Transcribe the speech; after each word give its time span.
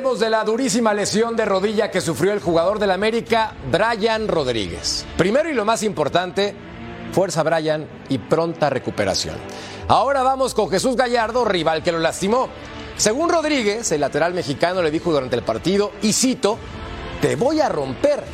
De 0.00 0.30
la 0.30 0.44
durísima 0.44 0.94
lesión 0.94 1.36
de 1.36 1.44
rodilla 1.44 1.90
que 1.90 2.00
sufrió 2.00 2.32
el 2.32 2.40
jugador 2.40 2.78
del 2.78 2.90
América, 2.90 3.52
Brian 3.70 4.28
Rodríguez. 4.28 5.04
Primero 5.18 5.50
y 5.50 5.52
lo 5.52 5.66
más 5.66 5.82
importante, 5.82 6.54
fuerza 7.12 7.42
Brian 7.42 7.86
y 8.08 8.16
pronta 8.16 8.70
recuperación. 8.70 9.36
Ahora 9.88 10.22
vamos 10.22 10.54
con 10.54 10.70
Jesús 10.70 10.96
Gallardo, 10.96 11.44
rival 11.44 11.82
que 11.82 11.92
lo 11.92 11.98
lastimó. 11.98 12.48
Según 12.96 13.28
Rodríguez, 13.28 13.92
el 13.92 14.00
lateral 14.00 14.32
mexicano 14.32 14.82
le 14.82 14.90
dijo 14.90 15.12
durante 15.12 15.36
el 15.36 15.42
partido, 15.42 15.92
y 16.00 16.14
cito, 16.14 16.56
te 17.20 17.36
voy 17.36 17.60
a 17.60 17.68
romper. 17.68 18.24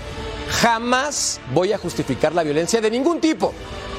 Jamás 0.62 1.40
voy 1.52 1.72
a 1.72 1.78
justificar 1.78 2.32
la 2.32 2.44
violencia 2.44 2.80
de 2.80 2.92
ningún 2.92 3.20
tipo. 3.20 3.52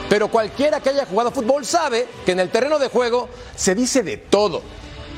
Pero 0.10 0.30
cualquiera 0.30 0.80
que 0.80 0.91
haya 0.91 1.05
jugado 1.05 1.32
fútbol 1.32 1.66
sabe 1.66 2.08
que 2.26 2.32
en 2.32 2.40
el 2.40 2.49
terreno 2.49 2.80
de 2.80 2.88
juego 2.88 3.27
se 3.58 3.76
dice 3.76 4.04
de 4.04 4.16
todo. 4.16 4.62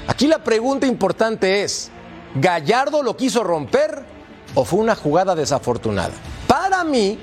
Aquí 0.07 0.25
la 0.25 0.43
pregunta 0.43 0.87
importante 0.87 1.63
es, 1.63 1.91
¿Gallardo 2.35 3.01
lo 3.01 3.17
quiso 3.17 3.43
romper 3.43 4.03
o 4.55 4.63
fue 4.63 4.79
una 4.79 4.95
jugada 4.95 5.35
desafortunada? 5.35 6.13
Para 6.47 6.83
mí, 6.83 7.19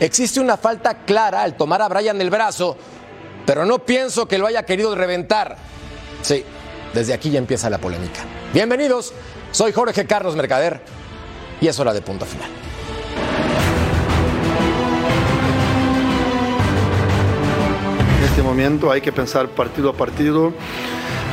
existe 0.00 0.40
una 0.40 0.56
falta 0.56 1.04
clara 1.04 1.42
al 1.42 1.56
tomar 1.56 1.82
a 1.82 1.88
Brian 1.88 2.20
el 2.20 2.30
brazo, 2.30 2.76
pero 3.44 3.66
no 3.66 3.80
pienso 3.80 4.26
que 4.26 4.38
lo 4.38 4.46
haya 4.46 4.64
querido 4.64 4.94
reventar. 4.94 5.56
Sí, 6.22 6.44
desde 6.94 7.12
aquí 7.12 7.30
ya 7.30 7.38
empieza 7.38 7.68
la 7.68 7.78
polémica. 7.78 8.20
Bienvenidos, 8.52 9.12
soy 9.52 9.72
Jorge 9.72 10.06
Carlos 10.06 10.36
Mercader 10.36 10.80
y 11.60 11.68
es 11.68 11.78
hora 11.78 11.92
de 11.92 12.00
punto 12.00 12.24
final. 12.24 12.48
En 18.18 18.24
este 18.24 18.42
momento 18.42 18.90
hay 18.90 19.02
que 19.02 19.12
pensar 19.12 19.48
partido 19.50 19.90
a 19.90 19.92
partido, 19.92 20.52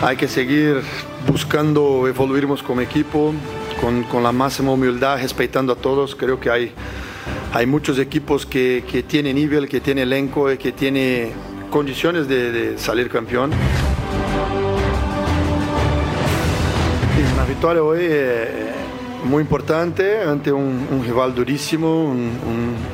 hay 0.02 0.17
que 0.17 0.28
seguir 0.28 0.84
buscando 1.27 2.07
evoluirnos 2.07 2.63
como 2.63 2.81
equipo, 2.81 3.33
con, 3.79 4.03
con 4.03 4.23
la 4.23 4.31
máxima 4.31 4.71
humildad, 4.71 5.19
respetando 5.21 5.73
a 5.73 5.75
todos. 5.75 6.16
Creo 6.16 6.39
que 6.39 6.49
hay, 6.49 6.71
hay 7.53 7.66
muchos 7.66 7.99
equipos 7.99 8.45
que, 8.45 8.83
que 8.89 9.03
tienen 9.03 9.35
nivel, 9.35 9.67
que 9.67 9.79
tienen 9.79 10.03
elenco, 10.03 10.51
y 10.51 10.57
que 10.57 10.71
tienen 10.71 11.31
condiciones 11.69 12.27
de, 12.27 12.77
salir 12.77 13.09
campeón. 13.09 13.51
Y 17.17 17.33
una 17.33 17.45
victoria 17.45 17.83
hoy 17.83 17.99
eh, 18.01 18.71
muy 19.25 19.41
importante 19.41 20.21
ante 20.21 20.51
un, 20.51 21.03
rival 21.05 21.33
durísimo, 21.33 22.05
un, 22.05 22.31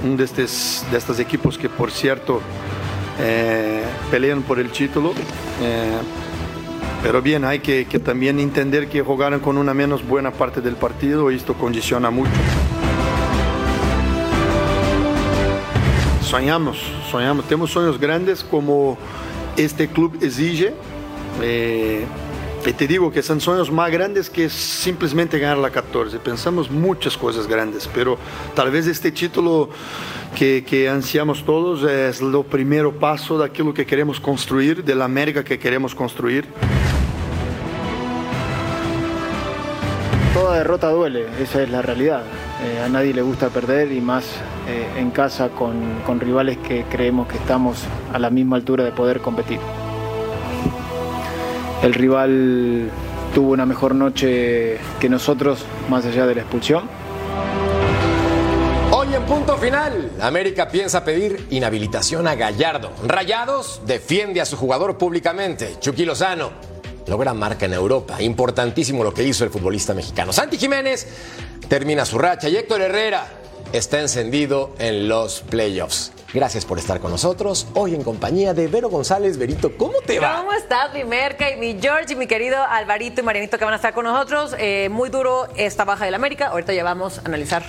un 0.04 0.18
de, 0.18 0.24
estos, 0.24 0.86
de 0.92 0.98
estos 0.98 1.20
equipos 1.20 1.58
que 1.58 1.70
por 1.70 1.92
cierto 1.92 2.42
eh, 3.20 3.84
pelean 4.10 4.42
por 4.44 4.60
el 4.60 4.70
título. 4.70 5.14
Eh, 5.62 5.98
pero 7.02 7.22
bien, 7.22 7.46
hay 7.46 7.60
que, 7.60 7.86
también 8.04 8.40
entender 8.40 8.90
que 8.90 9.02
jugaron 9.02 9.40
con 9.40 9.58
una 9.58 9.74
menos 9.74 10.06
buena 10.06 10.32
parte 10.32 10.60
del 10.62 10.76
partido 10.76 11.32
y 11.32 11.36
esto 11.36 11.54
condiciona 11.54 12.10
mucho. 12.10 12.32
Soñamos, 16.22 16.78
soñamos, 17.10 17.46
tenemos 17.46 17.72
sueños 17.72 18.00
grandes 18.00 18.44
como 18.44 18.98
este 19.56 19.88
club 19.88 20.18
exige. 20.22 20.74
Eh, 21.42 22.06
y 22.66 22.74
te 22.74 22.88
digo 22.88 23.10
que 23.10 23.24
son 23.24 23.40
sueños 23.40 23.72
más 23.72 23.90
grandes 23.90 24.30
que 24.30 24.50
simplemente 24.50 25.40
ganar 25.40 25.58
la 25.58 25.70
14. 25.70 26.20
Pensamos 26.20 26.70
muchas 26.70 27.18
cosas 27.18 27.48
grandes, 27.48 27.90
pero 27.94 28.18
tal 28.54 28.70
vez 28.70 28.86
este 28.86 29.12
título 29.12 29.70
que, 30.38 30.66
que 30.68 30.90
ansiamos 30.90 31.46
todos 31.46 31.90
es 31.90 32.20
el 32.20 32.44
primer 32.44 32.90
paso 32.92 33.40
de 33.40 33.46
aquello 33.46 33.74
que 33.74 33.86
queremos 33.86 34.20
construir, 34.20 34.84
de 34.84 34.94
la 34.94 35.06
América 35.06 35.44
que 35.44 35.58
queremos 35.58 35.96
construir. 35.96 36.48
Toda 40.50 40.58
derrota 40.58 40.90
duele, 40.90 41.28
esa 41.40 41.62
es 41.62 41.70
la 41.70 41.84
realidad. 41.84 42.24
Eh, 42.64 42.82
a 42.84 42.90
nadie 42.90 43.14
le 43.14 43.22
gusta 43.22 43.50
perder 43.50 43.92
y 43.92 44.02
más 44.02 44.26
eh, 44.68 44.88
en 44.98 45.12
casa 45.12 45.50
con, 45.50 46.02
con 46.08 46.20
rivales 46.20 46.58
que 46.58 46.86
creemos 46.86 47.28
que 47.28 47.38
estamos 47.38 47.84
a 48.12 48.18
la 48.18 48.32
misma 48.32 48.56
altura 48.56 48.84
de 48.84 48.92
poder 48.92 49.20
competir. 49.20 49.60
El 51.84 51.94
rival 51.94 52.90
tuvo 53.36 53.52
una 53.52 53.68
mejor 53.68 53.94
noche 53.94 54.80
que 55.00 55.08
nosotros, 55.08 55.64
más 55.88 56.04
allá 56.06 56.26
de 56.26 56.34
la 56.34 56.42
expulsión. 56.42 56.90
Hoy 58.90 59.14
en 59.14 59.24
punto 59.26 59.56
final, 59.56 60.10
América 60.20 60.68
piensa 60.68 61.06
pedir 61.06 61.46
inhabilitación 61.52 62.28
a 62.28 62.34
Gallardo. 62.34 62.90
Rayados 63.06 63.82
defiende 63.86 64.42
a 64.42 64.46
su 64.46 64.58
jugador 64.58 64.98
públicamente. 64.98 65.76
Chucky 65.80 66.06
Lozano 66.06 66.50
logra 67.10 67.34
marca 67.34 67.66
en 67.66 67.74
Europa. 67.74 68.22
Importantísimo 68.22 69.04
lo 69.04 69.14
que 69.14 69.24
hizo 69.24 69.44
el 69.44 69.50
futbolista 69.50 69.94
mexicano. 69.94 70.32
Santi 70.32 70.58
Jiménez 70.58 71.08
termina 71.68 72.06
su 72.06 72.18
racha 72.18 72.48
y 72.48 72.56
Héctor 72.56 72.82
Herrera 72.82 73.28
está 73.74 74.00
encendido 74.00 74.74
en 74.80 75.10
los 75.10 75.42
playoffs. 75.42 76.12
Gracias 76.34 76.64
por 76.64 76.78
estar 76.78 77.00
con 77.00 77.10
nosotros 77.10 77.68
hoy 77.74 77.96
en 77.96 78.04
compañía 78.04 78.54
de 78.54 78.68
Vero 78.68 78.90
González. 78.90 79.38
Verito, 79.38 79.76
¿cómo 79.78 79.94
te 80.06 80.20
va? 80.20 80.38
¿Cómo 80.38 80.54
estás, 80.54 80.94
mi 80.94 81.04
Merca 81.04 81.50
y 81.50 81.58
mi 81.58 81.80
George 81.82 82.14
y 82.14 82.16
mi 82.16 82.28
querido 82.28 82.64
Alvarito 82.64 83.22
y 83.22 83.24
Marianito 83.24 83.58
que 83.58 83.66
van 83.66 83.74
a 83.74 83.78
estar 83.78 83.94
con 83.94 84.06
nosotros? 84.06 84.56
Eh, 84.60 84.90
muy 84.90 85.10
duro 85.10 85.48
esta 85.56 85.86
baja 85.86 86.06
del 86.06 86.14
América. 86.14 86.50
Ahorita 86.50 86.72
ya 86.74 86.84
vamos 86.84 87.18
a 87.18 87.22
analizar 87.26 87.64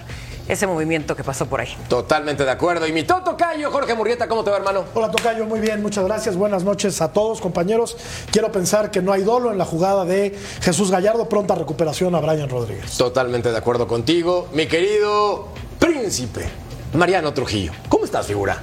ese 0.51 0.67
movimiento 0.67 1.15
que 1.15 1.23
pasó 1.23 1.47
por 1.47 1.61
ahí. 1.61 1.77
Totalmente 1.89 2.45
de 2.45 2.51
acuerdo. 2.51 2.87
Y 2.87 2.93
mi 2.93 3.05
Toto 3.05 3.37
Cayo, 3.37 3.71
Jorge 3.71 3.95
Murrieta, 3.95 4.27
¿cómo 4.27 4.43
te 4.43 4.51
va, 4.51 4.57
hermano? 4.57 4.85
Hola, 4.95 5.11
Tocayo, 5.11 5.47
muy 5.47 5.61
bien, 5.61 5.81
muchas 5.81 6.05
gracias. 6.05 6.37
Buenas 6.37 6.65
noches 6.65 7.01
a 7.01 7.13
todos, 7.13 7.41
compañeros. 7.41 7.97
Quiero 8.33 8.51
pensar 8.51 8.91
que 8.91 9.01
no 9.01 9.13
hay 9.13 9.23
dolo 9.23 9.53
en 9.53 9.59
la 9.59 9.65
jugada 9.65 10.05
de 10.05 10.37
Jesús 10.61 10.91
Gallardo. 10.91 11.29
Pronta 11.29 11.55
recuperación 11.55 12.15
a 12.17 12.21
Brian 12.21 12.49
Rodríguez. 12.49 12.97
Totalmente 12.97 13.53
de 13.53 13.57
acuerdo 13.57 13.87
contigo. 13.87 14.49
Mi 14.53 14.67
querido 14.67 15.49
príncipe, 15.79 16.49
Mariano 16.95 17.33
Trujillo. 17.33 17.73
¿Cómo 17.89 18.05
estás, 18.05 18.27
figura? 18.27 18.61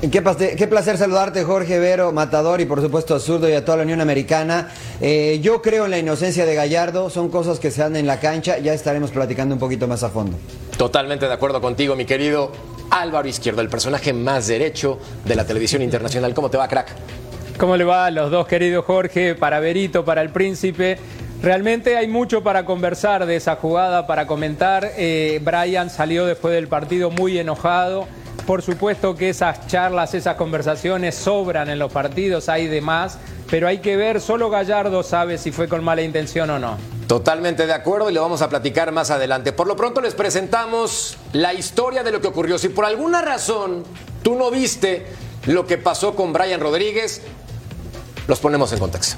Qué, 0.00 0.10
qué, 0.56 0.66
placer 0.68 0.96
saludarte, 0.96 1.42
Jorge 1.42 1.80
Vero, 1.80 2.12
Matador 2.12 2.60
y 2.60 2.66
por 2.66 2.80
supuesto 2.80 3.16
a 3.16 3.18
Zurdo 3.18 3.48
y 3.48 3.54
a 3.54 3.64
toda 3.64 3.78
la 3.78 3.82
Unión 3.82 4.00
Americana. 4.00 4.68
Eh, 5.00 5.40
yo 5.42 5.60
creo 5.60 5.86
en 5.86 5.90
la 5.90 5.98
inocencia 5.98 6.46
de 6.46 6.54
Gallardo, 6.54 7.10
son 7.10 7.30
cosas 7.30 7.58
que 7.58 7.72
se 7.72 7.82
dan 7.82 7.96
en 7.96 8.06
la 8.06 8.20
cancha, 8.20 8.58
ya 8.58 8.72
estaremos 8.72 9.10
platicando 9.10 9.56
un 9.56 9.58
poquito 9.58 9.88
más 9.88 10.04
a 10.04 10.10
fondo. 10.10 10.38
Totalmente 10.76 11.26
de 11.26 11.32
acuerdo 11.34 11.60
contigo, 11.60 11.96
mi 11.96 12.04
querido 12.04 12.52
Álvaro 12.90 13.26
Izquierdo, 13.26 13.60
el 13.60 13.68
personaje 13.68 14.12
más 14.12 14.46
derecho 14.46 15.00
de 15.24 15.34
la 15.34 15.44
televisión 15.44 15.82
internacional. 15.82 16.32
¿Cómo 16.32 16.48
te 16.48 16.56
va, 16.56 16.68
crack? 16.68 16.94
¿Cómo 17.58 17.76
le 17.76 17.82
va 17.82 18.06
a 18.06 18.12
los 18.12 18.30
dos, 18.30 18.46
querido 18.46 18.82
Jorge, 18.82 19.34
para 19.34 19.58
Verito, 19.58 20.04
para 20.04 20.22
el 20.22 20.30
príncipe? 20.30 20.96
Realmente 21.42 21.96
hay 21.96 22.06
mucho 22.06 22.44
para 22.44 22.64
conversar 22.64 23.26
de 23.26 23.34
esa 23.34 23.56
jugada, 23.56 24.06
para 24.06 24.28
comentar. 24.28 24.92
Eh, 24.96 25.40
Brian 25.42 25.90
salió 25.90 26.24
después 26.24 26.54
del 26.54 26.68
partido 26.68 27.10
muy 27.10 27.36
enojado. 27.36 28.06
Por 28.46 28.62
supuesto 28.62 29.14
que 29.14 29.28
esas 29.28 29.66
charlas, 29.66 30.14
esas 30.14 30.36
conversaciones 30.36 31.14
sobran 31.14 31.68
en 31.68 31.78
los 31.78 31.92
partidos, 31.92 32.48
hay 32.48 32.66
de 32.66 32.80
más, 32.80 33.18
pero 33.50 33.68
hay 33.68 33.78
que 33.78 33.96
ver, 33.96 34.20
solo 34.20 34.50
Gallardo 34.50 35.02
sabe 35.02 35.38
si 35.38 35.52
fue 35.52 35.68
con 35.68 35.84
mala 35.84 36.02
intención 36.02 36.48
o 36.50 36.58
no. 36.58 36.76
Totalmente 37.06 37.66
de 37.66 37.72
acuerdo 37.72 38.10
y 38.10 38.14
lo 38.14 38.22
vamos 38.22 38.42
a 38.42 38.48
platicar 38.48 38.92
más 38.92 39.10
adelante. 39.10 39.52
Por 39.52 39.66
lo 39.66 39.76
pronto 39.76 40.00
les 40.00 40.14
presentamos 40.14 41.16
la 41.32 41.54
historia 41.54 42.02
de 42.02 42.12
lo 42.12 42.20
que 42.20 42.28
ocurrió. 42.28 42.58
Si 42.58 42.68
por 42.68 42.84
alguna 42.84 43.22
razón 43.22 43.84
tú 44.22 44.34
no 44.34 44.50
viste 44.50 45.06
lo 45.46 45.66
que 45.66 45.78
pasó 45.78 46.14
con 46.14 46.32
Brian 46.32 46.60
Rodríguez, 46.60 47.22
los 48.26 48.38
ponemos 48.40 48.72
en 48.72 48.78
contexto. 48.78 49.16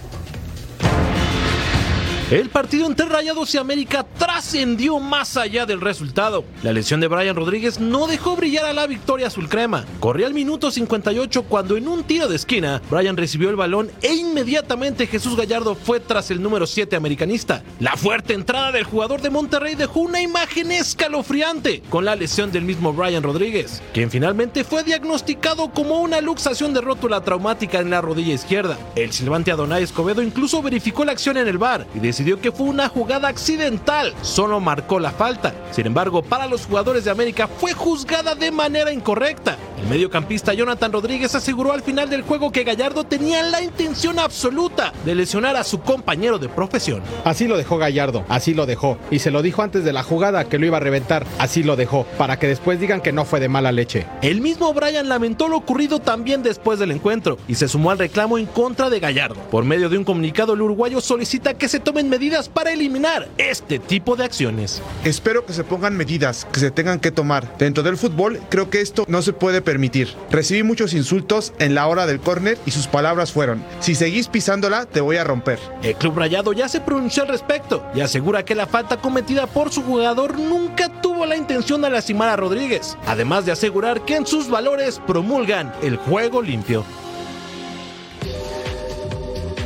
El 2.31 2.49
partido 2.49 2.87
entre 2.87 3.07
Rayados 3.07 3.53
y 3.57 3.59
América 3.59 4.07
trascendió 4.17 5.01
más 5.01 5.37
allá 5.37 5.67
del 5.67 5.81
resultado. 5.81 6.45
La 6.63 6.73
lesión 6.73 7.01
de 7.01 7.09
Brian 7.09 7.35
Rodríguez 7.35 7.81
no 7.81 8.07
dejó 8.07 8.37
brillar 8.37 8.67
a 8.67 8.73
la 8.73 8.87
victoria 8.87 9.27
azul 9.27 9.49
crema. 9.49 9.85
Corría 9.99 10.29
al 10.29 10.35
minuto 10.35 10.71
58 10.71 11.43
cuando 11.43 11.77
en 11.77 11.89
un 11.89 12.05
tiro 12.05 12.29
de 12.29 12.37
esquina, 12.37 12.81
Brian 12.89 13.17
recibió 13.17 13.51
el 13.51 13.57
balón 13.57 13.91
e 14.01 14.15
inmediatamente 14.15 15.09
Jesús 15.09 15.37
Gallardo 15.37 15.75
fue 15.75 15.99
tras 15.99 16.31
el 16.31 16.41
número 16.41 16.69
7 16.69 16.95
americanista. 16.95 17.65
La 17.81 17.97
fuerte 17.97 18.35
entrada 18.35 18.71
del 18.71 18.85
jugador 18.85 19.23
de 19.23 19.31
Monterrey 19.31 19.75
dejó 19.75 19.99
una 19.99 20.23
imagen 20.23 20.71
escalofriante 20.71 21.83
con 21.91 22.05
la 22.05 22.15
lesión 22.15 22.53
del 22.53 22.63
mismo 22.63 22.93
Brian 22.93 23.25
Rodríguez, 23.25 23.83
quien 23.93 24.09
finalmente 24.09 24.63
fue 24.63 24.85
diagnosticado 24.85 25.73
como 25.73 25.99
una 25.99 26.21
luxación 26.21 26.75
de 26.75 26.81
rótula 26.81 27.23
traumática 27.23 27.81
en 27.81 27.91
la 27.91 28.01
rodilla 28.01 28.35
izquierda. 28.35 28.79
El 28.95 29.11
silbante 29.11 29.51
Adonai 29.51 29.83
Escobedo 29.83 30.23
incluso 30.23 30.63
verificó 30.63 31.05
la 31.05 31.11
acción 31.11 31.37
en 31.37 31.49
el 31.49 31.59
bar 31.59 31.89
y 31.93 31.99
decidió 31.99 32.20
que 32.25 32.53
fue 32.53 32.67
una 32.67 32.89
jugada 32.89 33.29
accidental, 33.29 34.15
solo 34.23 34.61
marcó 34.61 35.01
la 35.01 35.11
falta. 35.11 35.55
Sin 35.71 35.87
embargo, 35.87 36.23
para 36.23 36.47
los 36.47 36.67
jugadores 36.67 37.05
de 37.05 37.11
América 37.11 37.49
fue 37.49 37.73
juzgada 37.73 38.35
de 38.35 38.51
manera 38.51 38.93
incorrecta. 38.93 39.57
El 39.81 39.89
mediocampista 39.89 40.53
Jonathan 40.53 40.93
Rodríguez 40.93 41.35
aseguró 41.35 41.73
al 41.73 41.83
final 41.83 42.11
del 42.11 42.21
juego 42.21 42.53
que 42.53 42.65
Gallardo 42.65 43.05
tenía 43.05 43.43
la 43.43 43.63
intención 43.63 44.19
absoluta 44.19 44.93
de 45.07 45.15
lesionar 45.15 45.57
a 45.57 45.65
su 45.65 45.81
compañero 45.81 46.39
de 46.39 46.51
profesión. 46.51 47.03
Así 47.25 47.49
lo 47.49 47.57
dejó 47.57 47.79
Gallardo, 47.79 48.25
así 48.29 48.53
lo 48.53 48.67
dejó. 48.67 48.99
Y 49.11 49.21
se 49.21 49.31
lo 49.31 49.41
dijo 49.41 49.63
antes 49.63 49.83
de 49.83 49.95
la 49.95 50.03
jugada 50.03 50.45
que 50.45 50.59
lo 50.59 50.67
iba 50.67 50.77
a 50.77 50.81
reventar, 50.81 51.27
así 51.39 51.63
lo 51.63 51.77
dejó, 51.77 52.05
para 52.19 52.39
que 52.39 52.47
después 52.47 52.79
digan 52.79 53.01
que 53.01 53.13
no 53.13 53.25
fue 53.25 53.41
de 53.41 53.49
mala 53.49 53.73
leche. 53.73 54.07
El 54.21 54.43
mismo 54.43 54.75
Brian 54.75 55.09
lamentó 55.09 55.49
lo 55.49 55.57
ocurrido 55.57 55.99
también 55.99 56.43
después 56.43 56.79
del 56.79 56.91
encuentro 56.91 57.39
y 57.49 57.55
se 57.55 57.67
sumó 57.67 57.91
al 57.91 57.99
reclamo 57.99 58.37
en 58.37 58.47
contra 58.47 58.91
de 58.91 59.01
Gallardo. 59.01 59.41
Por 59.51 59.65
medio 59.65 59.89
de 59.89 59.97
un 59.97 60.05
comunicado, 60.05 60.53
el 60.53 60.61
uruguayo 60.61 61.01
solicita 61.01 61.55
que 61.55 61.69
se 61.69 61.81
tomen 61.81 62.11
medidas 62.11 62.51
para 62.51 62.73
eliminar 62.73 63.29
este 63.39 63.79
tipo 63.79 64.15
de 64.15 64.25
acciones. 64.25 64.83
Espero 65.05 65.47
que 65.47 65.55
se 65.55 65.65
pongan 65.65 65.97
medidas 65.97 66.47
que 66.53 66.61
se 66.61 66.71
tengan 66.71 67.01
que 67.01 67.11
tomar. 67.11 67.57
Dentro 67.57 67.83
del 67.83 67.97
fútbol, 67.97 68.41
creo 68.51 68.69
que 68.69 68.83
esto 68.83 69.07
no 69.09 69.23
se 69.23 69.33
puede 69.33 69.63
permitir. 69.71 70.09
Recibí 70.33 70.65
muchos 70.65 70.95
insultos 70.95 71.53
en 71.61 71.77
la 71.77 71.87
hora 71.87 72.07
del 72.07 72.19
córner 72.19 72.59
y 72.67 72.73
sus 72.73 72.89
palabras 72.89 73.31
fueron: 73.31 73.63
Si 73.79 73.95
seguís 73.95 74.27
pisándola, 74.27 74.87
te 74.87 75.01
voy 75.01 75.17
a 75.17 75.23
romper. 75.23 75.61
El 75.85 75.95
club 75.95 76.19
rayado 76.19 76.53
ya 76.53 76.69
se 76.69 76.81
pronunció 76.81 77.23
al 77.23 77.29
respecto 77.29 77.87
y 77.95 78.01
asegura 78.01 78.45
que 78.45 78.57
la 78.57 78.67
falta 78.67 78.97
cometida 78.97 79.47
por 79.47 79.71
su 79.73 79.85
jugador 79.85 80.41
nunca 80.41 81.01
tuvo 81.01 81.25
la 81.25 81.37
intención 81.37 81.81
de 81.83 81.91
lastimar 81.91 82.31
a 82.31 82.37
Rodríguez, 82.37 82.97
además 83.07 83.47
de 83.47 83.53
asegurar 83.53 84.05
que 84.05 84.17
en 84.17 84.27
sus 84.27 84.51
valores 84.51 85.01
promulgan 85.07 85.73
el 85.83 85.97
juego 85.97 86.43
limpio. 86.43 86.85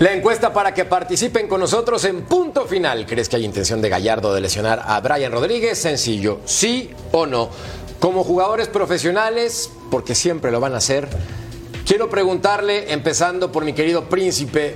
La 0.01 0.13
encuesta 0.13 0.53
para 0.53 0.75
que 0.75 0.85
participen 0.85 1.49
con 1.49 1.61
nosotros 1.61 2.05
en 2.05 2.25
punto 2.25 2.67
final. 2.67 3.07
¿Crees 3.07 3.29
que 3.29 3.37
hay 3.37 3.45
intención 3.45 3.81
de 3.81 3.89
Gallardo 3.89 4.35
de 4.35 4.41
lesionar 4.41 4.83
a 4.85 5.01
Brian 5.01 5.33
Rodríguez? 5.33 5.79
Sencillo, 5.79 6.41
sí 6.45 6.91
o 7.13 7.27
no. 7.27 7.49
Como 8.01 8.23
jugadores 8.23 8.69
profesionales, 8.69 9.71
porque 9.95 10.17
siempre 10.17 10.51
lo 10.51 10.59
van 10.59 10.75
a 10.75 10.79
hacer, 10.79 11.07
quiero 11.87 12.11
preguntarle, 12.11 12.93
empezando 12.93 13.53
por 13.53 13.65
mi 13.65 13.75
querido 13.75 14.09
príncipe, 14.09 14.75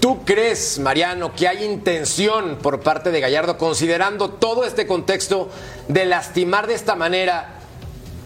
¿tú 0.00 0.24
crees, 0.24 0.78
Mariano, 0.78 1.34
que 1.34 1.46
hay 1.46 1.64
intención 1.66 2.56
por 2.62 2.80
parte 2.80 3.10
de 3.10 3.20
Gallardo, 3.20 3.58
considerando 3.58 4.30
todo 4.30 4.64
este 4.64 4.86
contexto, 4.86 5.50
de 5.88 6.06
lastimar 6.06 6.66
de 6.66 6.72
esta 6.72 6.94
manera 6.94 7.60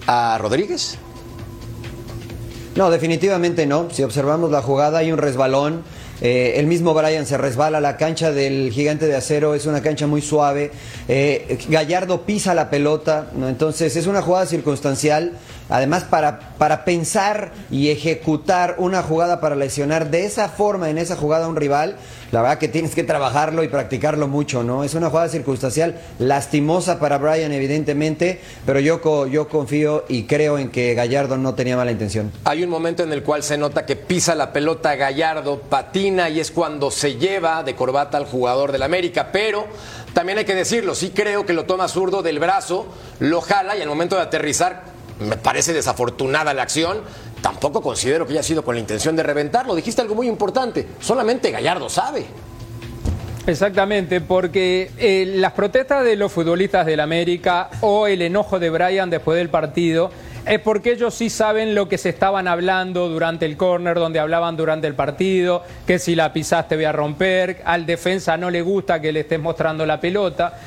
a 0.07 0.39
Rodríguez? 0.39 0.97
No, 2.77 2.89
definitivamente 2.89 3.67
no. 3.67 3.91
Si 3.91 4.05
observamos 4.05 4.53
la 4.53 4.63
jugada, 4.63 5.01
hay 5.01 5.11
un 5.11 5.19
resbalón. 5.19 5.83
Eh, 6.21 6.55
el 6.57 6.69
mismo 6.69 6.95
Brian 6.95 7.27
se 7.27 7.37
resbala, 7.37 7.81
la 7.81 7.97
cancha 7.97 8.33
del 8.33 8.71
gigante 8.73 9.07
de 9.07 9.15
acero 9.15 9.55
es 9.55 9.67
una 9.67 9.83
cancha 9.83 10.09
muy 10.09 10.21
suave, 10.21 10.73
eh, 11.07 11.59
Gallardo 11.69 12.23
pisa 12.23 12.55
la 12.55 12.71
pelota, 12.71 13.31
¿no? 13.37 13.49
entonces 13.49 13.95
es 13.95 14.09
una 14.09 14.21
jugada 14.21 14.45
circunstancial, 14.47 15.35
además 15.69 16.05
para, 16.05 16.41
para 16.59 16.85
pensar 16.85 17.53
y 17.71 17.91
ejecutar 17.91 18.77
una 18.79 19.03
jugada 19.03 19.41
para 19.41 19.57
lesionar 19.57 20.11
de 20.11 20.25
esa 20.25 20.49
forma 20.49 20.91
en 20.91 20.99
esa 20.99 21.17
jugada 21.17 21.47
a 21.47 21.49
un 21.49 21.57
rival, 21.57 21.97
la 22.33 22.43
verdad 22.43 22.59
que 22.59 22.69
tienes 22.69 22.95
que 22.95 23.05
trabajarlo 23.05 23.63
y 23.63 23.69
practicarlo 23.69 24.29
mucho, 24.29 24.63
¿no? 24.63 24.85
Es 24.85 24.95
una 24.95 25.09
jugada 25.09 25.29
circunstancial 25.29 25.99
lastimosa 26.19 26.99
para 26.99 27.19
Brian 27.19 27.53
evidentemente, 27.53 28.41
pero 28.67 28.81
yo, 28.81 29.27
yo 29.27 29.49
confío 29.49 30.05
y 30.09 30.25
creo 30.25 30.59
en 30.59 30.71
que 30.71 30.95
Gallardo 30.95 31.39
no 31.39 31.55
tenía 31.55 31.77
mala 31.77 31.91
intención. 31.91 32.33
Hay 32.45 32.63
un 32.63 32.71
momento 32.71 33.03
en 33.03 33.13
el 33.13 33.23
cual 33.23 33.43
se 33.43 33.57
nota 33.57 33.87
que 33.87 33.97
pisa 33.97 34.35
la 34.35 34.53
pelota 34.53 34.95
Gallardo, 34.95 35.61
patina 35.61 36.29
y 36.29 36.41
es 36.41 36.51
cuando 36.51 36.91
se 36.91 37.17
lleva 37.17 37.63
de 37.63 37.75
corbata 37.75 38.19
al 38.19 38.27
jugador 38.27 38.73
del 38.73 38.83
América, 38.83 39.29
pero 39.33 39.67
también 40.13 40.39
hay 40.39 40.45
que 40.45 40.55
decirlo, 40.55 40.95
sí 40.95 41.13
creo 41.15 41.47
que 41.47 41.53
lo 41.53 41.65
toma 41.65 41.89
zurdo 41.89 42.23
del 42.23 42.39
brazo, 42.39 42.87
lo 43.21 43.41
jala 43.41 43.77
y 43.77 43.83
al 43.83 43.89
momento 43.89 44.17
de 44.17 44.23
aterrizar 44.23 44.98
me 45.21 45.37
parece 45.37 45.73
desafortunada 45.73 46.55
la 46.55 46.63
acción. 46.63 46.99
Tampoco 47.43 47.81
considero 47.83 48.27
que 48.27 48.33
haya 48.33 48.43
sido 48.43 48.65
con 48.65 48.75
la 48.75 48.81
intención 48.81 49.15
de 49.17 49.23
reventarlo. 49.23 49.75
Dijiste 49.75 50.03
algo 50.03 50.15
muy 50.15 50.29
importante. 50.29 50.87
Solamente 51.01 51.51
Gallardo 51.51 51.89
sabe. 51.89 52.27
Exactamente, 53.47 54.21
porque 54.21 54.91
eh, 54.99 55.25
las 55.37 55.53
protestas 55.53 56.05
de 56.05 56.17
los 56.17 56.31
futbolistas 56.31 56.85
del 56.85 57.01
América 57.01 57.71
o 57.81 58.07
el 58.07 58.21
enojo 58.21 58.59
de 58.59 58.69
Brian 58.69 59.09
después 59.09 59.39
del 59.39 59.49
partido 59.49 60.11
es 60.45 60.61
porque 60.61 60.93
ellos 60.93 61.15
sí 61.15 61.31
saben 61.31 61.75
lo 61.75 61.89
que 61.89 61.99
se 61.99 62.09
estaban 62.09 62.49
hablando 62.49 63.09
durante 63.09 63.47
el 63.47 63.57
córner, 63.57 63.99
donde 63.99 64.19
hablaban 64.19 64.57
durante 64.57 64.87
el 64.87 64.95
partido, 64.95 65.63
que 65.87 65.99
si 65.99 66.15
la 66.15 66.33
pisaste 66.33 66.75
voy 66.77 66.87
a 66.87 66.93
romper, 66.93 67.63
al 67.65 67.87
defensa 67.87 68.37
no 68.37 68.51
le 68.51 68.63
gusta 68.63 69.01
que 69.01 69.13
le 69.13 69.21
estés 69.21 69.41
mostrando 69.41 69.85
la 69.85 70.01
pelota. 70.01 70.59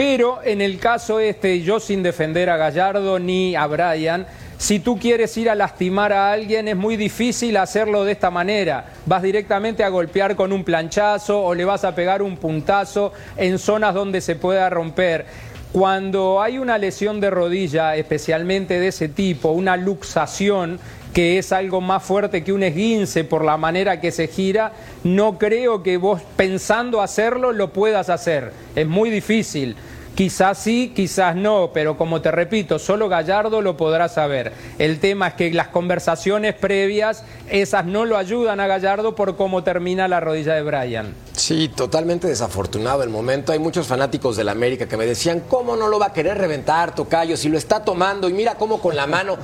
Pero 0.00 0.40
en 0.42 0.62
el 0.62 0.78
caso 0.78 1.20
este, 1.20 1.60
yo 1.60 1.78
sin 1.78 2.02
defender 2.02 2.48
a 2.48 2.56
Gallardo 2.56 3.18
ni 3.18 3.54
a 3.54 3.66
Brian, 3.66 4.26
si 4.56 4.78
tú 4.78 4.98
quieres 4.98 5.36
ir 5.36 5.50
a 5.50 5.54
lastimar 5.54 6.14
a 6.14 6.32
alguien 6.32 6.68
es 6.68 6.76
muy 6.76 6.96
difícil 6.96 7.58
hacerlo 7.58 8.04
de 8.04 8.12
esta 8.12 8.30
manera. 8.30 8.94
Vas 9.04 9.22
directamente 9.22 9.84
a 9.84 9.90
golpear 9.90 10.36
con 10.36 10.54
un 10.54 10.64
planchazo 10.64 11.44
o 11.44 11.54
le 11.54 11.66
vas 11.66 11.84
a 11.84 11.94
pegar 11.94 12.22
un 12.22 12.38
puntazo 12.38 13.12
en 13.36 13.58
zonas 13.58 13.92
donde 13.92 14.22
se 14.22 14.36
pueda 14.36 14.70
romper. 14.70 15.26
Cuando 15.70 16.40
hay 16.40 16.56
una 16.56 16.78
lesión 16.78 17.20
de 17.20 17.28
rodilla, 17.28 17.94
especialmente 17.94 18.80
de 18.80 18.88
ese 18.88 19.10
tipo, 19.10 19.50
una 19.50 19.76
luxación, 19.76 20.80
que 21.12 21.38
es 21.38 21.52
algo 21.52 21.80
más 21.80 22.02
fuerte 22.02 22.42
que 22.42 22.52
un 22.52 22.62
esguince 22.62 23.24
por 23.24 23.44
la 23.44 23.56
manera 23.56 24.00
que 24.00 24.12
se 24.12 24.28
gira, 24.28 24.72
no 25.04 25.38
creo 25.38 25.82
que 25.82 25.96
vos 25.96 26.22
pensando 26.36 27.02
hacerlo 27.02 27.52
lo 27.52 27.72
puedas 27.72 28.08
hacer. 28.08 28.52
Es 28.74 28.86
muy 28.86 29.10
difícil. 29.10 29.76
Quizás 30.20 30.58
sí, 30.58 30.92
quizás 30.94 31.34
no, 31.34 31.70
pero 31.72 31.96
como 31.96 32.20
te 32.20 32.30
repito, 32.30 32.78
solo 32.78 33.08
Gallardo 33.08 33.62
lo 33.62 33.78
podrá 33.78 34.06
saber. 34.10 34.52
El 34.78 35.00
tema 35.00 35.28
es 35.28 35.32
que 35.32 35.50
las 35.50 35.68
conversaciones 35.68 36.54
previas, 36.54 37.24
esas 37.48 37.86
no 37.86 38.04
lo 38.04 38.18
ayudan 38.18 38.60
a 38.60 38.66
Gallardo 38.66 39.14
por 39.14 39.38
cómo 39.38 39.64
termina 39.64 40.08
la 40.08 40.20
rodilla 40.20 40.52
de 40.56 40.62
Brian. 40.62 41.14
Sí, 41.32 41.70
totalmente 41.74 42.28
desafortunado 42.28 43.02
el 43.02 43.08
momento. 43.08 43.50
Hay 43.52 43.58
muchos 43.58 43.86
fanáticos 43.86 44.36
del 44.36 44.50
América 44.50 44.86
que 44.86 44.98
me 44.98 45.06
decían, 45.06 45.40
¿cómo 45.48 45.74
no 45.74 45.88
lo 45.88 45.98
va 45.98 46.08
a 46.08 46.12
querer 46.12 46.36
reventar, 46.36 46.94
Tocayo? 46.94 47.38
Si 47.38 47.48
lo 47.48 47.56
está 47.56 47.82
tomando 47.82 48.28
y 48.28 48.34
mira 48.34 48.56
cómo 48.56 48.78
con 48.82 48.94
la 48.96 49.06
mano. 49.06 49.38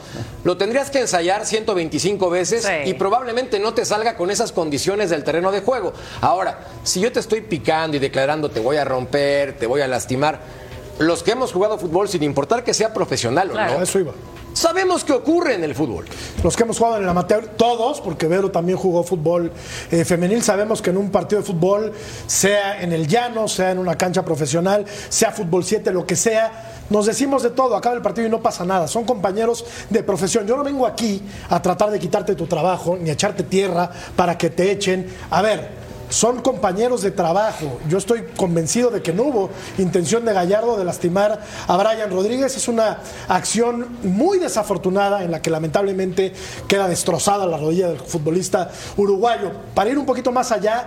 Lo 0.45 0.59
tendrías 0.59 0.91
que 0.91 1.01
ensayar 1.01 1.47
125 1.47 2.29
veces 2.29 2.65
Sí. 2.65 2.91
y 2.91 2.93
probablemente 2.93 3.59
no 3.59 3.73
te 3.73 3.87
salga 3.87 4.15
con 4.15 4.31
esas 4.31 4.53
condiciones 4.53 5.09
del 5.09 5.25
terreno 5.25 5.53
de 5.53 5.63
juego. 5.63 5.95
Ahora, 6.21 6.59
si 6.83 7.01
yo 7.01 7.11
te 7.11 7.21
estoy 7.21 7.41
picando 7.41 7.97
y 7.97 8.01
declarando 8.01 8.51
te 8.51 8.61
voy 8.61 8.77
a 8.77 8.85
romper, 8.85 9.55
te 9.55 9.67
voy 9.67 9.81
a 9.81 9.89
lastimar, 9.89 10.66
los 10.99 11.23
que 11.23 11.33
hemos 11.33 11.53
jugado 11.53 11.79
fútbol, 11.79 12.09
sin 12.09 12.23
importar 12.23 12.65
que 12.65 12.75
sea 12.75 12.93
profesional 12.93 13.51
o 13.51 13.59
A 13.59 13.67
no, 13.69 13.83
eso 13.83 13.99
iba. 13.99 14.13
sabemos 14.55 15.05
qué 15.05 15.13
ocurre 15.13 15.55
en 15.55 15.65
el 15.65 15.75
fútbol. 15.75 16.07
Los 16.43 16.57
que 16.57 16.63
hemos 16.63 16.79
jugado 16.79 16.97
en 16.97 17.03
el 17.03 17.09
amateur, 17.09 17.47
todos, 17.57 18.01
porque 18.01 18.27
Vero 18.27 18.51
también 18.51 18.79
jugó 18.79 19.03
fútbol 19.03 19.53
eh, 19.91 20.05
femenil, 20.05 20.43
sabemos 20.43 20.81
que 20.81 20.91
en 20.91 20.97
un 20.97 21.11
partido 21.11 21.43
de 21.43 21.47
fútbol, 21.47 21.93
sea 22.27 22.81
en 22.81 22.93
el 22.93 23.07
llano, 23.07 23.49
sea 23.49 23.73
en 23.73 23.79
una 23.79 23.97
cancha 23.97 24.25
profesional, 24.25 24.87
sea 25.11 25.33
fútbol 25.33 25.65
7, 25.65 25.93
lo 25.93 26.07
que 26.07 26.17
sea, 26.17 26.73
nos 26.89 27.07
decimos 27.07 27.43
de 27.43 27.51
todo, 27.51 27.77
acaba 27.77 27.95
el 27.97 28.03
partido 28.03 28.27
y 28.27 28.31
no 28.31 28.41
pasa 28.41 28.65
nada. 28.65 28.89
Son 28.89 29.05
compañeros 29.05 29.65
de 29.91 30.03
profesión. 30.03 30.47
Yo 30.47 30.57
no 30.57 30.65
vengo 30.65 30.87
aquí 30.87 31.23
a 31.51 31.61
tratar 31.61 31.91
de 31.91 31.99
quitarte 31.99 32.35
tu 32.35 32.47
trabajo, 32.47 32.97
ni 32.99 33.11
a 33.11 33.15
echarte 33.15 33.43
tierra 33.43 33.91
para 34.15 34.39
que 34.39 34.51
te 34.51 34.71
echen. 34.71 35.07
A 35.31 35.43
ver, 35.43 35.86
son 36.09 36.41
compañeros 36.43 37.03
de 37.03 37.11
trabajo. 37.11 37.79
Yo 37.89 37.99
estoy 37.99 38.25
convencido 38.37 38.91
de 38.91 39.03
que 39.03 39.13
no 39.13 39.25
hubo 39.25 39.51
intención 39.79 40.25
de 40.25 40.33
Gallardo 40.33 40.77
de 40.77 40.85
lastimar 40.85 41.41
a 41.67 41.77
Brian 41.77 42.11
Rodríguez. 42.11 42.57
Es 42.57 42.69
una 42.69 42.99
acción 43.29 43.87
muy 44.03 44.39
desafortunada 44.39 45.25
en 45.25 45.31
la 45.31 45.43
que 45.43 45.51
lamentablemente 45.51 46.33
queda 46.69 46.89
destrozada 46.89 47.47
la 47.47 47.57
rodilla 47.57 47.89
del 47.89 47.99
futbolista 47.99 48.71
uruguayo. 48.97 49.53
Para 49.75 49.91
ir 49.91 49.99
un 49.99 50.07
poquito 50.07 50.33
más 50.33 50.53
allá, 50.53 50.87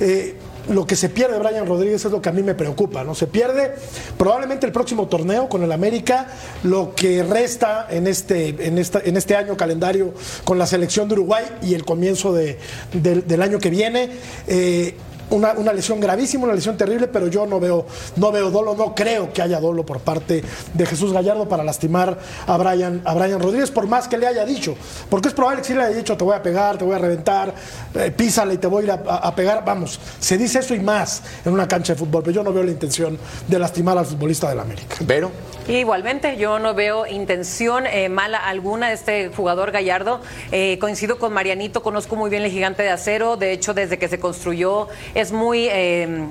eh, 0.00 0.34
lo 0.68 0.84
que 0.84 0.96
se 0.96 1.08
pierde 1.08 1.38
Brian 1.38 1.64
Rodríguez 1.64 2.04
es 2.04 2.10
lo 2.10 2.20
que 2.20 2.28
a 2.28 2.32
mí 2.32 2.42
me 2.42 2.54
preocupa, 2.56 3.04
¿no? 3.04 3.14
Se 3.14 3.28
pierde 3.28 3.72
probablemente 4.18 4.66
el 4.66 4.72
próximo 4.72 5.06
torneo 5.06 5.48
con 5.48 5.62
el 5.62 5.70
América, 5.70 6.26
lo 6.64 6.92
que 6.94 7.22
resta 7.22 7.86
en 7.88 8.08
este, 8.08 8.48
en 8.66 8.76
esta, 8.78 9.00
en 9.04 9.16
este 9.16 9.36
año 9.36 9.56
calendario 9.56 10.12
con 10.44 10.58
la 10.58 10.66
selección 10.66 11.06
de 11.08 11.14
Uruguay 11.14 11.44
y 11.62 11.74
el 11.74 11.84
comienzo 11.84 12.32
de- 12.32 12.58
del- 12.92 13.42
año 13.42 13.58
que 13.60 13.70
viene. 13.70 14.10
Eh, 14.48 14.96
una, 15.30 15.52
una 15.52 15.72
lesión 15.72 15.98
gravísima, 16.00 16.44
una 16.44 16.54
lesión 16.54 16.76
terrible, 16.76 17.08
pero 17.08 17.26
yo 17.28 17.46
no 17.46 17.58
veo, 17.60 17.86
no 18.16 18.30
veo 18.32 18.50
dolo, 18.50 18.74
no 18.74 18.94
creo 18.94 19.32
que 19.32 19.42
haya 19.42 19.60
dolo 19.60 19.84
por 19.84 20.00
parte 20.00 20.42
de 20.74 20.86
Jesús 20.86 21.12
Gallardo 21.12 21.48
para 21.48 21.64
lastimar 21.64 22.18
a 22.46 22.56
Brian, 22.56 23.02
a 23.04 23.14
Rodríguez, 23.14 23.70
por 23.70 23.86
más 23.86 24.08
que 24.08 24.18
le 24.18 24.26
haya 24.26 24.44
dicho. 24.44 24.74
Porque 25.10 25.28
es 25.28 25.34
probable 25.34 25.62
que 25.62 25.68
sí 25.68 25.74
le 25.74 25.82
haya 25.82 25.96
dicho 25.96 26.16
te 26.16 26.24
voy 26.24 26.34
a 26.36 26.42
pegar, 26.42 26.78
te 26.78 26.84
voy 26.84 26.94
a 26.94 26.98
reventar, 26.98 27.52
eh, 27.94 28.10
písale 28.10 28.54
y 28.54 28.58
te 28.58 28.66
voy 28.66 28.82
a 28.82 28.84
ir 28.84 28.90
a, 28.92 29.02
a- 29.06 29.16
a 29.28 29.34
pegar. 29.34 29.64
Vamos, 29.64 29.98
se 30.20 30.38
dice 30.38 30.60
eso 30.60 30.74
y 30.74 30.80
más 30.80 31.22
en 31.44 31.52
una 31.52 31.66
cancha 31.66 31.94
de 31.94 31.98
fútbol, 31.98 32.22
pero 32.22 32.34
yo 32.36 32.42
no 32.42 32.52
veo 32.52 32.62
la 32.62 32.70
intención 32.70 33.18
de 33.48 33.58
lastimar 33.58 33.98
al 33.98 34.06
futbolista 34.06 34.48
del 34.48 34.60
América. 34.60 34.96
Pero 35.06 35.30
Igualmente, 35.68 36.36
yo 36.36 36.60
no 36.60 36.74
veo 36.74 37.08
intención 37.08 37.86
eh, 37.86 38.08
mala 38.08 38.38
alguna 38.38 38.88
de 38.88 38.94
este 38.94 39.28
jugador 39.30 39.72
Gallardo. 39.72 40.20
Eh, 40.52 40.78
coincido 40.80 41.18
con 41.18 41.32
Marianito, 41.32 41.82
conozco 41.82 42.14
muy 42.14 42.30
bien 42.30 42.44
el 42.44 42.52
gigante 42.52 42.84
de 42.84 42.90
acero. 42.90 43.36
De 43.36 43.50
hecho, 43.50 43.74
desde 43.74 43.98
que 43.98 44.06
se 44.08 44.20
construyó 44.20 44.88
es 45.14 45.32
muy... 45.32 45.66
eh, 45.68 46.26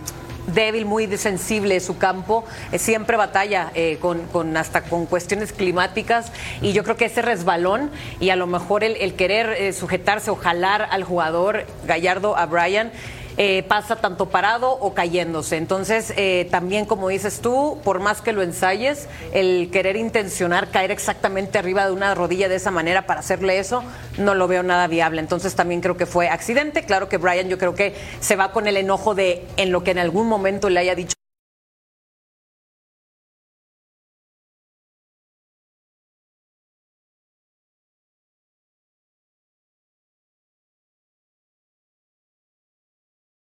débil, 0.48 0.86
muy 0.86 1.08
sensible 1.18 1.80
su 1.80 1.98
campo, 1.98 2.46
eh, 2.72 2.78
siempre 2.78 3.18
batalla 3.18 3.72
eh, 3.74 3.98
con, 4.00 4.56
hasta 4.56 4.84
con 4.84 5.08
cuestiones 5.08 5.52
climáticas 5.52 6.32
y 6.62 6.72
yo 6.72 6.84
creo 6.84 6.98
que 6.98 7.06
ese 7.06 7.24
resbalón 7.24 7.90
y 8.20 8.30
a 8.30 8.36
lo 8.36 8.46
mejor 8.46 8.84
el, 8.84 8.96
el 8.98 9.16
querer 9.16 9.50
eh, 9.58 9.74
sujetarse 9.74 10.30
o 10.30 10.36
jalar 10.36 10.88
al 10.92 11.04
jugador 11.04 11.66
Gallardo 11.88 12.38
a 12.38 12.46
Brian 12.46 12.92
eh, 13.38 13.64
pasa 13.68 13.98
tanto 13.98 14.28
parado 14.28 14.72
o 14.72 14.94
cayéndose. 14.94 15.58
Entonces, 15.58 16.14
eh, 16.16 16.48
también 16.52 16.86
como 16.86 17.10
dices 17.10 17.42
tú, 17.42 17.80
por 17.84 18.00
más 18.00 18.22
que 18.22 18.32
lo 18.32 18.42
ensayes, 18.42 19.08
el 19.34 19.70
querer 19.72 19.96
intencionar 19.98 20.70
caer 20.70 20.92
exactamente 20.92 21.58
arriba 21.58 21.86
de 21.86 21.92
una 21.92 22.16
rodilla 22.16 22.48
de 22.48 22.56
esa 22.56 22.72
manera 22.72 23.06
para 23.06 23.20
hacerle 23.20 23.60
eso, 23.60 23.84
no 24.18 24.36
lo 24.36 24.48
veo 24.48 24.64
nada 24.64 24.88
viable. 24.88 25.20
Entonces, 25.20 25.56
también 25.56 25.82
creo 25.82 25.98
que 25.98 26.06
fue 26.06 26.30
accidente. 26.30 26.84
Claro 26.84 27.10
que 27.10 27.18
Brian 27.18 27.50
yo 27.50 27.58
creo 27.58 27.76
que 27.76 27.94
se 28.20 28.36
va 28.36 28.52
con 28.52 28.68
el 28.68 28.78
enojo 28.78 29.16
de 29.16 29.46
en 29.58 29.72
lo 29.72 29.84
que 29.84 29.92
en 29.92 30.00
algún 30.00 30.28
momento 30.28 30.70
le 30.70 30.80
haya 30.80 30.96
dicho. 30.96 31.16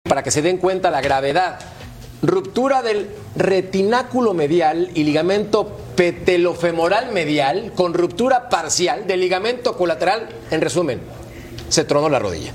Para 0.08 0.22
que 0.22 0.30
se 0.30 0.42
den 0.42 0.58
cuenta 0.58 0.90
la 0.90 1.00
gravedad. 1.00 1.58
Ruptura 2.22 2.82
del 2.82 3.10
retináculo 3.36 4.34
medial 4.34 4.90
y 4.94 5.04
ligamento 5.04 5.70
petelofemoral 5.96 7.12
medial 7.12 7.72
con 7.74 7.94
ruptura 7.94 8.48
parcial 8.48 9.06
del 9.06 9.20
ligamento 9.20 9.76
colateral. 9.76 10.28
En 10.50 10.60
resumen, 10.60 11.00
se 11.68 11.84
tronó 11.84 12.08
la 12.08 12.18
rodilla. 12.18 12.52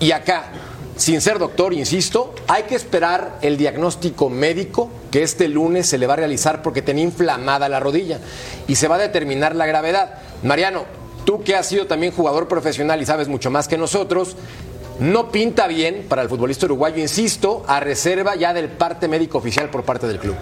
Y 0.00 0.12
acá, 0.12 0.46
sin 0.96 1.20
ser 1.20 1.38
doctor, 1.38 1.72
insisto, 1.72 2.34
hay 2.48 2.64
que 2.64 2.74
esperar 2.74 3.38
el 3.42 3.56
diagnóstico 3.56 4.28
médico 4.28 4.90
que 5.10 5.22
este 5.22 5.48
lunes 5.48 5.86
se 5.88 5.98
le 5.98 6.06
va 6.06 6.14
a 6.14 6.18
realizar 6.18 6.62
porque 6.62 6.82
tenía 6.82 7.04
inflamada 7.04 7.68
la 7.68 7.80
rodilla 7.80 8.18
y 8.66 8.76
se 8.76 8.88
va 8.88 8.96
a 8.96 8.98
determinar 8.98 9.54
la 9.54 9.66
gravedad. 9.66 10.14
Mariano, 10.42 10.84
tú 11.24 11.42
que 11.42 11.54
has 11.54 11.66
sido 11.66 11.86
también 11.86 12.12
jugador 12.12 12.48
profesional 12.48 13.00
y 13.00 13.06
sabes 13.06 13.28
mucho 13.28 13.50
más 13.50 13.68
que 13.68 13.78
nosotros, 13.78 14.36
no 15.00 15.30
pinta 15.30 15.66
bien 15.66 16.06
para 16.08 16.22
el 16.22 16.28
futbolista 16.28 16.66
uruguayo, 16.66 17.00
insisto, 17.00 17.64
a 17.66 17.80
reserva 17.80 18.34
ya 18.36 18.52
del 18.52 18.68
parte 18.68 19.08
médico 19.08 19.38
oficial 19.38 19.70
por 19.70 19.84
parte 19.84 20.06
del 20.06 20.18
club. 20.18 20.36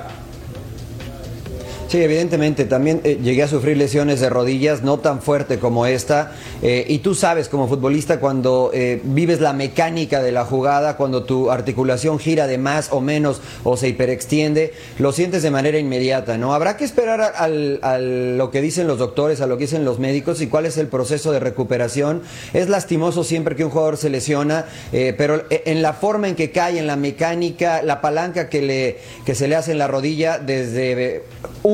Sí, 1.90 2.00
evidentemente. 2.00 2.66
También 2.66 3.00
eh, 3.02 3.18
llegué 3.20 3.42
a 3.42 3.49
sufrir 3.49 3.76
lesiones 3.76 4.20
de 4.20 4.30
rodillas, 4.30 4.85
no 4.85 5.00
tan 5.00 5.20
fuerte 5.20 5.59
como 5.59 5.87
esta. 5.87 6.37
Eh, 6.62 6.85
y 6.87 6.99
tú 6.99 7.16
sabes, 7.16 7.49
como 7.49 7.66
futbolista, 7.66 8.20
cuando 8.20 8.70
eh, 8.73 9.00
vives 9.02 9.40
la 9.40 9.52
mecánica 9.52 10.23
de 10.23 10.30
la 10.30 10.44
jugada, 10.44 10.97
cuando 10.97 11.25
tu 11.25 11.50
articulación 11.50 12.20
gira 12.20 12.47
de 12.47 12.59
más 12.59 12.92
o 12.92 13.00
menos 13.00 13.40
o 13.64 13.76
se 13.76 13.88
hiperextiende, 13.88 14.73
lo 15.00 15.11
sientes 15.11 15.42
de 15.42 15.50
manera 15.50 15.80
inmediata, 15.80 16.38
¿no? 16.38 16.54
Habrá 16.54 16.76
que 16.76 16.85
esperar 16.85 17.20
a, 17.23 17.26
al- 17.26 18.38
lo 18.38 18.52
que 18.52 18.61
dicen 18.62 18.87
los 18.87 19.00
doctores, 19.00 19.40
a 19.40 19.49
lo 19.49 19.56
que 19.59 19.64
dicen 19.64 19.85
los 19.85 19.99
médicos 19.99 20.40
y 20.42 20.47
cuál 20.47 20.66
es 20.66 20.78
el 20.78 20.87
proceso 20.87 21.32
de 21.32 21.40
recuperación. 21.40 22.23
Es 22.54 22.68
lastimoso 22.68 23.25
siempre 23.25 23.56
que 23.56 23.64
un 23.64 23.70
jugador 23.73 23.97
se 23.97 24.11
lesiona, 24.11 24.66
eh, 24.92 25.12
pero 25.18 25.42
en 25.50 25.82
la 25.82 25.92
forma 25.94 26.28
en 26.28 26.37
que 26.37 26.52
cae, 26.52 26.78
en 26.78 26.87
la 26.87 26.94
mecánica, 26.94 27.82
la 27.82 28.00
palanca 28.00 28.49
que, 28.49 28.62
le, 28.62 28.99
que 29.26 29.35
se 29.35 29.49
le 29.49 29.56
hace 29.56 29.73
en 29.73 29.78
la 29.78 29.88
rodilla, 29.88 30.38
desde 30.38 31.16
eh, 31.16 31.23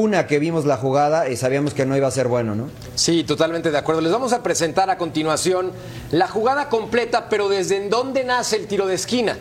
una 0.07 0.27
que 0.29 0.39
vimos 0.39 0.65
la 0.65 0.77
jugada, 0.77 1.29
y 1.29 1.37
sabíamos 1.37 1.75
que 1.75 1.85
no 1.85 1.97
iba 1.97 2.07
a 2.07 2.11
ser 2.13 2.29
bueno, 2.29 2.55
¿no? 2.55 2.71
Sí, 2.95 3.25
totalmente 3.25 3.73
de 3.73 3.79
acuerdo. 3.79 4.01
Les 4.01 4.13
vamos 4.13 4.33
a 4.33 4.43
presentar 4.43 4.89
a 4.89 4.97
continuación 4.97 5.73
la 6.13 6.29
jugada 6.29 6.69
completa, 6.69 7.29
pero 7.29 7.49
desde 7.49 7.77
en 7.77 7.91
dónde 7.91 8.25
nace 8.25 8.57
el 8.57 8.69
tiro 8.69 8.87
de 8.87 8.95
esquina. 8.95 9.37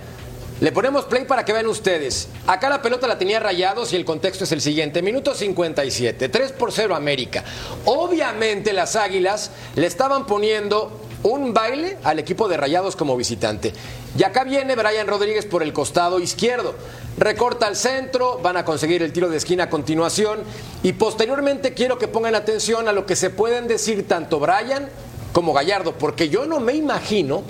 Le 0.61 0.71
ponemos 0.71 1.05
play 1.05 1.25
para 1.25 1.45
que 1.45 1.53
vean 1.53 1.67
ustedes. 1.67 2.29
Acá 2.47 2.69
la 2.69 2.81
pelota 2.81 3.07
la 3.07 3.17
tenía 3.17 3.39
Rayados 3.39 3.93
y 3.93 3.97
el 3.97 4.05
contexto 4.05 4.45
es 4.45 4.51
el 4.53 4.61
siguiente. 4.61 5.01
Minuto 5.01 5.35
57, 5.35 6.29
3 6.29 6.51
por 6.53 6.71
0 6.71 6.95
América. 6.95 7.43
Obviamente 7.83 8.73
las 8.73 8.95
Águilas 8.95 9.51
le 9.75 9.85
estaban 9.85 10.25
poniendo 10.25 10.97
un 11.25 11.53
baile 11.53 11.97
al 12.03 12.19
equipo 12.19 12.47
de 12.47 12.55
Rayados 12.55 12.95
como 12.95 13.17
visitante. 13.17 13.73
Y 14.17 14.23
acá 14.23 14.43
viene 14.43 14.75
Brian 14.75 15.07
Rodríguez 15.07 15.45
por 15.45 15.63
el 15.63 15.73
costado 15.73 16.19
izquierdo. 16.19 16.75
Recorta 17.17 17.65
al 17.65 17.75
centro, 17.75 18.39
van 18.43 18.57
a 18.57 18.65
conseguir 18.65 19.01
el 19.01 19.11
tiro 19.11 19.29
de 19.29 19.37
esquina 19.37 19.65
a 19.65 19.69
continuación. 19.69 20.39
Y 20.83 20.93
posteriormente 20.93 21.73
quiero 21.73 21.97
que 21.97 22.07
pongan 22.07 22.35
atención 22.35 22.87
a 22.87 22.91
lo 22.91 23.05
que 23.05 23.15
se 23.15 23.31
pueden 23.31 23.67
decir 23.67 24.07
tanto 24.07 24.39
Brian 24.39 24.87
como 25.33 25.53
Gallardo, 25.53 25.93
porque 25.97 26.29
yo 26.29 26.45
no 26.45 26.59
me 26.59 26.73
imagino 26.73 27.43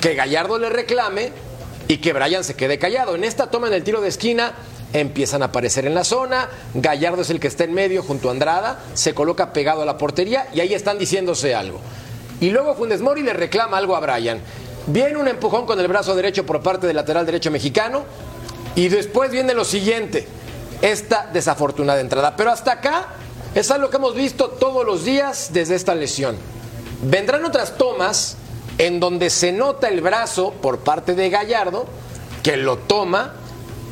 que 0.00 0.14
Gallardo 0.14 0.58
le 0.58 0.68
reclame 0.68 1.32
y 1.86 1.98
que 1.98 2.12
Brian 2.12 2.42
se 2.42 2.54
quede 2.54 2.78
callado. 2.78 3.14
En 3.14 3.24
esta 3.24 3.48
toma 3.48 3.68
en 3.68 3.74
el 3.74 3.84
tiro 3.84 4.00
de 4.00 4.08
esquina 4.08 4.54
empiezan 4.92 5.42
a 5.42 5.46
aparecer 5.46 5.86
en 5.86 5.94
la 5.94 6.02
zona, 6.02 6.48
Gallardo 6.74 7.22
es 7.22 7.30
el 7.30 7.38
que 7.38 7.46
está 7.46 7.62
en 7.62 7.74
medio 7.74 8.02
junto 8.02 8.28
a 8.28 8.32
Andrada, 8.32 8.80
se 8.94 9.14
coloca 9.14 9.52
pegado 9.52 9.82
a 9.82 9.84
la 9.84 9.96
portería 9.96 10.48
y 10.52 10.60
ahí 10.60 10.74
están 10.74 10.98
diciéndose 10.98 11.54
algo. 11.54 11.80
Y 12.40 12.50
luego 12.50 12.74
Funes 12.74 13.00
Mori 13.00 13.22
le 13.22 13.32
reclama 13.32 13.76
algo 13.76 13.96
a 13.96 14.00
Brian. 14.00 14.40
Viene 14.86 15.16
un 15.16 15.28
empujón 15.28 15.66
con 15.66 15.78
el 15.78 15.88
brazo 15.88 16.14
derecho 16.14 16.46
por 16.46 16.62
parte 16.62 16.86
del 16.86 16.96
lateral 16.96 17.26
derecho 17.26 17.50
mexicano 17.50 18.04
y 18.74 18.88
después 18.88 19.30
viene 19.30 19.52
lo 19.54 19.64
siguiente, 19.64 20.26
esta 20.80 21.28
desafortunada 21.32 22.00
entrada. 22.00 22.34
Pero 22.36 22.50
hasta 22.50 22.72
acá 22.72 23.08
es 23.54 23.70
algo 23.70 23.90
que 23.90 23.96
hemos 23.96 24.14
visto 24.14 24.48
todos 24.48 24.86
los 24.86 25.04
días 25.04 25.50
desde 25.52 25.74
esta 25.74 25.94
lesión. 25.94 26.36
Vendrán 27.02 27.44
otras 27.44 27.76
tomas 27.76 28.36
en 28.78 29.00
donde 29.00 29.28
se 29.28 29.52
nota 29.52 29.88
el 29.88 30.00
brazo 30.00 30.54
por 30.62 30.78
parte 30.78 31.14
de 31.14 31.28
Gallardo, 31.28 31.86
que 32.42 32.56
lo 32.56 32.78
toma 32.78 33.34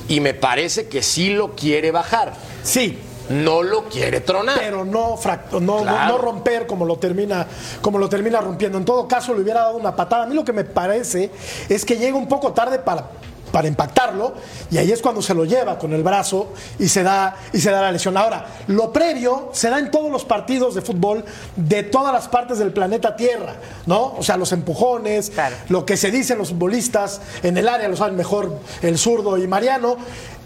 y 0.09 0.21
me 0.21 0.33
parece 0.33 0.89
que 0.89 1.03
sí 1.03 1.31
lo 1.31 1.55
quiere 1.55 1.91
bajar. 1.91 2.33
Sí. 2.63 2.99
No 3.31 3.63
lo 3.63 3.85
quiere 3.85 4.21
tronar. 4.21 4.59
Pero 4.59 4.85
no, 4.85 5.17
fract- 5.17 5.53
no, 5.53 5.61
no- 5.61 5.83
Claro. 5.83 6.13
no 6.13 6.19
romper 6.19 6.67
como 6.67 6.85
lo, 6.85 6.97
termina, 6.97 7.47
como 7.83 7.99
lo 7.99 8.09
termina 8.09 8.41
rompiendo. 8.41 8.79
En 8.79 8.85
todo 8.85 9.07
caso, 9.09 9.35
le 9.35 9.41
hubiera 9.43 9.61
dado 9.63 9.77
una 9.77 9.95
patada. 9.95 10.25
A 10.25 10.27
mí 10.27 10.35
lo 10.35 10.45
que 10.45 10.53
me 10.53 10.65
parece 10.65 11.31
es 11.69 11.85
que 11.85 11.97
llega 11.97 12.17
un 12.17 12.29
poco 12.29 12.53
tarde 12.53 12.79
para, 12.79 13.05
para 13.53 13.67
impactarlo 13.69 14.35
y 14.71 14.77
ahí 14.77 14.93
es 14.93 15.01
cuando 15.01 15.23
se 15.23 15.33
lo 15.35 15.45
lleva 15.47 15.79
con 15.79 15.93
el 15.95 16.03
brazo 16.03 16.49
y 16.79 16.89
se, 16.89 17.03
da, 17.03 17.35
y 17.53 17.59
se 17.61 17.71
da 17.71 17.81
la 17.81 17.93
lesión. 17.93 18.17
Ahora, 18.17 18.45
lo 18.67 18.93
previo 18.93 19.49
se 19.53 19.71
da 19.71 19.79
en 19.79 19.91
todos 19.91 20.11
los 20.13 20.25
partidos 20.27 20.75
de 20.75 20.83
fútbol 20.83 21.25
de 21.57 21.83
todas 21.83 22.13
las 22.13 22.29
partes 22.29 22.59
del 22.59 22.73
planeta 22.73 23.17
Tierra, 23.17 23.55
¿no? 23.87 24.15
O 24.19 24.23
sea, 24.23 24.37
los 24.37 24.53
empujones, 24.53 25.33
lo 25.71 25.87
que 25.87 25.97
se 25.97 26.11
dicen 26.11 26.37
los 26.39 26.51
futbolistas 26.51 27.21
en 27.43 27.57
el 27.57 27.69
área, 27.69 27.89
lo 27.89 27.97
saben 27.97 28.17
mejor 28.17 28.59
el 28.83 28.99
zurdo 28.99 29.39
y 29.39 29.47
Mariano. 29.47 29.97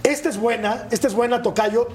Esta 0.04 0.28
es 0.28 0.36
buena, 0.36 0.86
esta 0.90 1.06
es 1.08 1.14
buena, 1.14 1.42
Tocayo 1.42 1.88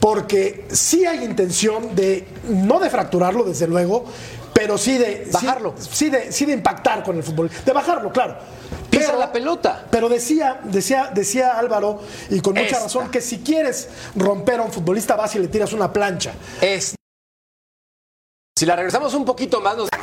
porque 0.00 0.66
sí 0.72 1.04
hay 1.04 1.22
intención 1.24 1.94
de, 1.94 2.26
no 2.48 2.80
de 2.80 2.88
fracturarlo, 2.90 3.44
desde 3.44 3.68
luego, 3.68 4.06
pero 4.54 4.78
sí 4.78 4.98
de 4.98 5.28
bajarlo. 5.30 5.74
Sí, 5.78 6.10
de, 6.10 6.32
sí 6.32 6.46
de 6.46 6.54
impactar 6.54 7.02
con 7.04 7.16
el 7.16 7.22
fútbol, 7.22 7.50
de 7.64 7.72
bajarlo, 7.72 8.10
claro. 8.10 8.38
Pisa 8.90 9.14
la 9.16 9.30
pelota. 9.30 9.86
Pero 9.90 10.08
decía, 10.08 10.60
decía, 10.64 11.10
decía 11.14 11.58
Álvaro, 11.58 12.00
y 12.30 12.40
con 12.40 12.54
mucha 12.54 12.66
Esta. 12.66 12.80
razón, 12.80 13.10
que 13.10 13.20
si 13.20 13.38
quieres 13.40 13.88
romper 14.16 14.60
a 14.60 14.62
un 14.62 14.72
futbolista, 14.72 15.16
vas 15.16 15.34
y 15.36 15.38
le 15.38 15.48
tiras 15.48 15.72
una 15.72 15.92
plancha. 15.92 16.32
Es. 16.60 16.94
Si 18.58 18.66
la 18.66 18.76
regresamos 18.76 19.14
un 19.14 19.24
poquito 19.24 19.60
más, 19.60 19.76
nos 19.76 19.88
va 19.88 19.98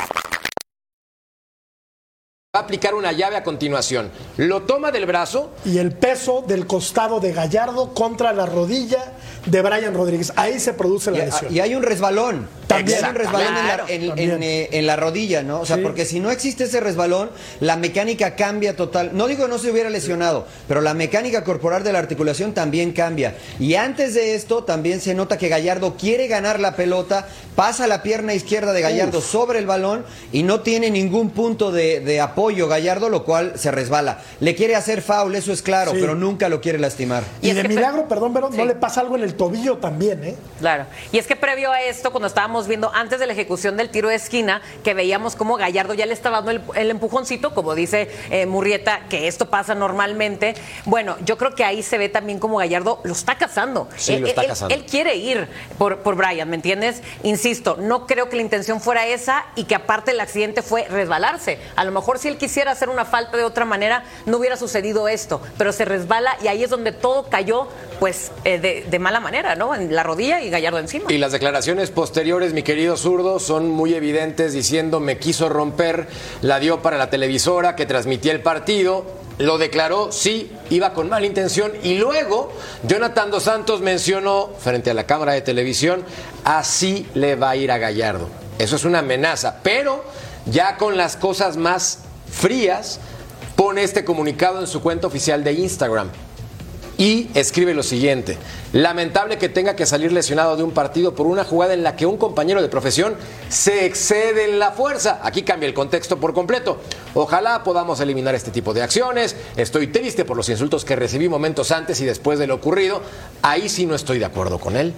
a 2.53 2.59
aplicar 2.59 2.95
una 2.95 3.11
llave 3.11 3.35
a 3.35 3.43
continuación. 3.43 4.11
Lo 4.37 4.63
toma 4.63 4.91
del 4.91 5.05
brazo. 5.05 5.51
Y 5.65 5.77
el 5.77 5.91
peso 5.91 6.43
del 6.47 6.65
costado 6.65 7.19
de 7.19 7.33
Gallardo 7.33 7.93
contra 7.93 8.33
la 8.33 8.45
rodilla 8.45 9.13
de 9.49 9.61
Brian 9.61 9.93
Rodríguez. 9.93 10.31
Ahí 10.35 10.59
se 10.59 10.73
produce 10.73 11.11
la 11.11 11.17
Y, 11.17 11.21
lesión. 11.25 11.53
y 11.55 11.59
hay 11.59 11.75
un 11.75 11.83
resbalón. 11.83 12.47
También. 12.67 13.03
Hay 13.03 13.09
un 13.11 13.15
resbalón 13.15 13.47
en 13.47 13.53
la, 13.55 13.61
Claro, 13.63 13.83
en- 13.87 14.07
también. 14.07 14.31
en, 14.31 14.43
eh, 14.43 14.69
en 14.73 14.85
la 14.87 14.95
rodilla, 14.97 15.41
¿no? 15.43 15.61
O 15.61 15.65
sea, 15.65 15.77
Sí. 15.77 15.81
porque 15.83 16.05
si 16.05 16.19
no 16.19 16.31
existe 16.31 16.65
ese 16.65 16.79
resbalón, 16.79 17.29
la 17.61 17.77
mecánica 17.77 18.35
cambia 18.35 18.75
total. 18.75 19.11
No 19.13 19.27
digo 19.27 19.45
que 19.45 19.49
no 19.49 19.57
se 19.57 19.71
hubiera 19.71 19.89
lesionado, 19.89 20.45
pero 20.67 20.81
la 20.81 20.93
mecánica 20.93 21.43
corporal 21.43 21.83
de 21.83 21.93
la 21.93 21.99
articulación 21.99 22.53
también 22.53 22.91
cambia. 22.91 23.35
Y 23.59 23.75
antes 23.75 24.13
de 24.13 24.35
esto, 24.35 24.63
también 24.63 24.99
se 25.01 25.13
nota 25.13 25.37
que 25.37 25.47
Gallardo 25.49 25.95
quiere 25.97 26.27
ganar 26.27 26.59
la 26.59 26.75
pelota, 26.75 27.27
pasa 27.55 27.87
la 27.87 28.03
pierna 28.03 28.33
izquierda 28.33 28.73
de 28.73 28.81
Gallardo 28.81 29.21
sobre 29.21 29.59
el 29.59 29.65
balón 29.65 30.05
y 30.31 30.43
no 30.43 30.59
tiene 30.59 30.91
ningún 30.91 31.29
punto 31.31 31.71
de, 31.71 32.01
de 32.01 32.19
apoyo 32.19 32.67
Gallardo, 32.67 33.09
lo 33.09 33.23
cual 33.23 33.53
se 33.55 33.71
resbala. 33.71 34.19
Le 34.41 34.55
quiere 34.55 34.75
hacer 34.75 35.01
foul, 35.01 35.35
eso 35.35 35.53
es 35.53 35.61
claro, 35.61 35.91
Sí. 35.91 35.97
pero 36.01 36.15
nunca 36.15 36.49
lo 36.49 36.59
quiere 36.61 36.79
lastimar. 36.79 37.23
Y, 37.41 37.51
de 37.53 37.63
milagro, 37.63 38.07
perdón, 38.07 38.33
pero 38.33 38.49
no 38.49 38.65
le 38.65 38.75
pasa 38.75 39.01
algo 39.01 39.15
en 39.15 39.23
el 39.23 39.35
tobillo 39.35 39.77
también, 39.77 40.23
¿eh? 40.23 40.35
Claro. 40.59 40.85
Y 41.11 41.17
es 41.17 41.25
que 41.27 41.35
previo 41.35 41.71
a 41.71 41.81
esto, 41.81 42.11
cuando 42.11 42.27
estábamos 42.27 42.56
estábamos 42.57 42.67
viendo 42.67 42.91
antes 42.93 43.19
de 43.19 43.27
la 43.27 43.33
ejecución 43.33 43.77
del 43.77 43.89
tiro 43.89 44.09
de 44.09 44.15
esquina, 44.15 44.61
que 44.83 44.93
veíamos 44.95 45.35
como 45.35 45.57
Gallardo 45.57 45.93
ya 45.93 46.05
le 46.07 46.13
estaba 46.13 46.37
dando 46.41 46.51
el, 46.51 46.61
el 46.75 46.89
empujoncito, 46.89 47.53
como 47.53 47.75
dice 47.75 48.09
eh, 48.31 48.45
Murrieta, 48.47 49.01
que 49.09 49.27
esto 49.27 49.49
pasa 49.49 49.75
normalmente. 49.75 50.55
Bueno, 50.85 51.17
yo 51.23 51.37
creo 51.37 51.53
que 51.53 51.63
ahí 51.63 51.83
se 51.83 51.97
ve 51.99 52.09
también 52.09 52.39
como 52.39 52.57
Gallardo 52.57 52.99
lo 53.03 53.11
está 53.13 53.37
cazando. 53.37 53.87
Sí, 53.95 54.13
él, 54.13 54.21
lo 54.21 54.27
está 54.27 54.41
él- 54.41 54.47
cazando. 54.47 54.73
él 54.73 54.85
quiere 54.85 55.15
ir 55.17 55.47
por, 55.77 55.99
por 55.99 56.15
Brian, 56.15 56.49
¿me 56.49 56.55
entiendes? 56.55 57.03
Insisto, 57.23 57.77
no 57.79 58.07
creo 58.07 58.27
que 58.29 58.35
la 58.37 58.41
intención 58.41 58.81
fuera 58.81 59.05
esa 59.05 59.45
y 59.55 59.65
que 59.65 59.75
aparte 59.75 60.11
el 60.11 60.19
accidente 60.19 60.63
fue 60.63 60.85
resbalarse. 60.87 61.59
A 61.75 61.83
lo 61.83 61.91
mejor 61.91 62.17
si 62.17 62.27
él 62.27 62.37
quisiera 62.37 62.71
hacer 62.71 62.89
una 62.89 63.05
falta 63.05 63.37
de 63.37 63.43
otra 63.43 63.65
manera, 63.65 64.03
no 64.25 64.37
hubiera 64.37 64.57
sucedido 64.57 65.07
esto, 65.07 65.41
pero 65.59 65.71
se 65.71 65.85
resbala 65.85 66.35
y 66.43 66.47
ahí 66.47 66.63
es 66.63 66.71
donde 66.71 66.91
todo 66.91 67.27
cayó, 67.29 67.67
pues, 67.99 68.31
eh, 68.45 68.57
de, 68.59 68.85
de 68.89 68.99
mala 68.99 69.19
manera, 69.19 69.55
¿no? 69.55 69.75
En 69.75 69.93
la 69.93 70.01
rodilla 70.01 70.41
y 70.41 70.49
Gallardo 70.49 70.79
encima. 70.79 71.11
Y 71.13 71.17
las 71.19 71.31
declaraciones 71.31 71.91
posteriores, 71.91 72.46
mi 72.53 72.63
querido 72.63 72.97
zurdo, 72.97 73.39
son 73.39 73.69
muy 73.69 73.93
evidentes 73.93 74.53
diciendo 74.53 74.99
me 74.99 75.17
quiso 75.17 75.49
romper, 75.49 76.07
la 76.41 76.59
dio 76.59 76.81
para 76.81 76.97
la 76.97 77.09
televisora 77.09 77.75
que 77.75 77.85
transmitía 77.85 78.31
el 78.31 78.41
partido, 78.41 79.05
lo 79.37 79.57
declaró, 79.57 80.11
sí, 80.11 80.51
iba 80.69 80.93
con 80.93 81.09
mala 81.09 81.25
intención 81.25 81.71
y 81.83 81.97
luego 81.97 82.51
Jonathan 82.83 83.31
Dos 83.31 83.43
Santos 83.43 83.81
mencionó 83.81 84.49
frente 84.59 84.91
a 84.91 84.93
la 84.93 85.05
cámara 85.05 85.33
de 85.33 85.41
televisión, 85.41 86.03
así 86.43 87.07
le 87.13 87.35
va 87.35 87.51
a 87.51 87.55
ir 87.55 87.71
a 87.71 87.77
Gallardo. 87.77 88.27
Eso 88.59 88.75
es 88.75 88.85
una 88.85 88.99
amenaza, 88.99 89.59
pero 89.63 90.03
ya 90.45 90.77
con 90.77 90.97
las 90.97 91.15
cosas 91.15 91.57
más 91.57 91.99
frías, 92.31 92.99
pone 93.55 93.83
este 93.83 94.05
comunicado 94.05 94.59
en 94.59 94.67
su 94.67 94.81
cuenta 94.81 95.07
oficial 95.07 95.43
de 95.43 95.53
Instagram 95.53 96.09
y 96.97 97.29
escribe 97.35 97.73
lo 97.73 97.83
siguiente. 97.83 98.37
Lamentable 98.73 99.37
que 99.37 99.49
tenga 99.49 99.75
que 99.75 99.85
salir 99.85 100.11
lesionado 100.11 100.57
de 100.57 100.63
un 100.63 100.71
partido 100.71 101.13
por 101.13 101.27
una 101.27 101.43
jugada 101.43 101.73
en 101.73 101.83
la 101.83 101.95
que 101.95 102.05
un 102.05 102.17
compañero 102.17 102.61
de 102.61 102.69
profesión 102.69 103.15
se 103.49 103.85
excede 103.85 104.45
en 104.49 104.59
la 104.59 104.71
fuerza. 104.71 105.19
Aquí 105.23 105.43
cambia 105.43 105.67
el 105.67 105.73
contexto 105.73 106.17
por 106.17 106.33
completo. 106.33 106.79
Ojalá 107.13 107.63
podamos 107.63 107.99
eliminar 107.99 108.33
este 108.35 108.51
tipo 108.51 108.73
de 108.73 108.81
acciones. 108.81 109.35
Estoy 109.55 109.87
triste 109.87 110.25
por 110.25 110.37
los 110.37 110.49
insultos 110.49 110.85
que 110.85 110.95
recibí 110.95 111.29
momentos 111.29 111.71
antes 111.71 112.01
y 112.01 112.05
después 112.05 112.39
de 112.39 112.47
lo 112.47 112.55
ocurrido. 112.55 113.01
Ahí 113.41 113.69
sí 113.69 113.85
no 113.85 113.95
estoy 113.95 114.19
de 114.19 114.25
acuerdo 114.25 114.59
con 114.59 114.75
él. 114.75 114.93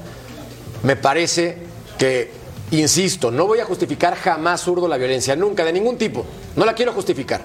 Me 0.84 0.96
parece 0.96 1.58
que, 1.98 2.32
insisto, 2.72 3.30
no 3.30 3.46
voy 3.46 3.60
a 3.60 3.66
justificar 3.66 4.16
jamás 4.16 4.62
zurdo 4.62 4.88
la 4.88 4.98
violencia, 4.98 5.36
nunca, 5.36 5.66
de 5.66 5.74
ningún 5.74 5.98
tipo. 5.98 6.26
No 6.56 6.66
la 6.66 6.74
quiero 6.74 6.94
justificar. 6.94 7.42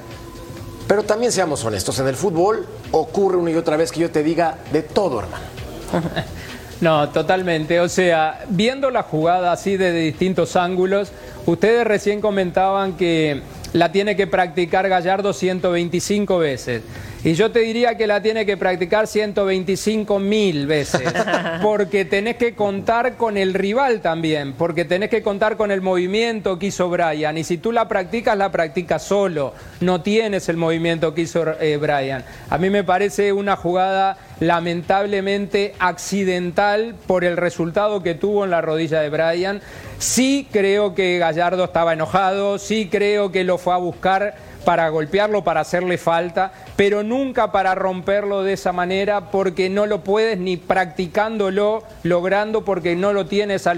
Pero 0.86 1.02
también 1.02 1.32
seamos 1.32 1.64
honestos, 1.64 1.98
en 1.98 2.08
el 2.08 2.14
fútbol 2.14 2.66
ocurre 2.90 3.36
una 3.38 3.50
y 3.50 3.56
otra 3.56 3.76
vez 3.76 3.90
que 3.90 4.00
yo 4.00 4.10
te 4.10 4.22
diga 4.22 4.58
de 4.72 4.82
todo, 4.82 5.20
hermano. 5.20 5.44
No, 6.80 7.08
totalmente. 7.08 7.80
O 7.80 7.88
sea, 7.88 8.44
viendo 8.48 8.90
la 8.90 9.04
jugada 9.04 9.52
así 9.52 9.76
de 9.78 9.92
distintos 9.92 10.54
ángulos, 10.56 11.12
ustedes 11.46 11.86
recién 11.86 12.20
comentaban 12.20 12.96
que 12.96 13.42
la 13.72 13.90
tiene 13.90 14.16
que 14.16 14.26
practicar 14.26 14.88
Gallardo 14.88 15.32
125 15.32 16.36
veces. 16.36 16.82
Y 17.24 17.32
yo 17.32 17.50
te 17.50 17.60
diría 17.60 17.96
que 17.96 18.06
la 18.06 18.20
tiene 18.20 18.44
que 18.44 18.58
practicar 18.58 19.06
125 19.06 20.18
mil 20.18 20.66
veces, 20.66 21.10
porque 21.62 22.04
tenés 22.04 22.36
que 22.36 22.54
contar 22.54 23.16
con 23.16 23.38
el 23.38 23.54
rival 23.54 24.02
también, 24.02 24.52
porque 24.52 24.84
tenés 24.84 25.08
que 25.08 25.22
contar 25.22 25.56
con 25.56 25.70
el 25.70 25.80
movimiento 25.80 26.58
que 26.58 26.66
hizo 26.66 26.90
Brian. 26.90 27.38
Y 27.38 27.44
si 27.44 27.56
tú 27.56 27.72
la 27.72 27.88
practicas, 27.88 28.36
la 28.36 28.52
practicas 28.52 29.04
solo, 29.04 29.54
no 29.80 30.02
tienes 30.02 30.50
el 30.50 30.58
movimiento 30.58 31.14
que 31.14 31.22
hizo 31.22 31.46
eh, 31.62 31.78
Brian. 31.78 32.26
A 32.50 32.58
mí 32.58 32.68
me 32.68 32.84
parece 32.84 33.32
una 33.32 33.56
jugada 33.56 34.18
lamentablemente 34.40 35.74
accidental 35.78 36.94
por 37.06 37.24
el 37.24 37.38
resultado 37.38 38.02
que 38.02 38.14
tuvo 38.14 38.44
en 38.44 38.50
la 38.50 38.60
rodilla 38.60 39.00
de 39.00 39.08
Brian. 39.08 39.62
Sí 39.98 40.46
creo 40.52 40.94
que 40.94 41.18
Gallardo 41.18 41.64
estaba 41.64 41.94
enojado, 41.94 42.58
sí 42.58 42.90
creo 42.92 43.32
que 43.32 43.44
lo 43.44 43.56
fue 43.56 43.72
a 43.72 43.78
buscar 43.78 44.34
para 44.64 44.88
golpearlo, 44.88 45.44
para 45.44 45.60
hacerle 45.60 45.98
falta, 45.98 46.52
pero 46.76 47.02
nunca 47.02 47.52
para 47.52 47.74
romperlo 47.74 48.42
de 48.42 48.54
esa 48.54 48.72
manera 48.72 49.30
porque 49.30 49.68
no 49.68 49.86
lo 49.86 50.02
puedes 50.02 50.38
ni 50.38 50.56
practicándolo, 50.56 51.84
logrando 52.02 52.64
porque 52.64 52.96
no 52.96 53.12
lo 53.12 53.26
tienes 53.26 53.66
a, 53.66 53.74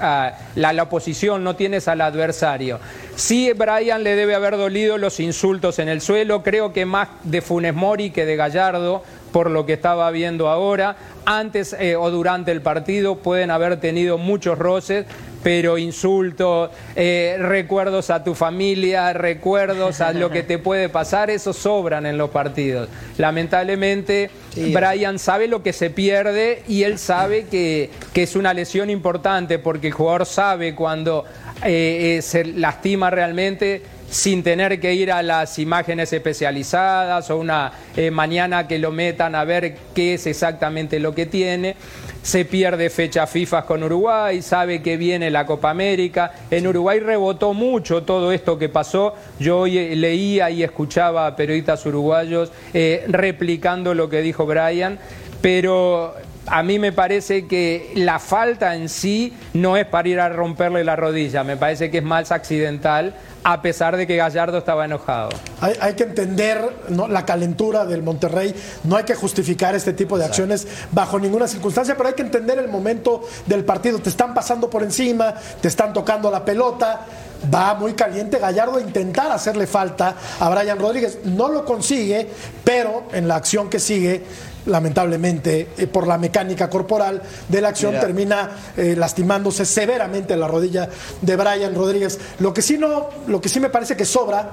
a 0.00 0.32
la 0.56 0.82
oposición, 0.82 1.44
no 1.44 1.56
tienes 1.56 1.88
al 1.88 2.00
adversario. 2.00 2.80
Sí, 3.14 3.52
Brian 3.52 4.02
le 4.02 4.16
debe 4.16 4.34
haber 4.34 4.56
dolido 4.56 4.96
los 4.96 5.20
insultos 5.20 5.78
en 5.78 5.88
el 5.88 6.00
suelo, 6.00 6.42
creo 6.42 6.72
que 6.72 6.86
más 6.86 7.08
de 7.22 7.42
Funes 7.42 7.74
Mori 7.74 8.10
que 8.10 8.24
de 8.24 8.36
Gallardo, 8.36 9.02
por 9.32 9.50
lo 9.50 9.66
que 9.66 9.74
estaba 9.74 10.10
viendo 10.10 10.48
ahora. 10.48 10.96
Antes 11.24 11.76
eh, 11.78 11.96
o 11.96 12.10
durante 12.10 12.52
el 12.52 12.62
partido 12.62 13.16
pueden 13.16 13.50
haber 13.50 13.78
tenido 13.78 14.18
muchos 14.18 14.58
roces, 14.58 15.06
pero 15.42 15.78
insultos, 15.78 16.70
eh, 16.96 17.36
recuerdos 17.38 18.10
a 18.10 18.24
tu 18.24 18.34
familia, 18.34 19.12
recuerdos 19.12 20.00
a 20.00 20.12
lo 20.12 20.30
que 20.30 20.42
te 20.42 20.58
puede 20.70 20.88
pasar, 20.88 21.30
esos 21.30 21.56
sobran 21.56 22.06
en 22.06 22.18
los 22.18 22.30
partidos. 22.30 22.88
Lamentablemente, 23.16 24.30
Brian 24.54 25.18
sabe 25.18 25.48
lo 25.48 25.62
que 25.62 25.72
se 25.72 25.90
pierde 25.90 26.62
y 26.68 26.82
él 26.82 26.98
sabe 26.98 27.46
que, 27.46 27.90
que 28.12 28.24
es 28.24 28.36
una 28.36 28.52
lesión 28.52 28.90
importante 28.90 29.58
porque 29.58 29.88
el 29.88 29.92
jugador 29.92 30.26
sabe 30.26 30.74
cuando 30.74 31.24
eh, 31.62 32.16
eh, 32.16 32.22
se 32.22 32.44
lastima 32.44 33.10
realmente 33.10 33.82
sin 34.10 34.42
tener 34.42 34.80
que 34.80 34.92
ir 34.92 35.12
a 35.12 35.22
las 35.22 35.58
imágenes 35.58 36.12
especializadas 36.12 37.30
o 37.30 37.36
una 37.36 37.72
eh, 37.96 38.10
mañana 38.10 38.66
que 38.66 38.78
lo 38.78 38.90
metan 38.90 39.34
a 39.34 39.44
ver 39.44 39.76
qué 39.94 40.14
es 40.14 40.26
exactamente 40.26 40.98
lo 40.98 41.14
que 41.14 41.26
tiene. 41.26 41.76
Se 42.22 42.44
pierde 42.44 42.90
fecha 42.90 43.26
FIFA 43.26 43.64
con 43.64 43.82
Uruguay, 43.82 44.42
sabe 44.42 44.82
que 44.82 44.96
viene 44.96 45.30
la 45.30 45.46
Copa 45.46 45.70
América. 45.70 46.32
En 46.50 46.66
Uruguay 46.66 46.98
rebotó 47.00 47.54
mucho 47.54 48.02
todo 48.02 48.32
esto 48.32 48.58
que 48.58 48.68
pasó. 48.68 49.14
Yo 49.38 49.60
hoy 49.60 49.78
eh, 49.78 49.96
leía 49.96 50.50
y 50.50 50.62
escuchaba 50.62 51.26
a 51.26 51.36
periodistas 51.36 51.86
uruguayos 51.86 52.52
eh, 52.74 53.04
replicando 53.08 53.94
lo 53.94 54.10
que 54.10 54.20
dijo 54.20 54.44
Brian, 54.44 54.98
pero 55.40 56.14
a 56.50 56.64
mí 56.64 56.80
me 56.80 56.92
parece 56.92 57.46
que 57.46 57.92
la 57.94 58.18
falta 58.18 58.74
en 58.74 58.88
sí 58.88 59.32
no 59.54 59.76
es 59.76 59.86
para 59.86 60.08
ir 60.08 60.20
a 60.20 60.28
romperle 60.28 60.82
la 60.82 60.96
rodilla, 60.96 61.44
me 61.44 61.56
parece 61.56 61.90
que 61.90 61.98
es 61.98 62.04
más 62.04 62.32
accidental, 62.32 63.14
a 63.44 63.62
pesar 63.62 63.96
de 63.96 64.06
que 64.06 64.16
Gallardo 64.16 64.58
estaba 64.58 64.84
enojado. 64.84 65.30
Hay, 65.60 65.74
hay 65.80 65.94
que 65.94 66.02
entender 66.02 66.60
¿no? 66.88 67.06
la 67.06 67.24
calentura 67.24 67.86
del 67.86 68.02
Monterrey, 68.02 68.52
no 68.82 68.96
hay 68.96 69.04
que 69.04 69.14
justificar 69.14 69.76
este 69.76 69.92
tipo 69.92 70.18
de 70.18 70.24
acciones 70.24 70.66
bajo 70.90 71.20
ninguna 71.20 71.46
circunstancia, 71.46 71.96
pero 71.96 72.08
hay 72.08 72.14
que 72.16 72.22
entender 72.22 72.58
el 72.58 72.68
momento 72.68 73.22
del 73.46 73.64
partido. 73.64 74.00
Te 74.00 74.10
están 74.10 74.34
pasando 74.34 74.68
por 74.68 74.82
encima, 74.82 75.34
te 75.60 75.68
están 75.68 75.92
tocando 75.92 76.30
la 76.32 76.44
pelota, 76.44 77.06
va 77.52 77.74
muy 77.74 77.94
caliente 77.94 78.38
Gallardo 78.38 78.76
a 78.76 78.80
intentar 78.80 79.30
hacerle 79.30 79.66
falta 79.66 80.16
a 80.40 80.48
Brian 80.50 80.78
Rodríguez. 80.78 81.20
No 81.24 81.48
lo 81.48 81.64
consigue, 81.64 82.28
pero 82.64 83.04
en 83.12 83.28
la 83.28 83.36
acción 83.36 83.70
que 83.70 83.78
sigue 83.78 84.24
lamentablemente 84.66 85.68
eh, 85.76 85.86
por 85.86 86.06
la 86.06 86.18
mecánica 86.18 86.68
corporal 86.68 87.22
de 87.48 87.60
la 87.60 87.68
acción 87.68 87.92
Mira. 87.92 88.00
termina 88.00 88.50
eh, 88.76 88.94
lastimándose 88.96 89.64
severamente 89.64 90.36
la 90.36 90.48
rodilla 90.48 90.88
de 91.20 91.36
Brian 91.36 91.74
Rodríguez. 91.74 92.18
Lo 92.38 92.52
que 92.52 92.62
sí 92.62 92.78
no, 92.78 93.08
lo 93.26 93.40
que 93.40 93.48
sí 93.48 93.60
me 93.60 93.70
parece 93.70 93.96
que 93.96 94.04
sobra 94.04 94.52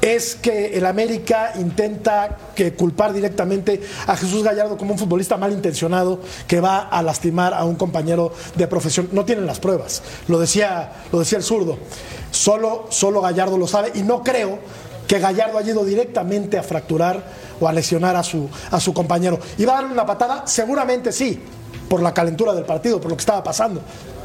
es 0.00 0.36
que 0.36 0.76
el 0.76 0.86
América 0.86 1.52
intenta 1.56 2.36
que 2.54 2.74
culpar 2.74 3.12
directamente 3.12 3.80
a 4.06 4.16
Jesús 4.16 4.42
Gallardo 4.42 4.76
como 4.76 4.92
un 4.92 4.98
futbolista 4.98 5.36
malintencionado 5.36 6.20
que 6.46 6.60
va 6.60 6.80
a 6.80 7.02
lastimar 7.02 7.54
a 7.54 7.64
un 7.64 7.76
compañero 7.76 8.32
de 8.54 8.66
profesión. 8.66 9.08
No 9.12 9.24
tienen 9.24 9.46
las 9.46 9.60
pruebas. 9.60 10.02
Lo 10.28 10.38
decía, 10.38 10.92
lo 11.12 11.18
decía 11.18 11.38
el 11.38 11.44
zurdo. 11.44 11.78
Solo, 12.30 12.86
solo 12.90 13.20
Gallardo 13.20 13.56
lo 13.56 13.66
sabe 13.66 13.92
y 13.94 14.02
no 14.02 14.22
creo 14.22 14.58
que 15.06 15.18
Gallardo 15.18 15.58
haya 15.58 15.72
ido 15.72 15.84
directamente 15.84 16.58
a 16.58 16.62
fracturar 16.62 17.22
o 17.60 17.68
a 17.68 17.72
lesionar 17.72 18.16
a 18.16 18.22
su, 18.22 18.48
a 18.70 18.80
su 18.80 18.92
compañero. 18.92 19.38
¿Iba 19.58 19.72
a 19.72 19.76
darle 19.76 19.92
una 19.92 20.06
patada? 20.06 20.46
Seguramente 20.46 21.12
sí, 21.12 21.40
por 21.88 22.02
la 22.02 22.12
calentura 22.12 22.54
del 22.54 22.64
partido, 22.64 23.00
por 23.00 23.10
lo 23.10 23.16
que 23.16 23.22
estaba 23.22 23.42
pasando. 23.42 23.80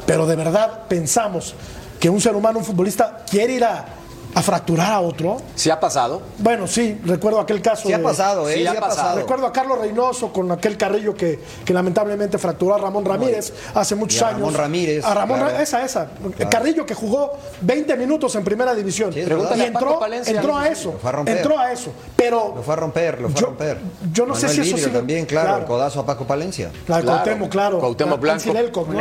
Pero 0.06 0.26
de 0.26 0.36
verdad 0.36 0.82
pensamos 0.88 1.54
que 2.00 2.10
un 2.10 2.20
ser 2.20 2.34
humano, 2.34 2.58
un 2.58 2.64
futbolista, 2.64 3.24
quiere 3.30 3.54
ir 3.54 3.64
a, 3.64 3.86
a 4.34 4.42
fracturar 4.42 4.92
a 4.92 5.00
otro. 5.00 5.36
¿Sí 5.54 5.68
ha 5.70 5.78
pasado? 5.78 6.22
Bueno, 6.38 6.66
sí, 6.66 6.98
recuerdo 7.04 7.40
aquel 7.40 7.60
caso. 7.60 7.86
Sí 7.88 7.92
ha 7.92 8.02
pasado, 8.02 8.48
¿eh? 8.48 8.54
Sí 8.54 8.60
Sí 8.60 8.66
ha 8.66 8.74
pasado. 8.74 8.88
pasado. 8.96 9.18
Recuerdo 9.18 9.46
a 9.46 9.52
Carlos 9.52 9.78
Reynoso 9.78 10.32
con 10.32 10.50
aquel 10.50 10.76
carrillo 10.76 11.14
que, 11.14 11.38
que 11.64 11.72
lamentablemente 11.74 12.38
fracturó 12.38 12.74
a 12.74 12.78
Ramón 12.78 13.04
Ramírez 13.04 13.52
hace 13.74 13.94
muchos 13.94 14.20
y 14.20 14.24
a 14.24 14.28
años. 14.28 14.40
Ramón 14.40 14.54
Ramírez, 14.54 15.04
A 15.04 15.14
Ramón, 15.14 15.38
claro. 15.40 15.58
esa, 15.58 15.84
esa. 15.84 16.08
Carrillo 16.50 16.86
que 16.86 16.94
jugó 16.94 17.32
20 17.60 17.96
minutos 17.96 18.34
en 18.34 18.44
primera 18.44 18.74
división. 18.74 19.12
Sí, 19.12 19.20
y 19.20 19.22
a 19.22 19.66
entró, 19.66 20.00
entró 20.26 20.56
a 20.56 20.68
eso. 20.68 20.92
Lo 20.92 20.98
fue 20.98 21.10
a 21.10 21.12
romper. 21.12 21.36
Entró 21.36 21.58
a 21.58 21.72
eso. 21.72 21.92
Pero. 22.16 22.52
Lo 22.56 22.62
fue 22.62 22.74
a 22.74 22.76
romper, 22.76 23.20
lo 23.20 23.28
fue 23.28 23.40
Yo- 23.40 23.46
a 23.46 23.50
romper. 23.50 23.78
yo 24.12 24.26
no 24.26 24.34
sé 24.34 24.48
si 24.48 24.60
eso 24.62 24.76
sigue- 24.76 24.88
también, 24.90 25.26
claro, 25.26 25.46
claro. 25.48 25.60
el 25.62 25.66
codazo 25.66 26.00
a 26.00 26.06
Paco 26.06 26.26
Palencia. 26.26 26.70
Claro, 26.86 27.04
Cuauhtémoc, 27.04 27.50
claro. 27.50 27.78
Cuauhtémoc 27.80 28.20
Blanco 28.20 28.52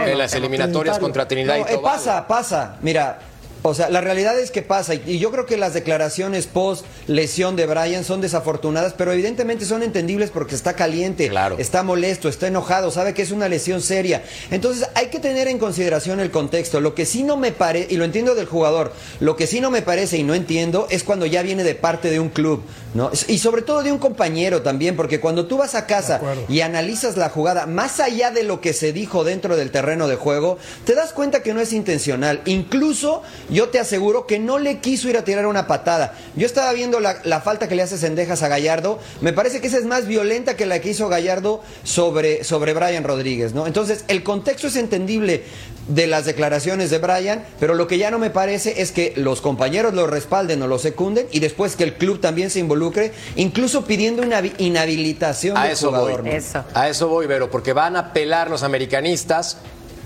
en 0.05 0.17
las 0.17 0.33
eliminatorias 0.33 0.99
contra 0.99 1.27
Trinidad 1.27 1.57
y 1.57 1.61
eh, 1.61 1.65
Tobago. 1.75 1.81
pasa, 1.83 2.27
pasa. 2.27 2.77
Mira, 2.81 3.19
O 3.63 3.73
sea, 3.73 3.89
la 3.89 4.01
realidad 4.01 4.39
es 4.39 4.49
que 4.49 4.61
pasa, 4.63 4.95
y 4.95 5.19
yo 5.19 5.31
creo 5.31 5.45
que 5.45 5.55
las 5.57 5.73
declaraciones 5.73 6.47
post 6.47 6.85
lesión 7.07 7.55
de 7.55 7.67
Brian 7.67 8.03
son 8.03 8.19
desafortunadas, 8.21 8.93
pero 8.97 9.11
evidentemente 9.11 9.65
son 9.65 9.83
entendibles 9.83 10.31
porque 10.31 10.55
está 10.55 10.73
caliente, 10.75 11.29
Claro. 11.29 11.57
está 11.59 11.83
molesto, 11.83 12.27
está 12.27 12.47
enojado, 12.47 12.89
sabe 12.89 13.13
que 13.13 13.21
es 13.21 13.31
una 13.31 13.47
lesión 13.49 13.81
seria. 13.81 14.23
Entonces 14.49 14.87
hay 14.95 15.07
que 15.07 15.19
tener 15.19 15.47
en 15.47 15.59
consideración 15.59 16.19
el 16.19 16.31
contexto. 16.31 16.81
Lo 16.81 16.95
que 16.95 17.05
sí 17.05 17.21
no 17.23 17.37
me 17.37 17.51
parece, 17.51 17.93
y 17.93 17.97
lo 17.97 18.05
entiendo 18.05 18.33
del 18.33 18.47
jugador, 18.47 18.93
lo 19.19 19.35
que 19.35 19.45
sí 19.45 19.61
no 19.61 19.69
me 19.69 19.81
parece 19.83 20.17
y 20.17 20.23
no 20.23 20.33
entiendo 20.33 20.87
es 20.89 21.03
cuando 21.03 21.25
ya 21.27 21.43
viene 21.43 21.63
de 21.63 21.75
parte 21.75 22.09
de 22.09 22.19
un 22.19 22.29
club, 22.29 22.63
¿no? 22.95 23.11
Y 23.27 23.37
sobre 23.37 23.61
todo 23.61 23.83
de 23.83 23.91
un 23.91 23.99
compañero 23.99 24.63
también, 24.63 24.95
porque 24.95 25.19
cuando 25.19 25.45
tú 25.45 25.57
vas 25.57 25.75
a 25.75 25.85
casa 25.85 26.19
y 26.49 26.61
analizas 26.61 27.15
la 27.15 27.29
jugada, 27.29 27.67
más 27.67 27.99
allá 27.99 28.31
de 28.31 28.41
lo 28.43 28.59
que 28.59 28.73
se 28.73 28.91
dijo 28.91 29.23
dentro 29.23 29.55
del 29.55 29.69
terreno 29.69 30.07
de 30.07 30.15
juego, 30.15 30.57
te 30.85 30.95
das 30.95 31.13
cuenta 31.13 31.43
que 31.43 31.53
no 31.53 31.61
es 31.61 31.73
intencional. 31.73 32.41
Incluso 32.45 33.21
yo 33.51 33.69
te 33.69 33.79
aseguro 33.79 34.25
que 34.25 34.39
no 34.39 34.57
le 34.57 34.79
quiso 34.79 35.09
ir 35.09 35.17
a 35.17 35.23
tirar 35.23 35.45
una 35.45 35.67
patada. 35.67 36.15
Yo 36.35 36.45
estaba 36.45 36.71
viendo 36.73 36.99
la, 36.99 37.17
la 37.23 37.41
falta 37.41 37.67
que 37.67 37.75
le 37.75 37.83
hace 37.83 37.97
Sendejas 37.97 38.41
a 38.41 38.47
Gallardo. 38.47 38.99
Me 39.21 39.33
parece 39.33 39.61
que 39.61 39.67
esa 39.67 39.77
es 39.77 39.85
más 39.85 40.07
violenta 40.07 40.55
que 40.55 40.65
la 40.65 40.79
que 40.79 40.89
hizo 40.89 41.09
Gallardo 41.09 41.61
sobre, 41.83 42.43
sobre 42.43 42.73
Brian 42.73 43.03
Rodríguez, 43.03 43.53
¿no? 43.53 43.67
Entonces, 43.67 44.05
el 44.07 44.23
contexto 44.23 44.67
es 44.67 44.75
entendible 44.77 45.43
de 45.87 46.07
las 46.07 46.25
declaraciones 46.25 46.89
de 46.89 46.99
Brian, 46.99 47.43
pero 47.59 47.73
lo 47.73 47.87
que 47.87 47.97
ya 47.97 48.11
no 48.11 48.19
me 48.19 48.29
parece 48.29 48.81
es 48.81 48.91
que 48.91 49.13
los 49.17 49.41
compañeros 49.41 49.93
lo 49.93 50.07
respalden 50.07 50.61
o 50.61 50.67
lo 50.67 50.79
secunden 50.79 51.27
y 51.31 51.39
después 51.39 51.75
que 51.75 51.83
el 51.83 51.95
club 51.95 52.21
también 52.21 52.49
se 52.49 52.59
involucre, 52.59 53.11
incluso 53.35 53.85
pidiendo 53.85 54.21
una 54.21 54.41
inhabilitación 54.59 55.57
A 55.57 55.63
del 55.63 55.71
eso 55.73 55.87
jugador. 55.87 56.21
voy. 56.21 56.31
¿no? 56.31 56.37
Eso. 56.37 56.63
A 56.73 56.87
eso 56.87 57.07
voy, 57.07 57.25
Vero, 57.27 57.49
porque 57.49 57.73
van 57.73 57.95
a 57.95 57.99
apelar 57.99 58.49
los 58.49 58.63
americanistas. 58.63 59.57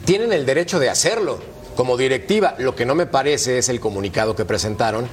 Tienen 0.05 0.31
el 0.33 0.45
derecho 0.45 0.79
de 0.79 0.89
hacerlo 0.89 1.39
como 1.75 1.97
directiva. 1.97 2.55
Lo 2.57 2.75
que 2.75 2.85
no 2.85 2.95
me 2.95 3.05
parece 3.05 3.57
es 3.57 3.69
el 3.69 3.79
comunicado 3.79 4.35
que 4.35 4.45
presentaron 4.45 5.07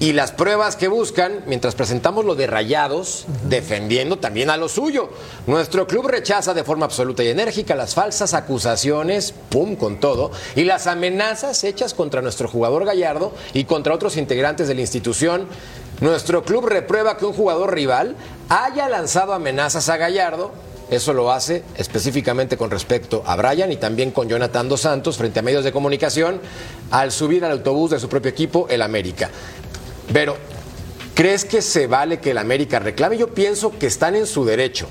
y 0.00 0.12
las 0.12 0.32
pruebas 0.32 0.76
que 0.76 0.88
buscan 0.88 1.44
mientras 1.46 1.74
presentamos 1.74 2.24
lo 2.24 2.34
de 2.34 2.46
Rayados, 2.46 3.26
defendiendo 3.48 4.18
también 4.18 4.50
a 4.50 4.56
lo 4.56 4.68
suyo. 4.68 5.08
Nuestro 5.46 5.86
club 5.86 6.08
rechaza 6.08 6.52
de 6.52 6.64
forma 6.64 6.84
absoluta 6.84 7.22
y 7.22 7.28
enérgica 7.28 7.74
las 7.74 7.94
falsas 7.94 8.34
acusaciones, 8.34 9.32
pum, 9.50 9.76
con 9.76 10.00
todo, 10.00 10.30
y 10.56 10.64
las 10.64 10.86
amenazas 10.86 11.62
hechas 11.64 11.94
contra 11.94 12.22
nuestro 12.22 12.48
jugador 12.48 12.84
Gallardo 12.84 13.32
y 13.52 13.64
contra 13.64 13.94
otros 13.94 14.16
integrantes 14.16 14.68
de 14.68 14.74
la 14.74 14.80
institución. 14.80 15.46
Nuestro 16.00 16.44
club 16.44 16.66
reprueba 16.66 17.16
que 17.16 17.26
un 17.26 17.32
jugador 17.32 17.72
rival 17.72 18.16
haya 18.48 18.88
lanzado 18.88 19.32
amenazas 19.32 19.88
a 19.88 19.96
Gallardo. 19.96 20.52
Eso 20.90 21.12
lo 21.12 21.32
hace 21.32 21.62
específicamente 21.76 22.56
con 22.56 22.70
respecto 22.70 23.22
a 23.26 23.36
Brian 23.36 23.72
y 23.72 23.76
también 23.76 24.10
con 24.10 24.28
Jonathan 24.28 24.68
Dos 24.68 24.82
Santos 24.82 25.16
frente 25.16 25.40
a 25.40 25.42
medios 25.42 25.64
de 25.64 25.72
comunicación 25.72 26.40
al 26.90 27.10
subir 27.10 27.44
al 27.44 27.52
autobús 27.52 27.90
de 27.90 28.00
su 28.00 28.08
propio 28.08 28.30
equipo, 28.30 28.66
el 28.68 28.82
América. 28.82 29.30
Pero, 30.12 30.36
¿crees 31.14 31.44
que 31.44 31.62
se 31.62 31.86
vale 31.86 32.20
que 32.20 32.32
el 32.32 32.38
América 32.38 32.78
reclame? 32.78 33.16
Yo 33.16 33.28
pienso 33.32 33.76
que 33.78 33.86
están 33.86 34.14
en 34.14 34.26
su 34.26 34.44
derecho. 34.44 34.86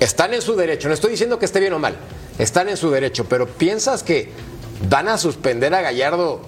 Están 0.00 0.34
en 0.34 0.42
su 0.42 0.56
derecho. 0.56 0.88
No 0.88 0.94
estoy 0.94 1.12
diciendo 1.12 1.38
que 1.38 1.44
esté 1.44 1.60
bien 1.60 1.74
o 1.74 1.78
mal. 1.78 1.96
Están 2.38 2.68
en 2.68 2.76
su 2.76 2.90
derecho. 2.90 3.26
Pero 3.28 3.46
¿piensas 3.46 4.02
que 4.02 4.30
van 4.88 5.08
a 5.08 5.18
suspender 5.18 5.74
a 5.74 5.82
Gallardo 5.82 6.40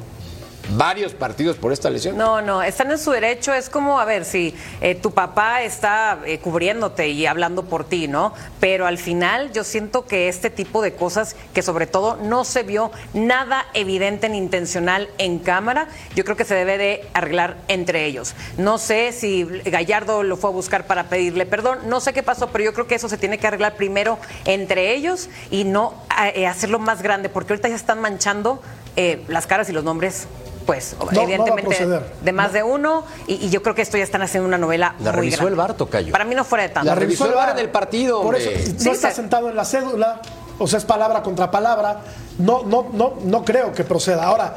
varios 0.70 1.14
partidos 1.14 1.57
por 1.57 1.72
esta 1.72 1.90
lesión? 1.90 2.16
No, 2.16 2.40
no, 2.42 2.62
están 2.62 2.90
en 2.90 2.98
su 2.98 3.11
derecho. 3.11 3.53
Es 3.53 3.68
como, 3.68 4.00
a 4.00 4.05
ver, 4.05 4.24
si 4.24 4.55
eh, 4.81 4.94
tu 4.94 5.12
papá 5.12 5.62
está 5.62 6.18
eh, 6.27 6.38
cubriéndote 6.38 7.09
y 7.09 7.27
hablando 7.27 7.64
por 7.64 7.85
ti, 7.85 8.09
¿no? 8.09 8.33
Pero 8.61 8.87
al 8.87 8.98
final 8.98 9.53
yo 9.53 9.64
siento 9.64 10.07
que 10.07 10.29
este 10.29 10.50
tipo 10.50 10.83
de 10.83 10.94
cosas, 10.94 11.37
que 11.53 11.62
sobre 11.62 11.87
todo 11.87 12.16
no 12.16 12.44
se 12.44 12.62
vio 12.62 12.90
nada 13.12 13.66
evidente 13.74 14.29
ni 14.29 14.38
intencional 14.38 15.09
en 15.18 15.38
cámara, 15.38 15.88
yo 16.14 16.24
creo 16.24 16.37
que 16.37 16.44
se 16.44 16.55
debe 16.55 16.79
de 16.79 17.09
arreglar 17.14 17.57
entre 17.68 18.07
ellos. 18.07 18.35
No 18.59 18.79
sé 18.79 19.12
si 19.12 19.44
Gallardo 19.44 20.22
lo 20.22 20.37
fue 20.37 20.50
a 20.50 20.53
buscar 20.53 20.87
para 20.87 21.05
pedirle 21.05 21.46
perdón, 21.46 21.79
no 21.87 22.00
sé 22.00 22.12
qué 22.12 22.22
pasó, 22.22 22.48
pero 22.48 22.64
yo 22.64 22.72
creo 22.72 22.87
que 22.87 22.94
eso 22.94 23.09
se 23.09 23.18
tiene 23.18 23.38
que 23.38 23.46
arreglar 23.46 23.77
primero 23.77 24.18
entre 24.44 24.94
ellos 24.94 25.29
y 25.50 25.64
no 25.64 25.94
eh, 26.35 26.46
hacerlo 26.46 26.79
más 26.79 27.03
grande, 27.03 27.29
porque 27.29 27.53
ahorita 27.53 27.68
ya 27.68 27.77
están 27.77 28.00
manchando 28.00 28.62
eh, 28.96 29.24
las 29.29 29.46
caras 29.46 29.68
y 29.68 29.72
los 29.72 29.85
nombres. 29.85 30.27
Pues 30.66 30.96
va 31.00 31.11
a 31.20 31.22
evidentemente 31.24 31.62
proceder. 31.62 32.03
de 32.22 32.33
más 32.33 32.53
de 32.53 32.62
uno 32.62 33.05
y, 33.27 33.35
y 33.35 33.50
yo 33.50 33.62
creo 33.62 33.74
que 33.74 33.83
esto 33.83 33.98
ya 33.98 34.05
están 34.05 34.22
haciendo 34.22 34.48
una 34.48 34.57
novela 34.59 34.94
La 35.00 35.11
muy 35.12 35.20
revisó 35.20 35.37
grande. 35.38 35.50
el 35.53 35.57
VAR, 35.57 35.74
tocayo. 35.74 36.12
Para 36.12 36.24
mí 36.24 36.35
no 36.35 36.44
fuera 36.44 36.62
de 36.64 36.70
tanto. 36.70 36.88
La 36.88 36.94
revisó 36.94 37.27
el 37.27 37.35
VAR 37.35 37.50
en 37.50 37.59
el 37.59 37.68
partido, 37.70 38.22
Por 38.22 38.37
hombre. 38.37 38.61
eso, 38.62 38.72
no 38.72 38.81
Sí, 38.81 38.88
está 38.90 39.11
se- 39.11 39.16
sentado 39.16 39.48
en 39.50 39.57
la 39.57 39.64
cédula, 39.64 40.22
o 40.59 40.66
sea, 40.66 40.79
es 40.79 40.85
palabra 40.85 41.22
contra 41.22 41.50
palabra. 41.50 42.00
No, 42.38 42.62
no, 42.64 42.87
no, 42.92 43.14
no 43.24 43.44
creo 43.44 43.72
que 43.72 43.85
proceda. 43.85 44.24
Ahora, 44.24 44.57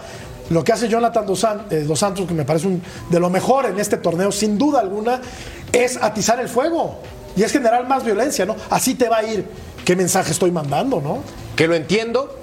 lo 0.50 0.63
que 0.63 0.72
hace 0.72 0.88
Jonathan 0.88 1.26
Dos, 1.26 1.39
San- 1.41 1.65
eh, 1.70 1.84
Dos 1.86 2.00
Santos, 2.00 2.26
que 2.26 2.34
me 2.34 2.46
parece 2.46 2.67
un, 2.67 2.82
de 3.10 3.20
lo 3.20 3.30
mejor 3.30 3.65
en 3.65 3.78
este 3.80 3.98
torneo, 3.98 4.32
sin 4.32 4.58
duda 4.58 4.80
alguna, 4.80 5.20
es 5.74 5.98
atizar 6.02 6.39
el 6.39 6.48
fuego 6.48 7.00
y 7.36 7.43
es 7.43 7.52
generar 7.52 7.86
más 7.86 8.06
violencia, 8.06 8.46
¿no? 8.46 8.56
Así 8.70 8.96
te 8.96 9.10
va 9.10 9.17
a 9.17 9.24
ir. 9.24 9.46
¿Qué 9.84 9.96
mensaje 9.96 10.32
estoy 10.32 10.52
mandando, 10.52 11.02
no? 11.02 11.20
Que 11.56 11.67
lo 11.67 11.76
entiendo 11.76 12.37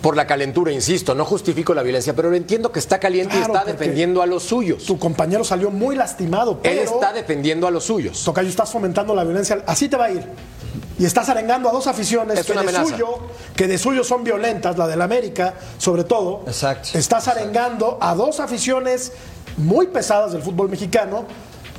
por 0.00 0.16
la 0.16 0.26
calentura, 0.26 0.72
insisto, 0.72 1.14
no 1.14 1.24
justifico 1.24 1.74
la 1.74 1.82
violencia, 1.82 2.14
pero 2.14 2.30
lo 2.30 2.36
entiendo 2.36 2.70
que 2.70 2.78
está 2.78 2.98
caliente 2.98 3.36
Claro, 3.36 3.52
y 3.52 3.56
está 3.56 3.72
defendiendo 3.72 4.22
a 4.22 4.26
los 4.26 4.42
suyos. 4.44 4.84
Tu 4.84 4.98
compañero 4.98 5.44
salió 5.44 5.70
muy 5.70 5.96
lastimado, 5.96 6.60
pero 6.62 6.80
Él 6.80 6.86
está 6.86 7.12
defendiendo 7.12 7.66
a 7.66 7.70
los 7.70 7.84
suyos. 7.84 8.22
Tocayo, 8.24 8.48
estás 8.48 8.70
fomentando 8.70 9.14
la 9.14 9.24
violencia. 9.24 9.62
Así 9.66 9.88
te 9.88 9.96
va 9.96 10.06
a 10.06 10.10
ir. 10.10 10.24
Y 10.98 11.04
estás 11.04 11.28
arengando 11.28 11.68
a 11.68 11.72
dos 11.72 11.86
aficiones 11.86 12.40
Es 12.40 12.46
que 12.46 12.54
de, 12.54 12.72
suyo, 12.72 13.18
que 13.54 13.68
de 13.68 13.78
suyo 13.78 14.02
son 14.02 14.24
violentas, 14.24 14.76
la 14.76 14.88
del 14.88 15.00
América, 15.00 15.54
sobre 15.78 16.04
todo. 16.04 16.42
Exacto. 16.46 16.98
Estás 16.98 17.28
arengando 17.28 17.98
a 18.00 18.14
dos 18.14 18.40
aficiones 18.40 19.12
muy 19.56 19.88
pesadas 19.88 20.32
del 20.32 20.42
fútbol 20.42 20.68
mexicano 20.68 21.24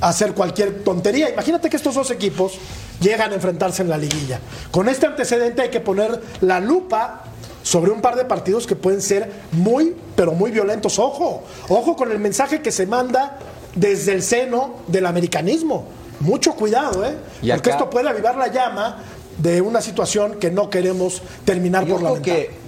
a 0.00 0.08
hacer 0.08 0.32
cualquier 0.32 0.82
tontería. 0.82 1.28
Imagínate 1.30 1.68
que 1.68 1.76
estos 1.76 1.94
dos 1.94 2.10
equipos 2.10 2.54
llegan 3.00 3.32
a 3.32 3.34
enfrentarse 3.34 3.82
en 3.82 3.90
la 3.90 3.98
liguilla. 3.98 4.40
Con 4.70 4.88
este 4.88 5.06
antecedente 5.06 5.62
hay 5.62 5.70
que 5.70 5.80
poner 5.80 6.20
la 6.40 6.60
lupa 6.60 7.24
sobre 7.62 7.90
un 7.90 8.00
par 8.00 8.16
de 8.16 8.24
partidos 8.24 8.66
que 8.66 8.76
pueden 8.76 9.02
ser 9.02 9.30
muy, 9.52 9.94
pero 10.16 10.32
muy 10.32 10.50
violentos. 10.50 10.98
Ojo, 10.98 11.42
ojo 11.68 11.96
con 11.96 12.10
el 12.10 12.18
mensaje 12.18 12.62
que 12.62 12.72
se 12.72 12.86
manda 12.86 13.38
desde 13.74 14.12
el 14.12 14.22
seno 14.22 14.76
del 14.86 15.06
americanismo. 15.06 15.84
Mucho 16.20 16.54
cuidado, 16.54 17.04
¿eh? 17.04 17.16
Porque 17.54 17.70
esto 17.70 17.88
puede 17.88 18.08
avivar 18.08 18.36
la 18.36 18.48
llama 18.48 18.98
de 19.38 19.60
una 19.62 19.80
situación 19.80 20.34
que 20.34 20.50
no 20.50 20.68
queremos 20.68 21.22
terminar 21.44 21.86
por 21.86 22.02
lamentar. 22.02 22.22
que, 22.22 22.59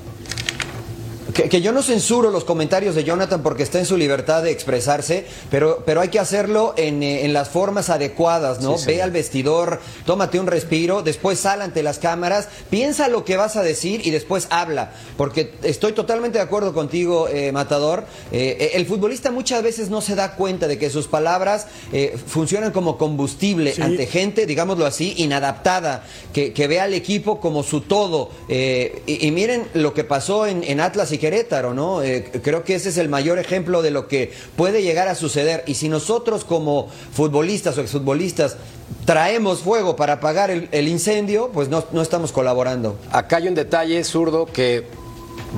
que, 1.34 1.48
que 1.48 1.60
yo 1.60 1.72
no 1.72 1.82
censuro 1.82 2.30
los 2.30 2.44
comentarios 2.44 2.94
de 2.94 3.04
Jonathan 3.04 3.42
porque 3.42 3.62
está 3.62 3.78
en 3.78 3.86
su 3.86 3.96
libertad 3.96 4.42
de 4.42 4.50
expresarse, 4.50 5.26
pero, 5.50 5.82
pero 5.86 6.00
hay 6.00 6.08
que 6.08 6.18
hacerlo 6.18 6.74
en, 6.76 7.02
eh, 7.02 7.24
en 7.24 7.32
las 7.32 7.48
formas 7.48 7.90
adecuadas, 7.90 8.60
¿no? 8.60 8.78
Sí, 8.78 8.86
Ve 8.86 8.92
señor. 8.94 9.04
al 9.04 9.10
vestidor, 9.10 9.80
tómate 10.04 10.38
un 10.40 10.46
respiro, 10.46 11.02
después 11.02 11.38
sal 11.38 11.62
ante 11.62 11.82
las 11.82 11.98
cámaras, 11.98 12.48
piensa 12.70 13.08
lo 13.08 13.24
que 13.24 13.36
vas 13.36 13.56
a 13.56 13.62
decir 13.62 14.06
y 14.06 14.10
después 14.10 14.46
habla. 14.50 14.92
Porque 15.16 15.52
estoy 15.62 15.92
totalmente 15.92 16.38
de 16.38 16.44
acuerdo 16.44 16.72
contigo, 16.72 17.28
eh, 17.28 17.52
Matador. 17.52 18.04
Eh, 18.32 18.72
el 18.74 18.86
futbolista 18.86 19.30
muchas 19.30 19.62
veces 19.62 19.90
no 19.90 20.00
se 20.00 20.14
da 20.14 20.34
cuenta 20.36 20.68
de 20.68 20.78
que 20.78 20.90
sus 20.90 21.06
palabras 21.08 21.66
eh, 21.92 22.16
funcionan 22.26 22.72
como 22.72 22.98
combustible 22.98 23.72
Sí. 23.72 23.80
ante 23.82 24.06
gente, 24.06 24.46
digámoslo 24.46 24.84
así, 24.86 25.14
inadaptada, 25.16 26.04
que, 26.32 26.52
que 26.52 26.66
ve 26.66 26.80
al 26.80 26.94
equipo 26.94 27.40
como 27.40 27.62
su 27.62 27.80
todo. 27.82 28.30
Eh, 28.48 29.02
y, 29.06 29.26
y 29.26 29.30
miren 29.30 29.66
lo 29.74 29.94
que 29.94 30.04
pasó 30.04 30.46
en, 30.46 30.62
en 30.64 30.80
Atlas 30.80 31.12
y 31.12 31.18
Querétaro, 31.22 31.72
¿no? 31.72 32.02
Eh, 32.02 32.32
creo 32.42 32.64
que 32.64 32.74
ese 32.74 32.88
es 32.88 32.98
el 32.98 33.08
mayor 33.08 33.38
ejemplo 33.38 33.80
de 33.80 33.92
lo 33.92 34.08
que 34.08 34.32
puede 34.56 34.82
llegar 34.82 35.06
a 35.06 35.14
suceder. 35.14 35.62
Y 35.68 35.74
si 35.74 35.88
nosotros 35.88 36.44
como 36.44 36.88
futbolistas 37.12 37.78
o 37.78 37.80
exfutbolistas 37.80 38.56
traemos 39.04 39.60
fuego 39.60 39.94
para 39.94 40.14
apagar 40.14 40.50
el, 40.50 40.88
incendio, 40.88 41.50
pues 41.54 41.68
no, 41.68 41.84
no 41.92 42.02
estamos 42.02 42.32
colaborando. 42.32 42.98
Acá 43.12 43.36
hay 43.36 43.46
un 43.46 43.54
detalle 43.54 44.02
zurdo 44.02 44.46
que 44.46 44.88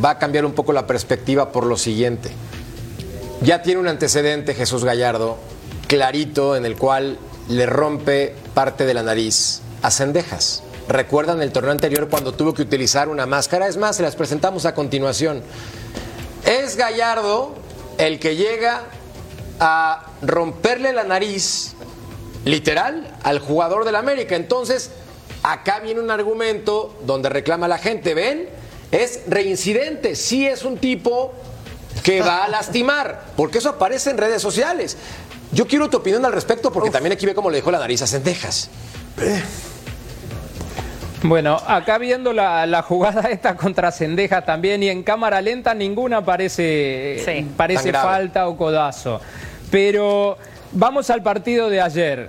va 0.04 0.10
a 0.10 0.18
cambiar 0.18 0.44
un 0.44 0.52
poco 0.52 0.74
la 0.74 0.86
perspectiva 0.86 1.50
por 1.50 1.64
lo 1.64 1.78
siguiente. 1.78 2.28
Ya 3.40 3.62
tiene 3.62 3.80
un 3.80 3.88
antecedente 3.88 4.52
Jesús 4.52 4.84
Gallardo 4.84 5.38
clarito 5.86 6.56
en 6.56 6.66
el 6.66 6.76
cual 6.76 7.16
le 7.48 7.64
rompe 7.64 8.34
parte 8.52 8.84
de 8.84 8.92
la 8.92 9.02
nariz 9.02 9.62
a 9.80 9.90
Cendejas. 9.90 10.62
¿Recuerdan 10.88 11.40
el 11.40 11.50
torneo 11.50 11.72
anterior 11.72 12.08
cuando 12.08 12.32
tuvo 12.32 12.52
que 12.52 12.62
utilizar 12.62 13.08
una 13.08 13.26
máscara? 13.26 13.68
Es 13.68 13.76
más, 13.76 13.96
se 13.96 14.02
las 14.02 14.16
presentamos 14.16 14.66
a 14.66 14.74
continuación. 14.74 15.42
Es 16.44 16.76
Gallardo 16.76 17.54
el 17.96 18.18
que 18.18 18.36
llega 18.36 18.82
a 19.60 20.06
romperle 20.20 20.92
la 20.92 21.04
nariz 21.04 21.74
literal 22.44 23.16
al 23.22 23.38
jugador 23.38 23.84
del 23.84 23.96
América. 23.96 24.36
Entonces, 24.36 24.90
acá 25.42 25.80
viene 25.80 26.00
un 26.00 26.10
argumento 26.10 26.94
donde 27.06 27.30
reclama 27.30 27.66
la 27.66 27.78
gente, 27.78 28.12
¿ven? 28.12 28.48
Es 28.90 29.20
reincidente, 29.26 30.14
sí 30.16 30.46
es 30.46 30.64
un 30.64 30.76
tipo 30.78 31.32
que 32.02 32.20
va 32.20 32.44
a 32.44 32.48
lastimar, 32.48 33.24
porque 33.36 33.58
eso 33.58 33.70
aparece 33.70 34.10
en 34.10 34.18
redes 34.18 34.42
sociales. 34.42 34.98
Yo 35.52 35.66
quiero 35.66 35.88
tu 35.88 35.96
opinión 35.96 36.24
al 36.26 36.32
respecto, 36.32 36.70
porque 36.70 36.90
también 36.90 37.12
aquí 37.12 37.24
ve 37.24 37.34
cómo 37.34 37.48
le 37.48 37.56
dejó 37.56 37.70
la 37.70 37.78
nariz 37.78 38.02
a 38.02 38.06
Cendejas. 38.06 38.68
Bueno, 41.24 41.56
acá 41.66 41.96
viendo 41.96 42.34
la, 42.34 42.66
la 42.66 42.82
jugada 42.82 43.22
esta 43.30 43.56
contra 43.56 43.90
Cendejas 43.90 44.44
también 44.44 44.82
y 44.82 44.90
en 44.90 45.02
cámara 45.02 45.40
lenta 45.40 45.72
ninguna 45.74 46.22
parece, 46.22 47.22
Sí. 47.24 47.46
parece 47.56 47.92
falta 47.94 48.46
o 48.46 48.56
codazo. 48.58 49.20
Pero 49.70 50.36
vamos 50.72 51.08
al 51.08 51.22
partido 51.22 51.70
de 51.70 51.80
ayer. 51.80 52.28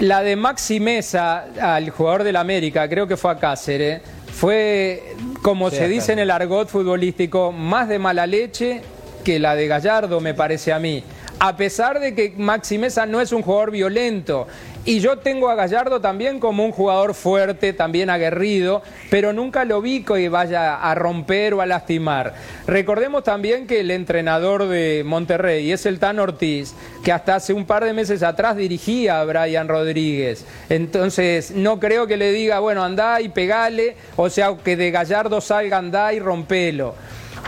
La 0.00 0.22
de 0.22 0.36
Maxi 0.36 0.78
Mesa, 0.80 1.46
al 1.60 1.88
jugador 1.88 2.24
del 2.24 2.36
América, 2.36 2.86
creo 2.90 3.06
que 3.06 3.16
fue 3.16 3.30
a 3.30 3.38
Cáceres, 3.38 4.02
fue, 4.30 5.14
como 5.40 5.70
Sí, 5.70 5.76
se 5.76 5.88
dice 5.88 6.12
en 6.12 6.18
el 6.18 6.30
argot 6.30 6.68
futbolístico, 6.68 7.52
más 7.52 7.88
de 7.88 7.98
mala 7.98 8.26
leche 8.26 8.82
que 9.24 9.38
la 9.38 9.56
de 9.56 9.66
Gallardo, 9.66 10.20
me 10.20 10.34
parece 10.34 10.74
a 10.74 10.78
mí. 10.78 11.02
A 11.38 11.56
pesar 11.56 12.00
de 12.00 12.14
que 12.14 12.34
Maxi 12.36 12.76
Mesa 12.76 13.06
no 13.06 13.22
es 13.22 13.32
un 13.32 13.40
jugador 13.40 13.70
violento. 13.70 14.46
Y 14.86 15.00
yo 15.00 15.18
tengo 15.18 15.50
a 15.50 15.56
Gallardo 15.56 16.00
también 16.00 16.38
como 16.38 16.64
un 16.64 16.70
jugador 16.70 17.14
fuerte, 17.14 17.72
también 17.72 18.08
aguerrido, 18.08 18.82
pero 19.10 19.32
nunca 19.32 19.64
lo 19.64 19.82
vi 19.82 20.04
que 20.04 20.28
vaya 20.28 20.76
a 20.76 20.94
romper 20.94 21.54
o 21.54 21.60
a 21.60 21.66
lastimar. 21.66 22.34
Recordemos 22.68 23.24
también 23.24 23.66
que 23.66 23.80
el 23.80 23.90
entrenador 23.90 24.68
de 24.68 25.02
Monterrey 25.04 25.72
es 25.72 25.86
el 25.86 25.98
Tan 25.98 26.20
Ortiz, 26.20 26.72
que 27.02 27.10
hasta 27.10 27.34
hace 27.34 27.52
un 27.52 27.64
par 27.64 27.84
de 27.84 27.94
meses 27.94 28.22
atrás 28.22 28.56
dirigía 28.56 29.20
a 29.20 29.24
Brian 29.24 29.66
Rodríguez. 29.66 30.46
Entonces, 30.68 31.50
no 31.50 31.80
creo 31.80 32.06
que 32.06 32.16
le 32.16 32.30
diga, 32.30 32.60
bueno, 32.60 32.84
andá 32.84 33.20
y 33.20 33.28
pegale, 33.28 33.96
o 34.14 34.30
sea, 34.30 34.56
que 34.56 34.76
de 34.76 34.92
Gallardo 34.92 35.40
salga, 35.40 35.78
andá 35.78 36.12
y 36.12 36.20
rompelo. 36.20 36.94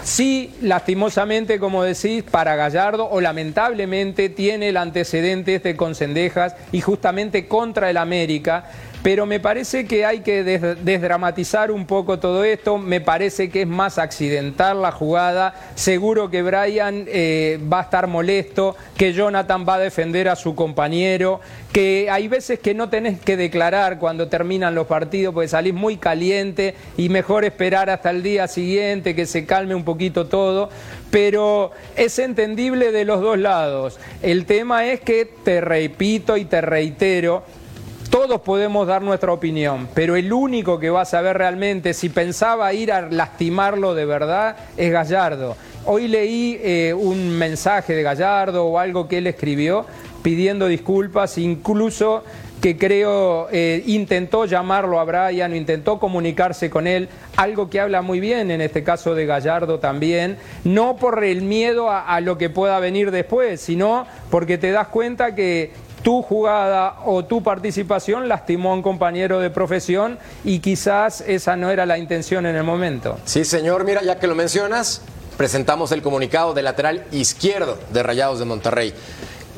Sí, 0.03 0.55
lastimosamente, 0.63 1.59
como 1.59 1.83
decís, 1.83 2.23
para 2.23 2.57
Gallardo, 2.57 3.09
o 3.11 3.21
lamentablemente, 3.21 4.29
tiene 4.29 4.71
el 4.71 4.77
antecedente 4.77 5.57
este 5.57 5.77
con 5.77 5.95
Cendejas 5.95 6.55
y 6.73 6.81
justamente 6.81 7.47
contra 7.47 7.91
el 7.91 7.97
América. 7.97 8.71
Pero 9.03 9.27
me 9.27 9.39
parece 9.39 9.87
que 9.87 10.05
hay 10.05 10.21
que 10.21 10.43
des- 10.43 10.85
desdramatizar 10.85 11.71
un 11.71 11.87
poco 11.87 12.19
todo 12.19 12.43
esto. 12.45 12.79
Me 12.79 13.01
parece 13.01 13.49
que 13.49 13.63
es 13.63 13.69
más 13.69 13.97
accidental 13.97 14.83
la 14.83 14.91
jugada. 14.93 15.55
Seguro 15.77 16.31
que 16.31 16.43
Brian 16.43 17.05
eh, 17.07 17.61
va 17.73 17.81
a 17.81 17.83
estar 17.85 18.07
molesto, 18.09 18.77
que 18.97 19.13
Jonathan 19.13 19.65
va 19.67 19.75
a 19.75 19.79
defender 19.79 20.29
a 20.29 20.37
su 20.37 20.55
compañero, 20.55 21.41
que 21.73 22.09
hay 22.11 22.27
veces 22.29 22.59
que 22.59 22.75
no 22.75 22.89
tenés 22.89 23.21
que 23.21 23.37
declarar 23.37 23.99
cuando 23.99 24.29
terminan 24.29 24.75
los 24.75 24.87
partidos 24.89 25.33
porque 25.33 25.49
salís 25.49 25.75
muy 25.75 25.97
caliente 25.97 26.75
y 26.97 27.09
mejor 27.09 27.45
esperar 27.45 27.91
hasta 27.91 28.11
el 28.11 28.23
día 28.23 28.49
siguiente 28.49 29.15
que 29.15 29.27
se 29.27 29.47
calme 29.47 29.75
un 29.77 29.85
poquito 29.85 30.27
todo. 30.27 30.71
Pero 31.11 31.71
es 31.97 32.19
entendible 32.19 32.93
de 32.93 33.05
los 33.05 33.21
dos 33.21 33.39
lados. 33.39 33.99
El 34.23 34.45
tema 34.45 34.87
es 34.87 35.01
que, 35.01 35.25
te 35.45 35.61
repito 35.61 36.37
y 36.37 36.45
te 36.45 36.61
reitero, 36.61 37.45
todos 38.11 38.41
podemos 38.41 38.87
dar 38.87 39.03
nuestra 39.03 39.33
opinión, 39.33 39.89
pero 39.95 40.17
el 40.17 40.33
único 40.33 40.79
que 40.79 40.91
va 40.91 41.03
a 41.03 41.05
saber 41.05 41.37
realmente 41.37 41.93
si 41.95 42.09
pensaba 42.09 42.73
ir 42.73 42.93
a 42.93 43.03
lastimarlo 43.03 43.95
de 43.95 44.05
verdad 44.07 44.57
es 44.77 44.91
Gallardo. 44.91 45.57
Hoy 45.85 46.09
leí 46.09 46.59
eh, 46.63 46.95
un 46.95 47.31
mensaje 47.31 47.95
de 47.95 48.03
Gallardo 48.03 48.65
o 48.67 48.79
algo 48.79 49.09
que 49.09 49.19
él 49.19 49.27
escribió 49.27 49.87
pidiendo 50.23 50.67
disculpas, 50.67 51.39
incluso 51.39 52.25
que 52.61 52.77
creo 52.77 53.49
eh, 53.53 53.85
intentó 53.87 54.45
llamarlo 54.45 54.99
a 54.99 55.05
Brian, 55.05 55.55
intentó 55.55 56.01
comunicarse 56.01 56.69
con 56.71 56.87
él, 56.87 57.09
algo 57.37 57.71
que 57.71 57.79
habla 57.79 58.03
muy 58.03 58.19
bien 58.19 58.51
en 58.51 58.61
este 58.61 58.83
caso 58.83 59.15
de 59.15 59.27
Gallardo 59.27 59.79
también, 59.79 60.39
no 60.65 60.97
por 60.97 61.23
el 61.23 61.43
miedo 61.43 61.91
a 61.91 62.21
lo 62.21 62.37
que 62.37 62.51
pueda 62.51 62.81
venir 62.81 63.13
después, 63.13 63.61
sino 63.61 64.07
porque 64.31 64.59
te 64.59 64.73
das 64.73 64.89
cuenta 64.89 65.37
que 65.37 65.71
tu 66.09 66.23
jugada 66.23 67.01
o 67.05 67.27
tu 67.27 67.43
participación 67.43 68.29
lastimó 68.29 68.71
a 68.71 68.75
un 68.77 68.81
compañero 68.81 69.41
de 69.41 69.51
profesión 69.51 70.19
y 70.43 70.61
quizás 70.61 71.21
esa 71.21 71.55
no 71.55 71.71
era 71.71 71.85
la 71.85 71.99
intención 71.99 72.47
en 72.47 72.57
el 72.57 72.65
momento. 72.65 73.19
Sí, 73.27 73.45
señor, 73.45 73.85
mira, 73.85 74.03
ya 74.03 74.19
que 74.19 74.27
lo 74.27 74.35
mencionas, 74.35 75.03
presentamos 75.37 75.93
el 75.93 76.01
comunicado 76.01 76.55
del 76.55 76.65
lateral 76.65 77.05
izquierdo 77.13 77.77
de 77.93 78.03
Rayados 78.03 78.39
de 78.39 78.47
Monterrey. 78.47 78.95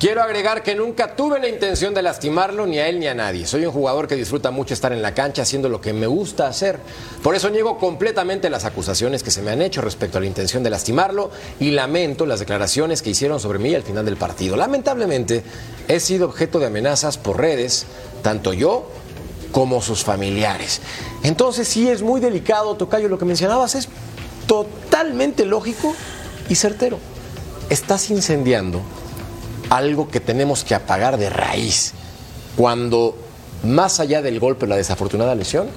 Quiero 0.00 0.22
agregar 0.22 0.62
que 0.62 0.74
nunca 0.74 1.14
tuve 1.14 1.38
la 1.38 1.46
intención 1.46 1.92
de 1.92 2.00
lastimarlo 2.00 2.66
ni 2.66 2.78
a 2.78 2.88
él 2.88 3.00
ni 3.00 3.06
a 3.06 3.12
nadie. 3.12 3.46
Soy 3.46 3.66
un 3.66 3.72
jugador 3.72 4.08
que 4.08 4.16
disfruta 4.16 4.50
mucho 4.50 4.72
estar 4.72 4.94
en 4.94 5.02
la 5.02 5.12
cancha 5.12 5.42
haciendo 5.42 5.68
lo 5.68 5.82
que 5.82 5.92
me 5.92 6.06
gusta 6.06 6.46
hacer. 6.48 6.78
Por 7.22 7.34
eso 7.34 7.50
niego 7.50 7.76
completamente 7.76 8.48
las 8.48 8.64
acusaciones 8.64 9.22
que 9.22 9.30
se 9.30 9.42
me 9.42 9.50
han 9.50 9.60
hecho 9.60 9.82
respecto 9.82 10.16
a 10.16 10.22
la 10.22 10.26
intención 10.26 10.62
de 10.62 10.70
lastimarlo 10.70 11.30
y 11.58 11.72
lamento 11.72 12.24
las 12.24 12.40
declaraciones 12.40 13.02
que 13.02 13.10
hicieron 13.10 13.40
sobre 13.40 13.58
mí 13.58 13.74
al 13.74 13.82
final 13.82 14.06
del 14.06 14.16
partido. 14.16 14.56
Lamentablemente 14.56 15.42
he 15.86 16.00
sido 16.00 16.28
objeto 16.28 16.58
de 16.60 16.68
amenazas 16.68 17.18
por 17.18 17.36
redes, 17.36 17.84
tanto 18.22 18.54
yo 18.54 18.90
como 19.52 19.82
sus 19.82 20.02
familiares. 20.02 20.80
Entonces 21.24 21.68
sí 21.68 21.90
es 21.90 22.00
muy 22.00 22.22
delicado, 22.22 22.74
Tocayo, 22.74 23.10
lo 23.10 23.18
que 23.18 23.26
mencionabas 23.26 23.74
es 23.74 23.90
totalmente 24.46 25.44
lógico 25.44 25.94
y 26.48 26.54
certero. 26.54 26.98
Estás 27.68 28.08
incendiando 28.08 28.80
algo 29.70 30.08
que 30.08 30.20
tenemos 30.20 30.64
que 30.64 30.74
apagar 30.74 31.16
de 31.16 31.30
raíz. 31.30 31.92
Cuando, 32.56 33.16
más 33.64 34.00
allá 34.00 34.20
del 34.20 34.38
golpe 34.38 34.66
o 34.66 34.68
la 34.68 34.76
desafortunada 34.76 35.34
lesión, 35.34 35.68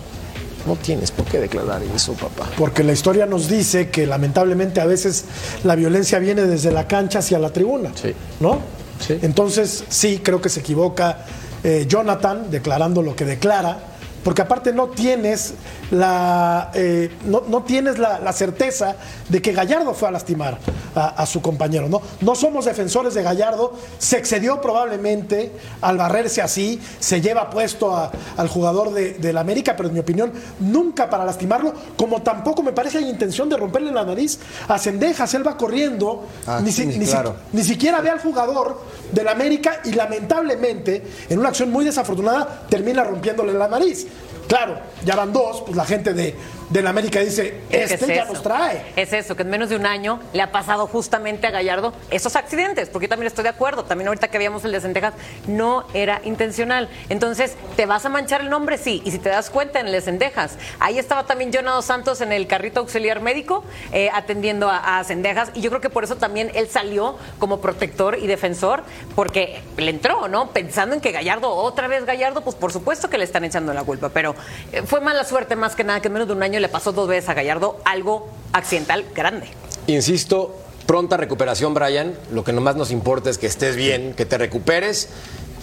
no 0.67 0.75
tienes 0.75 1.11
por 1.11 1.25
qué 1.25 1.39
declarar 1.39 1.81
eso, 1.95 2.13
papá. 2.13 2.49
Porque 2.57 2.83
la 2.83 2.93
historia 2.93 3.25
nos 3.25 3.47
dice 3.47 3.89
que 3.89 4.07
lamentablemente 4.07 4.81
a 4.81 4.85
veces 4.85 5.25
la 5.63 5.75
violencia 5.75 6.19
viene 6.19 6.43
desde 6.43 6.71
la 6.71 6.87
cancha 6.87 7.19
hacia 7.19 7.39
la 7.39 7.51
tribuna. 7.51 7.91
Sí. 7.95 8.13
¿No? 8.39 8.59
Sí. 8.99 9.19
Entonces, 9.21 9.83
sí, 9.89 10.21
creo 10.23 10.41
que 10.41 10.49
se 10.49 10.61
equivoca 10.61 11.25
eh, 11.63 11.85
Jonathan 11.87 12.49
declarando 12.49 13.01
lo 13.01 13.15
que 13.15 13.25
declara. 13.25 13.92
Porque 14.23 14.41
aparte 14.41 14.71
no 14.73 14.87
tienes 14.87 15.53
la 15.91 16.71
eh, 16.73 17.11
no, 17.25 17.43
no 17.47 17.63
tienes 17.63 17.99
la, 17.99 18.19
la 18.19 18.33
certeza 18.33 18.95
de 19.29 19.41
que 19.41 19.51
Gallardo 19.51 19.93
fue 19.93 20.07
a 20.07 20.11
lastimar 20.11 20.57
a, 20.95 21.07
a 21.09 21.25
su 21.25 21.41
compañero. 21.41 21.89
¿no? 21.89 22.01
no 22.21 22.35
somos 22.35 22.65
defensores 22.65 23.13
de 23.13 23.23
Gallardo. 23.23 23.73
Se 23.99 24.17
excedió 24.17 24.61
probablemente 24.61 25.51
al 25.81 25.97
barrerse 25.97 26.41
así. 26.41 26.81
Se 26.99 27.21
lleva 27.21 27.49
puesto 27.49 27.95
a- 27.95 28.11
al 28.37 28.47
jugador 28.47 28.93
de, 28.93 29.13
del 29.15 29.37
América, 29.37 29.75
pero 29.75 29.89
en 29.89 29.93
mi 29.95 29.99
opinión, 29.99 30.31
nunca 30.59 31.09
para 31.09 31.25
lastimarlo. 31.25 31.73
Como 31.97 32.21
tampoco 32.21 32.63
me 32.63 32.71
parece 32.73 32.99
hay 32.99 33.09
intención 33.09 33.49
de 33.49 33.57
romperle 33.57 33.91
la 33.91 34.03
nariz 34.05 34.39
a 34.67 34.79
Cendejas. 34.79 35.33
Él 35.33 35.45
va 35.45 35.57
corriendo. 35.57 36.25
Ah, 36.47 36.59
ni, 36.63 36.71
sí, 36.71 36.85
ni 36.85 36.93
si- 37.05 37.11
ni 37.51 37.63
siquiera 37.63 38.01
ve 38.01 38.09
al 38.09 38.19
jugador 38.19 38.81
del 39.11 39.27
América 39.27 39.79
y 39.83 39.91
lamentablemente, 39.91 41.03
en 41.29 41.39
una 41.39 41.49
acción 41.49 41.69
muy 41.71 41.85
desafortunada, 41.85 42.63
termina 42.69 43.03
rompiéndole 43.03 43.53
la 43.53 43.67
nariz. 43.67 44.07
Claro, 44.47 44.77
ya 45.05 45.15
van 45.15 45.33
dos, 45.33 45.61
pues 45.61 45.75
la 45.75 45.85
gente 45.85 46.13
de, 46.13 46.35
del 46.73 46.87
América 46.87 47.19
dice, 47.19 47.61
¿Qué 47.69 47.83
este 47.83 47.95
es 47.95 48.07
ya 48.07 48.23
eso? 48.23 48.33
nos 48.33 48.41
trae. 48.41 48.83
Es 48.95 49.13
eso, 49.13 49.35
que 49.35 49.43
en 49.43 49.49
menos 49.51 49.69
de 49.69 49.75
un 49.75 49.85
año 49.85 50.19
le 50.33 50.41
ha 50.41 50.51
pasado 50.51 50.87
justamente 50.87 51.45
a 51.45 51.51
Gallardo 51.51 51.93
esos 52.09 52.35
accidentes, 52.35 52.89
porque 52.89 53.05
yo 53.05 53.09
también 53.09 53.27
estoy 53.27 53.43
de 53.43 53.49
acuerdo, 53.49 53.83
también 53.85 54.07
ahorita 54.07 54.29
que 54.29 54.39
veíamos 54.39 54.65
el 54.65 54.71
de 54.71 54.81
Centejas, 54.81 55.13
no 55.47 55.85
era 55.93 56.19
intencional. 56.23 56.89
Entonces, 57.09 57.55
¿te 57.75 57.85
vas 57.85 58.05
a 58.05 58.09
manchar 58.09 58.41
el 58.41 58.49
nombre? 58.49 58.79
Sí, 58.79 59.03
y 59.05 59.11
si 59.11 59.19
te 59.19 59.29
das 59.29 59.51
cuenta 59.51 59.79
en 59.79 59.85
el 59.85 59.91
de 59.91 60.01
Cendejas, 60.01 60.57
ahí 60.79 60.97
estaba 60.97 61.25
también 61.27 61.53
Jonado 61.53 61.83
Santos 61.83 62.21
en 62.21 62.31
el 62.31 62.47
carrito 62.47 62.79
auxiliar 62.79 63.21
médico 63.21 63.63
eh, 63.91 64.09
atendiendo 64.11 64.67
a, 64.67 64.97
a 64.97 65.03
Cendejas, 65.03 65.51
y 65.53 65.61
yo 65.61 65.69
creo 65.69 65.81
que 65.81 65.91
por 65.91 66.03
eso 66.03 66.15
también 66.15 66.51
él 66.55 66.69
salió 66.69 67.17
como 67.37 67.61
protector 67.61 68.17
y 68.17 68.25
defensor, 68.25 68.83
porque 69.15 69.61
le 69.77 69.91
entró, 69.91 70.27
¿no? 70.27 70.49
Pensando 70.49 70.95
en 70.95 71.01
que 71.01 71.11
Gallardo, 71.11 71.51
otra 71.51 71.87
vez 71.87 72.03
Gallardo, 72.05 72.41
pues 72.41 72.55
por 72.55 72.71
supuesto 72.71 73.11
que 73.11 73.19
le 73.19 73.25
están 73.25 73.43
echando 73.43 73.73
la 73.73 73.83
culpa, 73.83 74.09
pero 74.09 74.33
eh, 74.71 74.81
fue 74.83 75.01
mala 75.01 75.23
suerte 75.23 75.55
más 75.55 75.75
que 75.75 75.83
nada 75.83 76.01
que 76.01 76.07
en 76.07 76.13
menos 76.13 76.27
de 76.27 76.33
un 76.33 76.41
año 76.41 76.62
le 76.63 76.69
pasó 76.69 76.93
dos 76.93 77.07
veces 77.07 77.29
a 77.29 77.33
Gallardo 77.35 77.77
algo 77.85 78.29
accidental 78.53 79.05
grande. 79.13 79.47
Insisto, 79.87 80.55
pronta 80.87 81.17
recuperación, 81.17 81.73
Brian. 81.73 82.17
Lo 82.31 82.43
que 82.43 82.53
nomás 82.53 82.77
nos 82.77 82.89
importa 82.89 83.29
es 83.29 83.37
que 83.37 83.47
estés 83.47 83.75
bien, 83.75 84.13
que 84.13 84.25
te 84.25 84.37
recuperes 84.37 85.09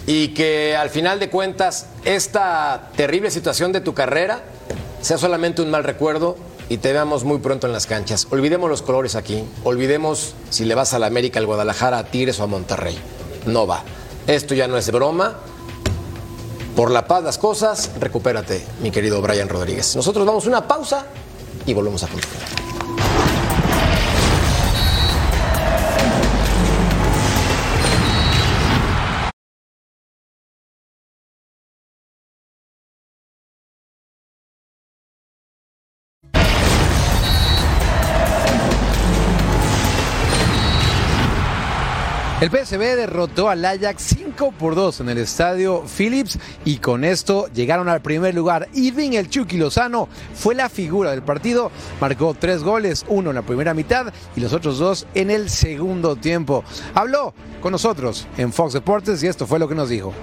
y 0.05 0.29
que 0.29 0.75
al 0.75 0.91
final 0.91 1.19
de 1.19 1.29
cuentas 1.29 1.87
esta 2.05 2.91
terrible 2.95 3.31
situación 3.31 3.71
de 3.71 3.81
tu 3.81 3.93
carrera 3.95 4.43
sea 5.01 5.17
solamente 5.17 5.63
un 5.63 5.71
mal 5.71 5.83
recuerdo 5.83 6.37
y 6.69 6.77
te 6.77 6.93
veamos 6.93 7.23
muy 7.23 7.39
pronto 7.39 7.65
en 7.65 7.73
las 7.73 7.87
canchas. 7.87 8.27
Olvidemos 8.29 8.69
los 8.69 8.83
colores 8.83 9.15
aquí, 9.15 9.43
olvidemos 9.63 10.35
si 10.51 10.65
le 10.65 10.75
vas 10.75 10.93
a 10.93 10.99
la 10.99 11.07
América, 11.07 11.39
al 11.39 11.47
Guadalajara, 11.47 11.97
a 11.97 12.03
Tigres 12.05 12.39
o 12.39 12.43
a 12.43 12.47
Monterrey. 12.47 12.97
No 13.47 13.65
va. 13.65 13.83
Esto 14.27 14.53
ya 14.53 14.67
no 14.67 14.77
es 14.77 14.91
broma. 14.91 15.39
Por 16.75 16.89
la 16.89 17.05
paz 17.05 17.23
las 17.23 17.37
cosas, 17.37 17.91
recupérate, 17.99 18.65
mi 18.81 18.91
querido 18.91 19.21
Brian 19.21 19.49
Rodríguez. 19.49 19.95
Nosotros 19.95 20.25
vamos 20.25 20.45
a 20.45 20.49
una 20.49 20.67
pausa 20.67 21.05
y 21.65 21.73
volvemos 21.73 22.01
a 22.03 22.07
continuar. 22.07 22.60
PSV 42.51 42.97
derrotó 42.97 43.49
al 43.49 43.63
Ajax 43.63 44.03
5 44.17 44.51
por 44.51 44.75
2 44.75 44.99
en 44.99 45.09
el 45.09 45.19
estadio 45.19 45.85
Philips 45.85 46.37
y 46.65 46.79
con 46.79 47.05
esto 47.05 47.47
llegaron 47.53 47.87
al 47.87 48.01
primer 48.01 48.35
lugar. 48.35 48.67
Irving 48.73 49.11
el 49.13 49.29
Chucky 49.29 49.55
Lozano 49.55 50.09
fue 50.33 50.53
la 50.53 50.67
figura 50.67 51.11
del 51.11 51.23
partido, 51.23 51.71
marcó 52.01 52.33
tres 52.33 52.61
goles, 52.61 53.05
uno 53.07 53.29
en 53.29 53.37
la 53.37 53.41
primera 53.43 53.73
mitad 53.73 54.13
y 54.35 54.41
los 54.41 54.51
otros 54.51 54.79
dos 54.79 55.07
en 55.13 55.31
el 55.31 55.49
segundo 55.49 56.17
tiempo. 56.17 56.65
Habló 56.93 57.33
con 57.61 57.71
nosotros 57.71 58.27
en 58.37 58.51
Fox 58.51 58.73
Deportes 58.73 59.23
y 59.23 59.27
esto 59.27 59.47
fue 59.47 59.57
lo 59.57 59.69
que 59.69 59.75
nos 59.75 59.87
dijo. 59.87 60.13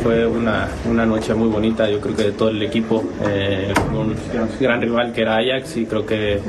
Fue 0.00 0.26
una, 0.26 0.68
una, 0.88 1.04
noche 1.04 1.34
muy 1.34 1.48
bonita, 1.48 1.88
yo 1.88 2.00
creo 2.00 2.16
que 2.16 2.22
de 2.24 2.32
todo 2.32 2.48
el 2.48 2.62
equipo, 2.62 3.04
eh, 3.26 3.74
un 3.92 4.14
gran 4.58 4.80
rival 4.80 5.12
que 5.12 5.20
era 5.20 5.36
Ajax 5.36 5.76
y 5.76 5.84
creo 5.84 6.06
que 6.06 6.40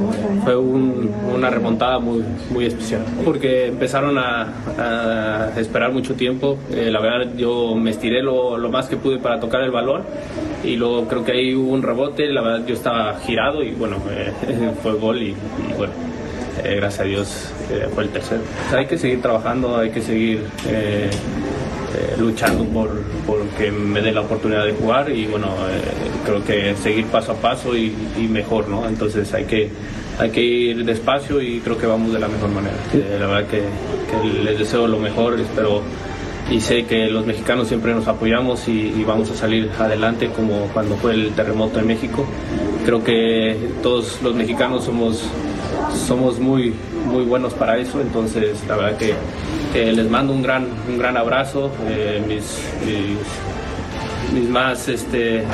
fue 0.44 0.56
un, 0.56 1.12
una 1.36 1.50
remontada 1.50 2.00
muy, 2.00 2.24
muy 2.52 2.66
especial, 2.66 3.04
porque 3.26 3.68
empezaron 3.68 4.18
a, 4.18 4.48
a 4.78 5.60
esperar 5.60 5.92
mucho 5.92 6.16
tiempo, 6.16 6.58
eh, 6.72 6.90
la 6.90 7.02
verdad 7.02 7.34
yo 7.36 7.76
me 7.76 7.92
estiré 7.92 8.24
lo, 8.24 8.58
lo, 8.58 8.70
más 8.70 8.88
que 8.88 8.96
pude 8.96 9.18
para 9.18 9.40
tocar 9.40 9.62
el 9.62 9.72
balón 9.72 10.04
y 10.64 10.78
luego 10.78 11.06
creo 11.08 11.26
que 11.26 11.34
ahí 11.34 11.54
hubo 11.54 11.74
un 11.74 11.84
rebote, 11.84 12.28
la 12.30 12.42
verdad 12.42 12.66
yo 12.66 12.74
estaba 12.74 13.20
girado 13.20 13.62
y 13.62 13.72
bueno, 13.72 13.98
eh, 14.10 14.32
fue 14.82 14.94
gol 14.94 15.22
y, 15.22 15.32
y 15.32 15.74
bueno. 15.78 15.94
gracias 16.64 17.00
a 17.02 17.04
Dios 17.04 17.54
fue 17.94 18.04
el 18.04 18.10
tercero. 18.10 18.42
O 18.68 18.70
sea, 18.70 18.80
hay 18.80 18.86
que 18.86 18.98
seguir 18.98 19.22
trabajando, 19.22 19.78
hay 19.78 19.90
que 19.90 20.02
seguir 20.02 20.42
eh, 21.96 22.16
luchando 22.18 22.64
por, 22.66 22.90
por, 23.28 23.46
que 23.50 23.72
me 23.72 24.02
dé 24.02 24.12
la 24.12 24.22
oportunidad 24.22 24.66
de 24.66 24.74
jugar 24.74 25.12
y 25.12 25.28
bueno, 25.28 25.48
eh, 25.70 25.82
creo 26.26 26.44
que 26.44 26.76
seguir 26.76 27.06
paso 27.06 27.34
a 27.34 27.36
paso 27.36 27.76
y, 27.78 27.94
y, 28.18 28.28
mejor, 28.28 28.68
¿no? 28.68 28.88
Entonces 28.88 29.32
hay 29.34 29.46
que, 29.46 29.70
hay 30.18 30.32
que 30.32 30.42
ir 30.42 30.86
despacio 30.86 31.42
y 31.42 31.60
creo 31.60 31.78
que 31.78 31.86
vamos 31.86 32.12
de 32.12 32.20
la 32.20 32.28
mejor 32.28 32.50
manera. 32.50 32.76
Eh, 32.94 33.18
la 33.20 33.28
verdad 33.28 33.48
que, 33.48 33.58
que, 33.60 34.44
les 34.44 34.58
deseo 34.58 34.88
lo 34.88 34.98
mejor, 34.98 35.40
espero 35.40 35.84
y 36.50 36.60
sé 36.60 36.86
que 36.86 37.08
los 37.08 37.26
mexicanos 37.26 37.68
siempre 37.68 37.94
nos 37.94 38.08
apoyamos 38.08 38.68
y, 38.68 38.94
y, 38.98 39.04
vamos 39.06 39.30
a 39.30 39.36
salir 39.36 39.70
adelante 39.78 40.30
como 40.30 40.68
cuando 40.74 40.96
fue 40.96 41.14
el 41.14 41.32
terremoto 41.34 41.80
en 41.80 41.88
México. 41.88 42.26
Creo 42.86 43.04
que 43.04 43.56
todos 43.84 44.22
los 44.22 44.34
mexicanos 44.34 44.86
somos, 44.86 45.24
somos 46.08 46.40
muy, 46.40 46.74
muy 47.06 47.24
buenos 47.24 47.54
para 47.54 47.78
eso, 47.78 48.02
entonces 48.02 48.58
la 48.68 48.78
verdad 48.78 48.98
que 48.98 49.14
eh, 49.74 49.92
les 49.92 50.10
mando 50.10 50.34
un 50.34 50.42
gran, 50.42 50.68
un 50.88 50.98
gran 50.98 51.18
abrazo, 51.18 51.72
eh, 51.88 52.24
mis, 52.28 52.60
mis, 52.86 53.18
mis, 54.34 54.50
más 54.50 54.88
este, 54.88 55.40
eh, 55.40 55.46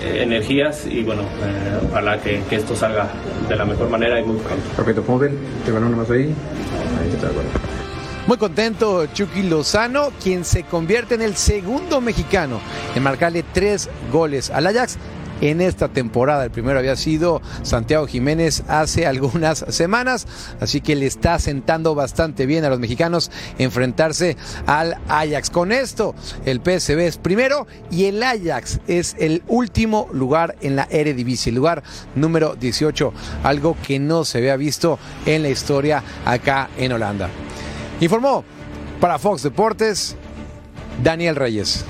energías 0.00 0.86
y 0.86 1.02
bueno, 1.02 1.22
ojalá 1.90 2.20
que, 2.20 2.42
que, 2.48 2.56
esto 2.56 2.76
salga 2.76 3.08
de 3.48 3.56
la 3.56 3.64
mejor 3.64 3.88
manera 3.88 4.20
y 4.20 4.24
muy 4.24 4.36
pronto. 4.36 4.64
Perfecto, 4.76 5.02
¿cómo 5.04 5.18
ven? 5.18 5.38
¿Te 5.64 5.72
van 5.72 5.90
nomás 5.90 6.10
ahí? 6.10 6.34
Ahí 7.00 7.10
está, 7.12 7.28
bueno. 7.28 7.48
Muy 8.26 8.38
contento 8.38 9.06
Chucky 9.12 9.42
Lozano, 9.42 10.10
quien 10.22 10.44
se 10.44 10.62
convierte 10.62 11.14
en 11.14 11.20
el 11.20 11.36
segundo 11.36 12.00
mexicano 12.00 12.58
en 12.94 13.02
marcarle 13.02 13.44
tres 13.52 13.90
goles 14.10 14.50
al 14.50 14.66
Ajax 14.66 14.98
en 15.44 15.60
esta 15.60 15.88
temporada. 15.88 16.44
El 16.44 16.50
primero 16.50 16.78
había 16.78 16.96
sido 16.96 17.42
Santiago 17.62 18.06
Jiménez 18.06 18.64
hace 18.68 19.06
algunas 19.14 19.64
semanas, 19.68 20.26
así 20.60 20.80
que 20.80 20.96
le 20.96 21.06
está 21.06 21.38
sentando 21.38 21.94
bastante 21.94 22.46
bien 22.46 22.64
a 22.64 22.70
los 22.70 22.80
mexicanos 22.80 23.30
enfrentarse 23.58 24.36
al 24.66 24.96
Ajax. 25.08 25.50
Con 25.50 25.70
esto, 25.70 26.14
el 26.44 26.60
PSV 26.60 26.98
es 27.00 27.18
primero 27.18 27.66
y 27.90 28.06
el 28.06 28.22
Ajax 28.22 28.80
es 28.86 29.16
el 29.18 29.42
último 29.46 30.08
lugar 30.12 30.56
en 30.60 30.76
la 30.76 30.88
Eredivisie, 30.90 31.52
lugar 31.52 31.82
número 32.14 32.54
18, 32.54 33.12
algo 33.42 33.76
que 33.86 33.98
no 33.98 34.24
se 34.24 34.38
había 34.38 34.56
visto 34.56 34.98
en 35.26 35.42
la 35.42 35.50
historia 35.50 36.02
acá 36.24 36.70
en 36.78 36.92
Holanda. 36.92 37.28
Informó 38.00 38.44
para 39.00 39.18
Fox 39.18 39.42
Deportes 39.42 40.16
Daniel 41.02 41.36
Reyes. 41.36 41.84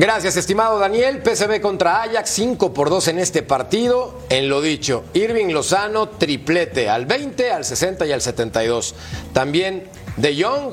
Gracias, 0.00 0.38
estimado 0.38 0.78
Daniel. 0.78 1.20
PSV 1.22 1.60
contra 1.60 2.00
Ajax, 2.02 2.30
5 2.30 2.72
por 2.72 2.88
2 2.88 3.08
en 3.08 3.18
este 3.18 3.42
partido. 3.42 4.18
En 4.30 4.48
lo 4.48 4.62
dicho, 4.62 5.04
Irving 5.12 5.52
Lozano, 5.52 6.08
triplete 6.08 6.88
al 6.88 7.04
20, 7.04 7.52
al 7.52 7.66
60 7.66 8.06
y 8.06 8.12
al 8.12 8.22
72. 8.22 8.94
También 9.34 9.84
De 10.16 10.42
Jong 10.42 10.72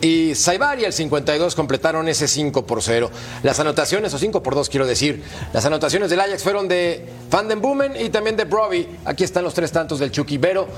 y 0.00 0.36
Saibari 0.36 0.84
al 0.84 0.92
52 0.92 1.56
completaron 1.56 2.06
ese 2.06 2.28
5 2.28 2.64
por 2.64 2.84
0. 2.84 3.10
Las 3.42 3.58
anotaciones, 3.58 4.14
o 4.14 4.18
5 4.18 4.44
por 4.44 4.54
2 4.54 4.68
quiero 4.68 4.86
decir, 4.86 5.24
las 5.52 5.64
anotaciones 5.64 6.08
del 6.08 6.20
Ajax 6.20 6.44
fueron 6.44 6.68
de 6.68 7.04
Van 7.32 7.48
den 7.48 7.60
Boomen 7.60 7.96
y 8.00 8.10
también 8.10 8.36
de 8.36 8.44
Broby. 8.44 8.86
Aquí 9.04 9.24
están 9.24 9.42
los 9.42 9.54
tres 9.54 9.72
tantos 9.72 9.98
del 9.98 10.12
Chucky 10.12 10.38
Vero. 10.38 10.68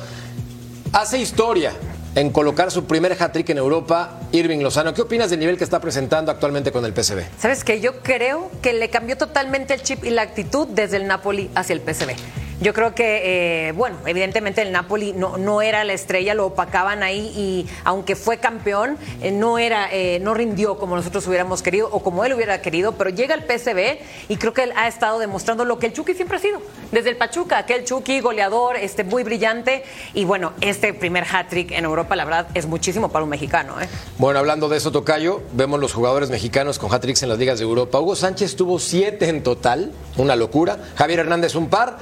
Hace 0.91 1.19
historia 1.19 1.75
en 2.15 2.31
colocar 2.31 2.71
su 2.71 2.85
primer 2.85 3.13
hat-trick 3.21 3.51
en 3.51 3.59
Europa, 3.59 4.21
Irving 4.33 4.61
Lozano. 4.61 4.95
¿Qué 4.95 5.03
opinas 5.03 5.31
del 5.31 5.41
nivel 5.41 5.59
que 5.59 5.65
está 5.65 5.81
presentando 5.81 6.31
actualmente 6.31 6.73
con 6.73 6.85
el 6.85 6.93
PSV? 6.93 7.23
Sabes 7.39 7.65
que 7.65 7.81
yo 7.81 8.01
creo 8.03 8.51
que 8.63 8.73
le 8.73 8.91
cambió 8.91 9.17
totalmente 9.17 9.75
el 9.75 9.83
chip 9.83 10.05
y 10.05 10.11
la 10.11 10.23
actitud 10.23 10.69
desde 10.69 10.97
el 10.97 11.07
Napoli 11.07 11.51
hacia 11.55 11.75
el 11.75 11.81
PSV. 11.81 12.44
Yo 12.61 12.73
creo 12.73 12.95
que, 12.95 13.69
eh, 13.69 13.73
bueno, 13.73 13.97
evidentemente 14.07 14.63
el 14.63 14.71
Napoli 14.71 15.13
no, 15.13 15.37
no, 15.37 15.61
era 15.61 15.85
la 15.85 15.93
estrella, 15.93 16.35
lo 16.35 16.47
opacaban 16.47 17.03
ahí 17.03 17.33
y 17.37 17.67
aunque 17.85 18.17
fue 18.17 18.39
campeón, 18.39 18.97
eh, 19.23 19.33
no, 19.33 19.59
era, 19.59 19.89
eh, 19.93 20.21
no 20.21 20.35
rindió 20.35 20.79
como 20.79 20.95
nosotros 20.95 21.27
hubiéramos 21.27 21.63
querido 21.63 21.89
o 21.91 22.03
como 22.03 22.25
él 22.25 22.33
hubiera 22.33 22.63
querido, 22.63 22.93
pero 22.93 23.11
llega 23.11 23.35
el 23.35 23.43
PSV 23.43 23.99
y 24.29 24.37
creo 24.37 24.53
que 24.53 24.63
él 24.65 24.73
ha 24.77 24.87
estado 24.87 25.19
demostrando 25.19 25.65
lo 25.65 25.79
que 25.79 25.87
el 25.87 25.93
Chucky 25.93 26.15
siempre 26.15 26.37
ha 26.37 26.41
sido, 26.41 26.61
desde 26.93 27.11
el 27.11 27.17
Pachuca, 27.17 27.59
aquel 27.59 27.85
Chucky 27.85 28.21
goleador, 28.21 28.77
este, 28.77 29.03
muy 29.03 29.25
brillante 29.25 29.85
y 30.15 30.25
bueno, 30.25 30.53
este 30.61 30.95
primer 30.95 31.25
hat-trick 31.25 31.73
en 31.73 31.85
Europa, 31.85 32.15
la 32.15 32.25
verdad, 32.25 32.47
es 32.55 32.67
muchísimo 32.67 33.11
para 33.11 33.25
un 33.25 33.31
mexicano. 33.31 33.75
Bueno, 34.19 34.39
hablando 34.39 34.69
de 34.69 34.77
eso, 34.77 34.93
Tocayo, 34.93 35.43
vemos 35.53 35.81
los 35.81 35.93
jugadores 35.93 36.31
mexicanos 36.31 36.79
con 36.79 36.93
hat-tricks 36.93 37.23
en 37.25 37.29
las 37.29 37.39
ligas 37.39 37.59
de 37.59 37.65
Europa. 37.65 37.99
Hugo 37.99 38.15
Sánchez 38.15 38.55
tuvo 38.57 38.79
siete 38.79 39.29
en 39.29 39.43
total, 39.43 39.93
una 40.17 40.37
locura. 40.37 40.79
Javier 40.97 41.21
Hernández 41.21 41.55
un 41.55 41.69
par. 41.69 41.99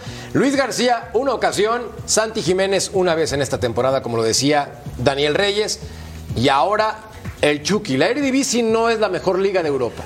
García, 0.50 1.11
una 1.14 1.35
ocasión, 1.35 1.83
Santi 2.05 2.42
Jiménez 2.42 2.90
una 2.94 3.14
vez 3.14 3.33
en 3.33 3.40
esta 3.40 3.61
temporada, 3.61 4.02
como 4.02 4.16
lo 4.16 4.24
decía 4.24 4.83
Daniel 4.98 5.35
Reyes, 5.35 5.78
y 6.35 6.48
ahora 6.48 6.98
el 7.40 7.62
Chucky. 7.62 7.96
La 7.96 8.09
Eredivisie 8.09 8.62
no 8.62 8.90
es 8.90 8.98
la 8.98 9.09
mejor 9.09 9.38
liga 9.38 9.62
de 9.62 9.68
Europa, 9.68 10.02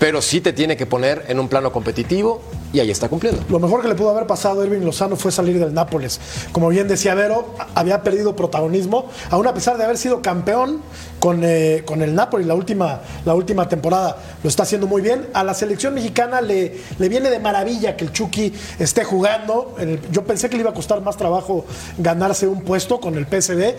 pero 0.00 0.20
sí 0.20 0.40
te 0.40 0.52
tiene 0.52 0.76
que 0.76 0.84
poner 0.84 1.24
en 1.28 1.38
un 1.38 1.48
plano 1.48 1.70
competitivo 1.72 2.42
y 2.72 2.80
ahí 2.80 2.90
está 2.90 3.08
cumpliendo. 3.08 3.42
Lo 3.48 3.60
mejor 3.60 3.82
que 3.82 3.88
le 3.88 3.94
pudo 3.94 4.10
haber 4.10 4.26
pasado 4.26 4.60
a 4.60 4.66
Irving 4.66 4.80
Lozano 4.80 5.16
fue 5.16 5.30
salir 5.30 5.58
del 5.58 5.72
Nápoles. 5.72 6.20
Como 6.52 6.68
bien 6.68 6.88
decía 6.88 7.14
Vero, 7.14 7.54
había 7.74 8.02
perdido 8.02 8.34
protagonismo, 8.34 9.08
aún 9.30 9.46
a 9.46 9.54
pesar 9.54 9.78
de 9.78 9.84
haber 9.84 9.96
sido 9.96 10.22
campeón 10.22 10.82
con, 11.26 11.42
eh, 11.42 11.82
con 11.84 12.02
el 12.02 12.14
Nápoles 12.14 12.46
la 12.46 12.54
última, 12.54 13.00
la 13.24 13.34
última 13.34 13.68
temporada. 13.68 14.16
Lo 14.44 14.48
está 14.48 14.62
haciendo 14.62 14.86
muy 14.86 15.02
bien. 15.02 15.26
A 15.34 15.42
la 15.42 15.54
selección 15.54 15.92
mexicana 15.92 16.40
le, 16.40 16.78
le 17.00 17.08
viene 17.08 17.30
de 17.30 17.40
maravilla 17.40 17.96
que 17.96 18.04
el 18.04 18.12
Chucky 18.12 18.54
esté 18.78 19.02
jugando. 19.02 19.74
El, 19.76 20.00
yo 20.12 20.22
pensé 20.22 20.48
que 20.48 20.54
le 20.54 20.60
iba 20.60 20.70
a 20.70 20.74
costar 20.74 21.00
más 21.00 21.16
trabajo 21.16 21.66
ganarse 21.98 22.46
un 22.46 22.62
puesto 22.62 23.00
con 23.00 23.16
el 23.16 23.26
PSV. 23.26 23.74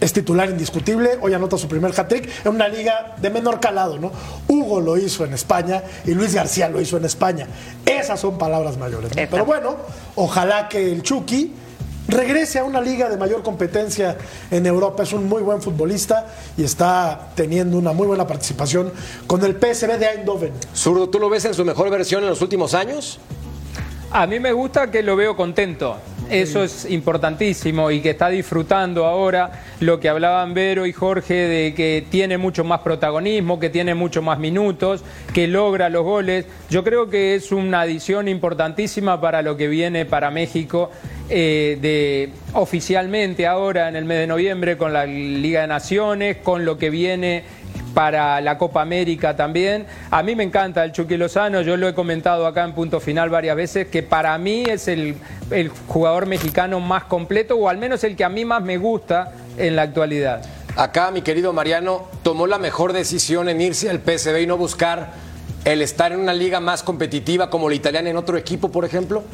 Es 0.00 0.12
titular 0.12 0.50
indiscutible, 0.50 1.18
hoy 1.20 1.34
anota 1.34 1.56
su 1.56 1.68
primer 1.68 1.92
hat-trick 1.92 2.28
en 2.44 2.52
una 2.52 2.66
liga 2.66 3.14
de 3.22 3.30
menor 3.30 3.60
calado, 3.60 3.96
¿no? 4.00 4.10
Hugo 4.48 4.80
lo 4.80 4.96
hizo 4.96 5.24
en 5.24 5.34
España 5.34 5.84
y 6.04 6.14
Luis 6.14 6.34
García 6.34 6.68
lo 6.68 6.80
hizo 6.80 6.96
en 6.96 7.04
España. 7.04 7.46
Esas 7.86 8.18
son 8.18 8.38
palabras 8.38 8.76
mayores. 8.76 9.14
¿no? 9.14 9.22
Pero 9.30 9.44
bueno, 9.44 9.76
ojalá 10.16 10.68
que 10.68 10.90
el 10.90 11.04
Chucky 11.04 11.54
regrese 12.08 12.58
a 12.58 12.64
una 12.64 12.80
liga 12.80 13.08
de 13.08 13.16
mayor 13.16 13.42
competencia 13.42 14.16
en 14.50 14.66
Europa. 14.66 15.02
Es 15.02 15.12
un 15.12 15.28
muy 15.28 15.42
buen 15.42 15.62
futbolista 15.62 16.26
y 16.56 16.64
está 16.64 17.30
teniendo 17.34 17.78
una 17.78 17.92
muy 17.92 18.06
buena 18.06 18.26
participación 18.26 18.92
con 19.26 19.44
el 19.44 19.54
PSV 19.54 19.98
de 19.98 20.06
Eindhoven. 20.06 20.52
Zurdo, 20.74 21.08
¿tú 21.08 21.20
lo 21.20 21.28
ves 21.28 21.44
en 21.44 21.54
su 21.54 21.64
mejor 21.64 21.90
versión 21.90 22.22
en 22.24 22.30
los 22.30 22.42
últimos 22.42 22.74
años? 22.74 23.20
A 24.10 24.26
mí 24.26 24.40
me 24.40 24.52
gusta 24.52 24.90
que 24.90 25.02
lo 25.02 25.16
veo 25.16 25.36
contento. 25.36 25.96
Eso 26.30 26.62
es 26.62 26.90
importantísimo 26.90 27.90
y 27.90 28.00
que 28.00 28.10
está 28.10 28.28
disfrutando 28.28 29.06
ahora 29.06 29.62
lo 29.80 29.98
que 29.98 30.08
hablaban 30.08 30.52
Vero 30.52 30.86
y 30.86 30.92
Jorge 30.92 31.34
de 31.34 31.74
que 31.74 32.04
tiene 32.10 32.36
mucho 32.36 32.64
más 32.64 32.80
protagonismo, 32.80 33.58
que 33.58 33.70
tiene 33.70 33.94
mucho 33.94 34.20
más 34.20 34.38
minutos, 34.38 35.02
que 35.32 35.46
logra 35.46 35.88
los 35.88 36.04
goles. 36.04 36.46
Yo 36.68 36.84
creo 36.84 37.08
que 37.08 37.34
es 37.34 37.50
una 37.50 37.82
adición 37.82 38.28
importantísima 38.28 39.20
para 39.20 39.42
lo 39.42 39.56
que 39.56 39.68
viene 39.68 40.04
para 40.04 40.30
México 40.30 40.90
eh, 41.30 41.78
de 41.80 42.30
oficialmente 42.54 43.46
ahora 43.46 43.88
en 43.88 43.96
el 43.96 44.04
mes 44.04 44.18
de 44.18 44.26
noviembre 44.26 44.76
con 44.76 44.92
la 44.92 45.06
Liga 45.06 45.62
de 45.62 45.66
Naciones, 45.66 46.38
con 46.38 46.64
lo 46.64 46.78
que 46.78 46.90
viene 46.90 47.44
para 47.94 48.40
la 48.40 48.58
Copa 48.58 48.82
América 48.82 49.36
también. 49.36 49.86
A 50.10 50.22
mí 50.22 50.34
me 50.34 50.44
encanta 50.44 50.84
el 50.84 50.92
Chucky 50.92 51.16
Lozano, 51.16 51.62
yo 51.62 51.76
lo 51.76 51.88
he 51.88 51.94
comentado 51.94 52.46
acá 52.46 52.64
en 52.64 52.72
punto 52.72 53.00
final 53.00 53.30
varias 53.30 53.56
veces, 53.56 53.88
que 53.88 54.02
para 54.02 54.36
mí 54.38 54.64
es 54.68 54.88
el, 54.88 55.16
jugador 55.86 56.26
mexicano 56.26 56.80
más 56.80 57.04
completo, 57.04 57.56
o 57.56 57.68
al 57.68 57.78
menos 57.78 58.04
el 58.04 58.16
que 58.16 58.24
a 58.24 58.28
mí 58.28 58.44
más 58.44 58.62
me 58.62 58.78
gusta 58.78 59.32
en 59.56 59.76
la 59.76 59.82
actualidad. 59.82 60.42
Acá, 60.76 61.10
mi 61.10 61.22
querido 61.22 61.52
Mariano, 61.52 62.06
tomó 62.22 62.46
la 62.46 62.58
mejor 62.58 62.92
decisión 62.92 63.48
en 63.48 63.60
irse 63.60 63.90
al 63.90 64.00
PSV 64.00 64.42
y 64.42 64.46
no 64.46 64.56
buscar 64.56 65.12
el 65.64 65.82
estar 65.82 66.12
en 66.12 66.20
una 66.20 66.34
liga 66.34 66.60
más 66.60 66.82
competitiva 66.82 67.50
como 67.50 67.68
la 67.68 67.74
italiana 67.74 68.10
en 68.10 68.16
otro 68.16 68.36
equipo, 68.36 68.70
por 68.70 68.84
ejemplo. 68.84 69.24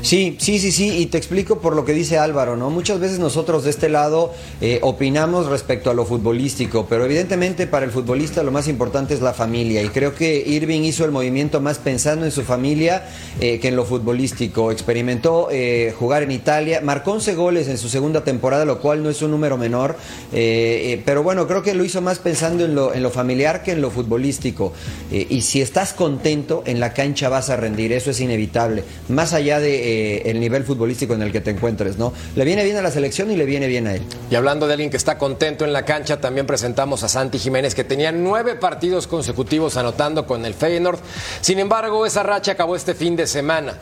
Sí, 0.00 0.36
sí, 0.38 0.60
sí, 0.60 0.70
sí, 0.70 0.96
y 0.98 1.06
te 1.06 1.18
explico 1.18 1.58
por 1.58 1.74
lo 1.74 1.84
que 1.84 1.92
dice 1.92 2.18
Álvaro, 2.18 2.56
¿no? 2.56 2.70
Muchas 2.70 3.00
veces 3.00 3.18
nosotros 3.18 3.64
de 3.64 3.70
este 3.70 3.88
lado 3.88 4.32
eh, 4.60 4.78
opinamos 4.82 5.46
respecto 5.46 5.90
a 5.90 5.94
lo 5.94 6.06
futbolístico, 6.06 6.86
pero 6.88 7.04
evidentemente 7.04 7.66
para 7.66 7.84
el 7.84 7.90
futbolista 7.90 8.44
lo 8.44 8.52
más 8.52 8.68
importante 8.68 9.12
es 9.12 9.20
la 9.20 9.34
familia, 9.34 9.82
y 9.82 9.88
creo 9.88 10.14
que 10.14 10.38
Irving 10.46 10.82
hizo 10.82 11.04
el 11.04 11.10
movimiento 11.10 11.60
más 11.60 11.78
pensando 11.78 12.24
en 12.24 12.30
su 12.30 12.42
familia 12.42 13.08
eh, 13.40 13.58
que 13.58 13.68
en 13.68 13.76
lo 13.76 13.84
futbolístico. 13.84 14.70
Experimentó 14.70 15.48
eh, 15.50 15.92
jugar 15.98 16.22
en 16.22 16.30
Italia, 16.30 16.80
marcó 16.80 17.12
11 17.12 17.34
goles 17.34 17.68
en 17.68 17.76
su 17.76 17.88
segunda 17.88 18.22
temporada, 18.22 18.64
lo 18.64 18.80
cual 18.80 19.02
no 19.02 19.10
es 19.10 19.20
un 19.20 19.32
número 19.32 19.58
menor, 19.58 19.96
pero 20.30 21.22
bueno, 21.24 21.48
creo 21.48 21.62
que 21.62 21.74
lo 21.74 21.84
hizo 21.84 22.00
más 22.00 22.20
pensando 22.20 22.64
en 22.64 22.74
lo, 22.74 22.94
en 22.94 23.02
lo 23.02 23.10
familiar 23.10 23.62
que 23.62 23.72
en 23.72 23.80
lo 23.80 23.90
futbolístico. 23.90 24.72
Y 25.10 25.40
si 25.40 25.60
estás 25.60 25.92
contento, 25.92 26.62
en 26.66 26.78
la 26.78 26.92
cancha 26.92 27.28
vas 27.28 27.50
a 27.50 27.56
rendir, 27.56 27.92
eso 27.92 28.10
es 28.10 28.20
inevitable, 28.20 28.84
más 29.08 29.32
allá 29.32 29.58
de 29.58 29.87
eh, 29.90 30.22
el 30.26 30.38
nivel 30.38 30.64
futbolístico 30.64 31.14
en 31.14 31.22
el 31.22 31.32
que 31.32 31.40
te 31.40 31.50
encuentres, 31.50 31.96
¿no? 31.96 32.12
Le 32.36 32.44
viene 32.44 32.62
bien 32.62 32.76
a 32.76 32.82
la 32.82 32.90
selección 32.90 33.30
y 33.30 33.36
le 33.36 33.46
viene 33.46 33.68
bien 33.68 33.86
a 33.86 33.94
él. 33.94 34.02
Y 34.30 34.34
hablando 34.34 34.66
de 34.66 34.74
alguien 34.74 34.90
que 34.90 34.98
está 34.98 35.16
contento 35.16 35.64
en 35.64 35.72
la 35.72 35.86
cancha, 35.86 36.20
también 36.20 36.46
presentamos 36.46 37.04
a 37.04 37.08
Santi 37.08 37.38
Jiménez, 37.38 37.74
que 37.74 37.84
tenía 37.84 38.12
nueve 38.12 38.54
partidos 38.54 39.06
consecutivos 39.06 39.78
anotando 39.78 40.26
con 40.26 40.44
el 40.44 40.52
Feyenoord. 40.52 40.98
Sin 41.40 41.58
embargo, 41.58 42.04
esa 42.04 42.22
racha 42.22 42.52
acabó 42.52 42.76
este 42.76 42.94
fin 42.94 43.16
de 43.16 43.26
semana. 43.26 43.78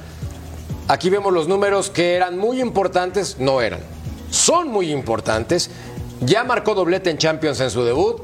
Aquí 0.86 1.10
vemos 1.10 1.32
los 1.32 1.48
números 1.48 1.90
que 1.90 2.14
eran 2.14 2.38
muy 2.38 2.60
importantes, 2.60 3.38
no 3.40 3.60
eran, 3.60 3.80
son 4.30 4.68
muy 4.68 4.92
importantes. 4.92 5.70
Ya 6.20 6.44
marcó 6.44 6.76
doblete 6.76 7.10
en 7.10 7.18
Champions 7.18 7.58
en 7.58 7.70
su 7.70 7.84
debut 7.84 8.22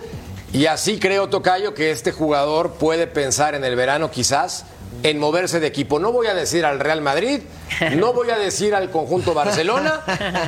y 0.52 0.66
así 0.66 1.00
creo, 1.00 1.28
Tocayo, 1.28 1.74
que 1.74 1.90
este 1.90 2.12
jugador 2.12 2.74
puede 2.74 3.08
pensar 3.08 3.56
en 3.56 3.64
el 3.64 3.74
verano 3.74 4.12
quizás 4.12 4.66
en 5.02 5.18
moverse 5.18 5.58
de 5.60 5.66
equipo. 5.66 5.98
No 5.98 6.12
voy 6.12 6.26
a 6.28 6.34
decir 6.34 6.64
al 6.64 6.78
Real 6.80 7.00
Madrid, 7.02 7.40
no 7.96 8.12
voy 8.12 8.30
a 8.30 8.38
decir 8.38 8.74
al 8.74 8.90
conjunto 8.90 9.34
Barcelona, 9.34 10.00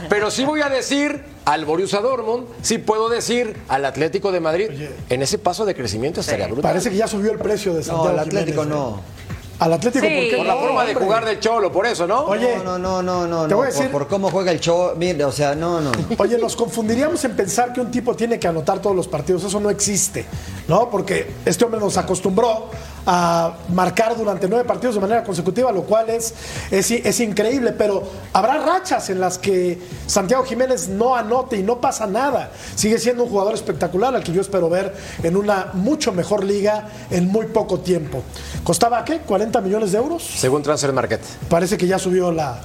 pero 0.09 0.31
sí 0.31 0.45
voy 0.45 0.61
a 0.63 0.69
decir 0.69 1.25
al 1.45 1.65
Borussia 1.65 2.01
Dortmund, 2.01 2.47
sí 2.63 2.79
puedo 2.79 3.09
decir 3.09 3.57
al 3.69 3.85
Atlético 3.85 4.33
de 4.33 4.41
Madrid. 4.41 4.71
En 5.11 5.23
ese 5.23 5.39
paso 5.39 5.65
de 5.65 5.75
crecimiento 5.75 6.21
estaría 6.21 6.47
brutal. 6.47 6.63
Parece 6.63 6.91
que 6.91 6.97
ya 6.97 7.09
subió 7.09 7.33
el 7.33 7.39
precio 7.39 7.75
de 7.75 7.83
Santiago 7.83 8.09
al 8.11 8.19
Atlético 8.21 8.63
Jiménez, 8.63 8.67
¿eh? 8.83 8.91
no. 8.91 9.15
Al 9.61 9.73
Atlético, 9.73 10.05
Sí. 10.05 10.13
¿por 10.13 10.25
qué? 10.31 10.37
Por 10.37 10.47
la 10.47 10.55
No, 10.55 10.61
forma 10.61 10.85
de 10.85 10.95
jugar 10.97 11.25
del 11.25 11.39
Cholo, 11.39 11.71
por 11.71 11.87
eso, 11.87 12.09
¿no? 12.09 12.25
Oye, 12.25 12.57
No, 12.65 12.77
no, 12.77 13.01
no, 13.03 13.25
no, 13.25 13.45
Te 13.45 13.51
no, 13.51 13.57
voy 13.57 13.69
a 13.69 13.71
por- 13.71 13.79
decir- 13.79 13.91
por, 13.93 14.09
cómo 14.09 14.29
juega 14.31 14.51
el 14.51 14.59
show, 14.59 14.95
mire, 14.97 15.25
o 15.25 15.31
sea, 15.31 15.55
no, 15.55 15.81
no. 15.81 15.93
Oye, 16.19 16.39
nos 16.39 16.57
confundiríamos 16.57 17.25
en 17.25 17.37
pensar 17.37 17.73
que 17.73 17.81
un 17.81 17.89
tipo 17.91 18.17
tiene 18.17 18.41
que 18.41 18.49
anotar 18.49 18.81
todos 18.83 18.97
los 18.97 19.07
partidos. 19.07 19.45
Eso 19.45 19.61
no 19.61 19.71
existe, 19.71 20.27
¿no? 20.67 20.91
Porque 20.91 21.31
este 21.45 21.65
hombre 21.65 21.79
nos 21.79 21.97
acostumbró 21.97 22.69
a 23.07 23.55
marcar 23.73 24.17
durante 24.17 24.49
nueve 24.49 24.65
partidos 24.65 24.95
de 24.95 25.01
manera 25.01 25.25
consecutiva, 25.25 25.71
lo 25.73 25.83
cual 25.83 26.11
es, 26.11 26.35
es, 26.71 26.91
es 26.91 27.21
increíble. 27.21 27.73
Pero 27.73 28.03
habrá 28.33 28.59
rachas 28.59 29.11
en 29.11 29.21
las 29.21 29.39
que 29.39 29.79
Santiago 30.07 30.45
Jiménez 30.45 30.89
no 30.89 31.15
anote 31.15 31.57
y 31.57 31.63
no 31.63 31.81
pasa 31.81 32.07
nada. 32.07 32.51
Sigue 32.75 32.99
siendo 32.99 33.25
un 33.25 33.31
jugador 33.31 33.55
espectacular 33.55 34.15
al 34.15 34.23
que 34.23 34.33
yo 34.33 34.41
espero 34.41 34.69
ver 34.69 34.95
en 35.23 35.37
una 35.37 35.71
mucho 35.75 36.13
mejor 36.13 36.45
liga 36.45 36.89
en 37.11 37.29
muy 37.29 37.47
poco 37.47 37.81
tiempo. 37.81 38.23
¿Costaba 38.63 39.05
qué? 39.05 39.25
¿40 39.25 39.63
millones 39.63 39.93
de 39.93 39.99
euros? 39.99 40.23
Según 40.23 40.63
Transfer 40.63 40.93
Market. 40.93 41.21
parece 41.49 41.77
que 41.77 41.87
ya 41.87 41.99
subió 41.99 42.33
la, 42.33 42.61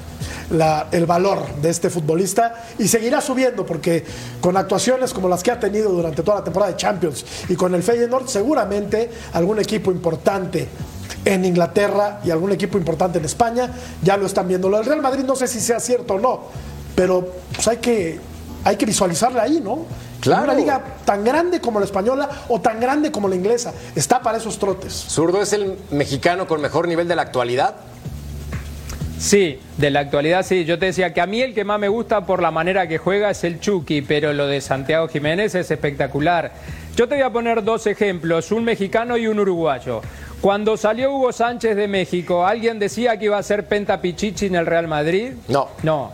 la- 0.51 0.88
el 0.91 1.05
valor 1.05 1.45
de 1.61 1.69
este 1.69 1.89
futbolista 1.89 2.63
y 2.77 2.88
seguirá 2.88 3.21
subiendo 3.21 3.65
porque 3.65 4.03
con 4.41 4.57
actuaciones 4.57 5.13
como 5.13 5.30
las 5.30 5.43
que 5.43 5.51
ha 5.51 5.59
tenido 5.59 5.89
durante 5.91 6.23
toda 6.23 6.39
la 6.39 6.43
temporada 6.43 6.71
de 6.71 6.77
Champions 6.77 7.25
y 7.49 7.55
con 7.55 7.73
el 7.75 7.84
Feyenoord 7.84 8.27
seguramente 8.27 9.09
algún 9.34 9.59
equipo 9.59 9.91
importante 9.91 10.67
en 11.25 11.43
Inglaterra 11.45 12.21
y 12.23 12.32
algún 12.32 12.51
equipo 12.51 12.77
importante 12.77 13.19
en 13.19 13.25
España 13.25 13.69
ya 14.01 14.15
lo 14.17 14.25
están 14.25 14.47
viendo. 14.47 14.69
Lo 14.69 14.77
del 14.77 14.86
Real 14.86 15.01
Madrid 15.01 15.23
no 15.25 15.36
sé 15.36 15.47
si 15.47 15.59
sea 15.59 15.80
cierto 15.80 16.15
o 16.15 16.19
no, 16.19 16.41
pero 16.95 17.27
pues 17.53 17.67
hay 17.67 17.77
que 17.77 18.19
hay 18.63 18.75
que 18.75 18.86
visualizarle 18.86 19.39
ahí, 19.39 19.61
¿no? 19.63 19.86
Claro. 20.19 20.43
Una 20.43 20.53
liga 20.53 20.84
tan 21.05 21.23
grande 21.23 21.61
como 21.61 21.80
la 21.80 21.86
española 21.86 22.27
o 22.49 22.59
tan 22.59 22.77
grande 22.82 23.09
como 23.09 23.30
la 23.30 23.36
inglesa, 23.36 23.71
está 23.95 24.21
para 24.21 24.38
esos 24.38 24.59
trotes. 24.59 24.93
¿Zurdo 25.07 25.41
es 25.41 25.53
el 25.53 25.77
mexicano 25.91 26.45
con 26.45 26.59
mejor 26.59 26.86
nivel 26.88 27.07
de 27.07 27.15
la 27.15 27.21
actualidad? 27.21 27.75
Sí, 29.20 29.59
de 29.78 29.89
la 29.89 29.99
actualidad 29.99 30.45
sí. 30.45 30.63
Yo 30.63 30.80
te 30.80 30.88
decía 30.88 31.13
que 31.13 31.20
a 31.20 31.26
mí 31.26 31.41
el 31.41 31.53
que 31.53 31.65
más 31.65 31.78
me 31.78 31.89
gusta 31.89 32.26
por 32.26 32.41
la 32.41 32.51
manera 32.51 32.88
que 32.88 32.97
juega 32.97 33.30
es 33.30 33.43
el 33.43 33.59
Chucky, 33.59 34.01
pero 34.01 34.32
lo 34.32 34.47
de 34.47 34.61
Santiago 34.61 35.09
Jiménez 35.09 35.53
es 35.55 35.70
espectacular. 35.70 36.53
Yo 36.95 37.07
te 37.07 37.15
voy 37.15 37.24
a 37.26 37.30
poner 37.30 37.63
dos 37.63 37.86
ejemplos, 37.86 38.51
un 38.53 38.63
mexicano 38.63 39.17
y 39.17 39.28
un 39.28 39.38
uruguayo. 39.39 40.01
Cuando 40.39 40.78
salió 40.78 41.11
Hugo 41.13 41.34
Sánchez 41.34 41.76
de 41.76 41.89
México, 41.89 42.45
¿alguien 42.45 42.80
decía 42.80 43.20
que 43.20 43.26
iba 43.26 43.38
a 43.38 43.43
ser 43.43 43.67
Penta 43.67 43.99
Pichichi 43.99 44.45
en 44.45 44.55
el 44.55 44.65
Real 44.65 44.88
Madrid? 44.88 45.34
No. 45.49 45.67
No. 45.84 46.13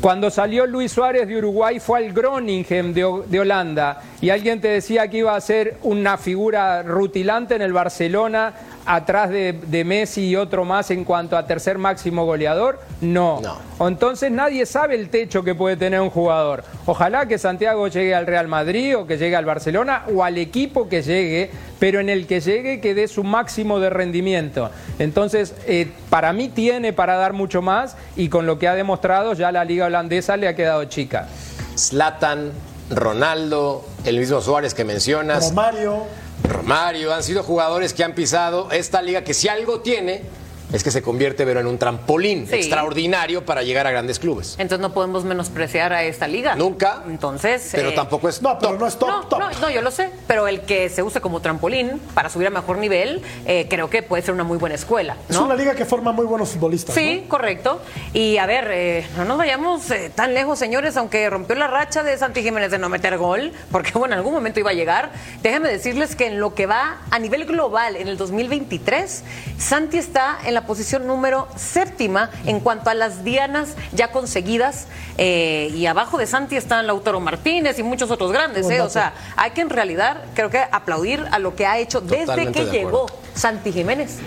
Cuando 0.00 0.30
salió 0.30 0.66
Luis 0.66 0.92
Suárez 0.92 1.28
de 1.28 1.36
Uruguay 1.36 1.78
fue 1.78 1.98
al 1.98 2.12
Groningen 2.14 2.94
de, 2.94 3.22
de 3.26 3.40
Holanda 3.40 4.00
y 4.20 4.30
alguien 4.30 4.60
te 4.60 4.68
decía 4.68 5.08
que 5.08 5.18
iba 5.18 5.34
a 5.34 5.40
ser 5.40 5.78
una 5.82 6.18
figura 6.18 6.82
rutilante 6.82 7.54
en 7.54 7.62
el 7.62 7.72
Barcelona 7.72 8.52
atrás 8.84 9.30
de, 9.30 9.52
de 9.52 9.84
Messi 9.84 10.28
y 10.28 10.36
otro 10.36 10.64
más 10.64 10.90
en 10.90 11.04
cuanto 11.04 11.36
a 11.36 11.46
tercer 11.46 11.78
máximo 11.78 12.26
goleador. 12.26 12.80
No. 13.00 13.40
No. 13.40 13.88
Entonces 13.88 14.30
nadie 14.30 14.66
sabe 14.66 14.94
el 14.96 15.08
techo 15.08 15.42
que 15.42 15.54
puede 15.54 15.76
tener 15.76 16.00
un 16.00 16.10
jugador. 16.10 16.64
Ojalá 16.86 17.26
que 17.26 17.38
Santiago 17.38 17.88
llegue 17.88 18.14
al 18.14 18.26
Real 18.26 18.48
Madrid 18.48 18.96
o 18.96 19.06
que 19.06 19.16
llegue 19.16 19.36
al 19.36 19.44
Barcelona 19.44 20.04
o 20.14 20.22
al 20.22 20.36
equipo 20.38 20.88
que 20.88 21.02
llegue, 21.02 21.50
pero 21.78 22.00
en 22.00 22.08
el 22.08 22.26
que 22.26 22.40
llegue 22.40 22.80
que 22.80 22.94
dé 22.94 23.08
su 23.08 23.24
máximo 23.24 23.80
de 23.80 23.90
rendimiento. 23.90 24.70
Entonces, 24.98 25.54
eh, 25.66 25.88
para 26.10 26.32
mí 26.32 26.48
tiene 26.48 26.92
para 26.92 27.16
dar 27.16 27.32
mucho 27.32 27.62
más 27.62 27.96
y 28.16 28.28
con 28.28 28.44
lo 28.44 28.58
que 28.58 28.68
ha 28.68 28.74
demostrado 28.74 29.32
ya 29.32 29.50
la 29.50 29.64
liga 29.64 29.86
holandesa 29.86 30.36
le 30.36 30.48
ha 30.48 30.54
quedado 30.54 30.84
chica. 30.84 31.28
Zlatan, 31.76 32.52
Ronaldo, 32.90 33.84
el 34.04 34.18
mismo 34.18 34.40
Suárez 34.40 34.74
que 34.74 34.84
mencionas, 34.84 35.50
Romario, 35.50 36.04
Romario, 36.44 37.14
han 37.14 37.22
sido 37.22 37.42
jugadores 37.42 37.94
que 37.94 38.04
han 38.04 38.14
pisado 38.14 38.70
esta 38.72 39.00
liga 39.00 39.22
que 39.22 39.32
si 39.32 39.48
algo 39.48 39.80
tiene 39.80 40.24
es 40.72 40.82
que 40.84 40.90
se 40.90 41.02
convierte 41.02 41.44
pero 41.44 41.60
en 41.60 41.66
un 41.66 41.78
trampolín 41.78 42.46
Sí. 42.46 42.54
extraordinario 42.56 43.44
para 43.44 43.62
llegar 43.62 43.86
a 43.86 43.90
grandes 43.90 44.18
clubes. 44.18 44.54
Entonces 44.58 44.80
no 44.80 44.92
podemos 44.92 45.24
menospreciar 45.24 45.92
a 45.92 46.04
esta 46.04 46.26
liga. 46.28 46.54
Nunca. 46.54 47.02
Entonces. 47.08 47.70
Pero 47.72 47.90
eh, 47.90 47.94
tampoco 47.94 48.28
es 48.28 48.42
no, 48.42 48.58
pero 48.58 48.78
no 48.78 48.86
es 48.86 48.96
top, 48.98 49.08
no, 49.08 49.20
top. 49.26 49.38
no, 49.40 49.50
no, 49.60 49.70
yo 49.70 49.82
lo 49.82 49.90
sé, 49.90 50.10
pero 50.26 50.48
el 50.48 50.62
que 50.62 50.88
se 50.88 51.02
use 51.02 51.20
como 51.20 51.40
trampolín 51.40 52.00
para 52.14 52.28
subir 52.28 52.46
a 52.46 52.50
mejor 52.50 52.78
nivel, 52.78 53.22
eh, 53.46 53.66
creo 53.68 53.90
que 53.90 54.02
puede 54.02 54.22
ser 54.22 54.34
una 54.34 54.44
muy 54.44 54.58
buena 54.58 54.74
escuela. 54.74 55.16
Es 55.28 55.36
una 55.36 55.54
liga 55.54 55.74
que 55.74 55.84
forma 55.84 56.12
muy 56.12 56.26
buenos 56.26 56.50
futbolistas. 56.50 56.94
Sí, 56.94 57.20
¿no? 57.22 57.28
correcto. 57.28 57.80
Y 58.12 58.36
a 58.38 58.46
ver, 58.46 58.68
eh, 58.70 59.06
no 59.16 59.24
nos 59.24 59.38
vayamos 59.38 59.90
eh, 59.90 60.10
tan 60.14 60.34
lejos, 60.34 60.58
señores, 60.58 60.96
aunque 60.96 61.28
rompió 61.30 61.54
la 61.56 61.66
racha 61.66 62.02
de 62.02 62.16
Santi 62.18 62.42
Jiménez 62.42 62.70
de 62.70 62.78
no 62.78 62.88
meter 62.88 63.18
gol, 63.18 63.52
porque 63.70 63.92
bueno, 63.92 64.14
en 64.14 64.18
algún 64.18 64.34
momento 64.34 64.60
iba 64.60 64.70
a 64.70 64.74
llegar. 64.74 65.10
Déjenme 65.42 65.68
decirles 65.68 66.16
que 66.16 66.26
en 66.26 66.40
lo 66.40 66.54
que 66.54 66.66
va 66.66 66.98
a 67.10 67.18
nivel 67.18 67.44
global 67.46 67.96
en 67.96 68.08
el 68.08 68.16
2023, 68.16 69.24
Santi 69.58 69.98
está 69.98 70.38
en 70.44 70.54
la 70.54 70.59
posición 70.66 71.06
número 71.06 71.48
séptima 71.56 72.30
en 72.46 72.60
cuanto 72.60 72.90
a 72.90 72.94
las 72.94 73.24
dianas 73.24 73.70
ya 73.92 74.10
conseguidas. 74.12 74.86
eh, 75.16 75.72
y 75.74 75.86
abajo 75.86 76.18
de 76.18 76.26
Santi 76.26 76.56
están 76.56 76.86
Lautaro 76.86 77.20
Martínez 77.20 77.78
y 77.78 77.82
muchos 77.82 78.10
otros 78.10 78.32
grandes. 78.32 78.68
Eh. 78.70 78.80
O 78.80 78.90
sea, 78.90 79.14
hay 79.36 79.50
que 79.52 79.60
en 79.60 79.70
realidad, 79.70 80.24
creo 80.34 80.50
que 80.50 80.58
aplaudir 80.58 81.24
a 81.30 81.38
lo 81.38 81.54
que 81.54 81.66
ha 81.66 81.78
hecho 81.78 82.00
desde 82.00 82.52
que 82.52 82.64
de 82.64 82.70
llegó 82.70 83.06
Santi 83.34 83.72
Jiménez 83.72 84.18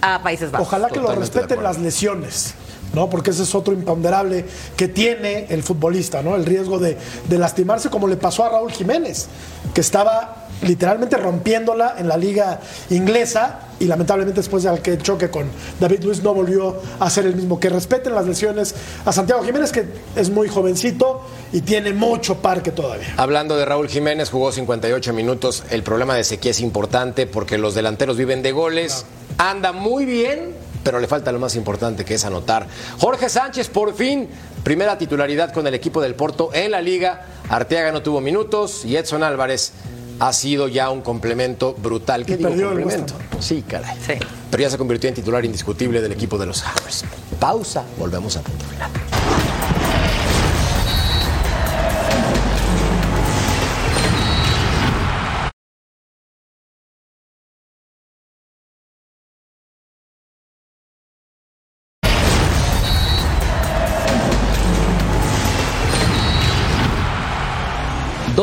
a 0.00 0.22
Países 0.22 0.50
Bajos. 0.50 0.66
Ojalá 0.66 0.88
que 0.88 0.96
lo 0.96 1.02
Totalmente 1.02 1.38
respeten 1.38 1.62
las 1.62 1.78
lesiones. 1.78 2.54
¿no? 2.94 3.10
Porque 3.10 3.30
ese 3.30 3.42
es 3.42 3.54
otro 3.54 3.74
imponderable 3.74 4.46
que 4.76 4.88
tiene 4.88 5.46
el 5.50 5.62
futbolista, 5.62 6.22
¿no? 6.22 6.34
El 6.34 6.46
riesgo 6.46 6.78
de, 6.78 6.96
de 7.28 7.38
lastimarse, 7.38 7.90
como 7.90 8.06
le 8.06 8.16
pasó 8.16 8.44
a 8.44 8.48
Raúl 8.48 8.72
Jiménez, 8.72 9.26
que 9.74 9.80
estaba 9.80 10.45
literalmente 10.62 11.16
rompiéndola 11.16 11.96
en 11.98 12.08
la 12.08 12.16
liga 12.16 12.60
inglesa 12.90 13.60
y 13.78 13.84
lamentablemente 13.84 14.40
después 14.40 14.62
de 14.62 14.70
aquel 14.70 15.02
choque 15.02 15.30
con 15.30 15.50
David 15.78 16.04
Luis 16.04 16.22
no 16.22 16.32
volvió 16.34 16.76
a 16.98 17.10
ser 17.10 17.26
el 17.26 17.34
mismo. 17.34 17.60
Que 17.60 17.68
respeten 17.68 18.14
las 18.14 18.26
lesiones 18.26 18.74
a 19.04 19.12
Santiago 19.12 19.42
Jiménez, 19.44 19.72
que 19.72 19.86
es 20.14 20.30
muy 20.30 20.48
jovencito 20.48 21.22
y 21.52 21.60
tiene 21.60 21.92
mucho 21.92 22.36
parque 22.36 22.70
todavía. 22.70 23.14
Hablando 23.16 23.56
de 23.56 23.64
Raúl 23.64 23.88
Jiménez, 23.88 24.30
jugó 24.30 24.52
58 24.52 25.12
minutos. 25.12 25.64
El 25.70 25.82
problema 25.82 26.14
de 26.14 26.24
sequía 26.24 26.50
es 26.50 26.60
importante 26.60 27.26
porque 27.26 27.58
los 27.58 27.74
delanteros 27.74 28.16
viven 28.16 28.42
de 28.42 28.52
goles. 28.52 29.04
Anda 29.38 29.72
muy 29.72 30.06
bien, 30.06 30.54
pero 30.82 30.98
le 30.98 31.06
falta 31.06 31.32
lo 31.32 31.38
más 31.38 31.56
importante 31.56 32.04
que 32.04 32.14
es 32.14 32.24
anotar. 32.24 32.66
Jorge 32.98 33.28
Sánchez, 33.28 33.68
por 33.68 33.94
fin, 33.94 34.28
primera 34.64 34.96
titularidad 34.96 35.52
con 35.52 35.66
el 35.66 35.74
equipo 35.74 36.00
del 36.00 36.14
Porto 36.14 36.50
en 36.54 36.70
la 36.70 36.80
liga. 36.80 37.26
Arteaga 37.48 37.92
no 37.92 38.02
tuvo 38.02 38.20
minutos 38.20 38.84
y 38.84 38.96
Edson 38.96 39.22
Álvarez 39.22 39.72
ha 40.20 40.32
sido 40.32 40.68
ya 40.68 40.90
un 40.90 41.02
complemento 41.02 41.74
brutal. 41.74 42.24
¿Qué 42.24 42.34
Y 42.34 42.36
digo 42.36 42.50
perdió 42.50 42.72
el 42.72 42.80
complemento? 42.80 43.14
Sí, 43.40 43.62
caray. 43.66 43.96
Sí. 44.04 44.14
Pero 44.50 44.62
ya 44.62 44.70
se 44.70 44.78
convirtió 44.78 45.08
en 45.08 45.14
titular 45.14 45.44
indiscutible 45.44 46.00
del 46.00 46.12
equipo 46.12 46.38
de 46.38 46.46
los 46.46 46.62
Hammers. 46.62 47.04
Pausa, 47.38 47.84
volvemos 47.98 48.36
a 48.36 48.42
punto 48.42 48.64
final. 48.66 48.90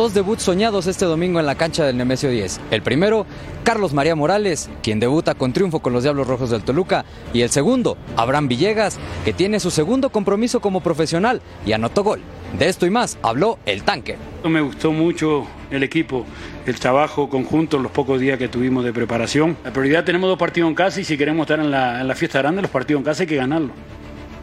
Dos 0.04 0.14
debuts 0.14 0.44
soñados 0.44 0.88
este 0.88 1.06
domingo 1.06 1.40
en 1.40 1.46
la 1.46 1.56
cancha 1.56 1.86
del 1.86 1.96
Nemesio 1.96 2.30
10. 2.30 2.60
El 2.72 2.82
primero, 2.82 3.26
Carlos 3.64 3.94
María 3.94 4.18
Morales, 4.18 4.70
quien 4.82 5.00
debuta 5.00 5.34
con 5.34 5.54
triunfo 5.54 5.80
con 5.80 5.94
los 5.94 6.04
Diablos 6.04 6.28
Rojos 6.28 6.50
del 6.50 6.66
Toluca. 6.66 7.06
Y 7.32 7.40
el 7.40 7.50
segundo, 7.50 7.98
Abraham 8.18 8.50
Villegas, 8.50 9.00
que 9.24 9.32
tiene 9.32 9.62
su 9.62 9.72
segundo 9.72 10.10
compromiso 10.10 10.60
como 10.60 10.82
profesional 10.82 11.42
y 11.66 11.72
anotó 11.72 12.04
gol. 12.04 12.20
De 12.60 12.68
esto 12.68 12.86
y 12.86 12.90
más 12.90 13.18
habló 13.22 13.60
el 13.66 13.84
tanque. 13.84 14.18
Me 14.44 14.60
gustó 14.60 14.92
mucho 14.92 15.48
el 15.72 15.84
equipo, 15.84 16.26
el 16.66 16.78
trabajo 16.82 17.30
conjunto, 17.30 17.80
los 17.80 17.94
pocos 17.94 18.20
días 18.20 18.38
que 18.38 18.50
tuvimos 18.50 18.84
de 18.84 18.92
preparación. 18.92 19.56
La 19.64 19.72
prioridad 19.72 20.04
tenemos 20.04 20.28
dos 20.28 20.38
partidos 20.38 20.68
en 20.68 20.76
casa 20.76 21.00
y 21.00 21.06
si 21.06 21.18
queremos 21.18 21.46
estar 21.46 21.62
en 21.62 21.72
la, 21.72 22.14
fiesta 22.16 22.40
grande, 22.40 22.62
los 22.62 22.72
partidos 22.72 23.00
en 23.00 23.06
casa 23.06 23.24
hay 23.24 23.28
que 23.28 23.38
ganarlos. 23.38 23.72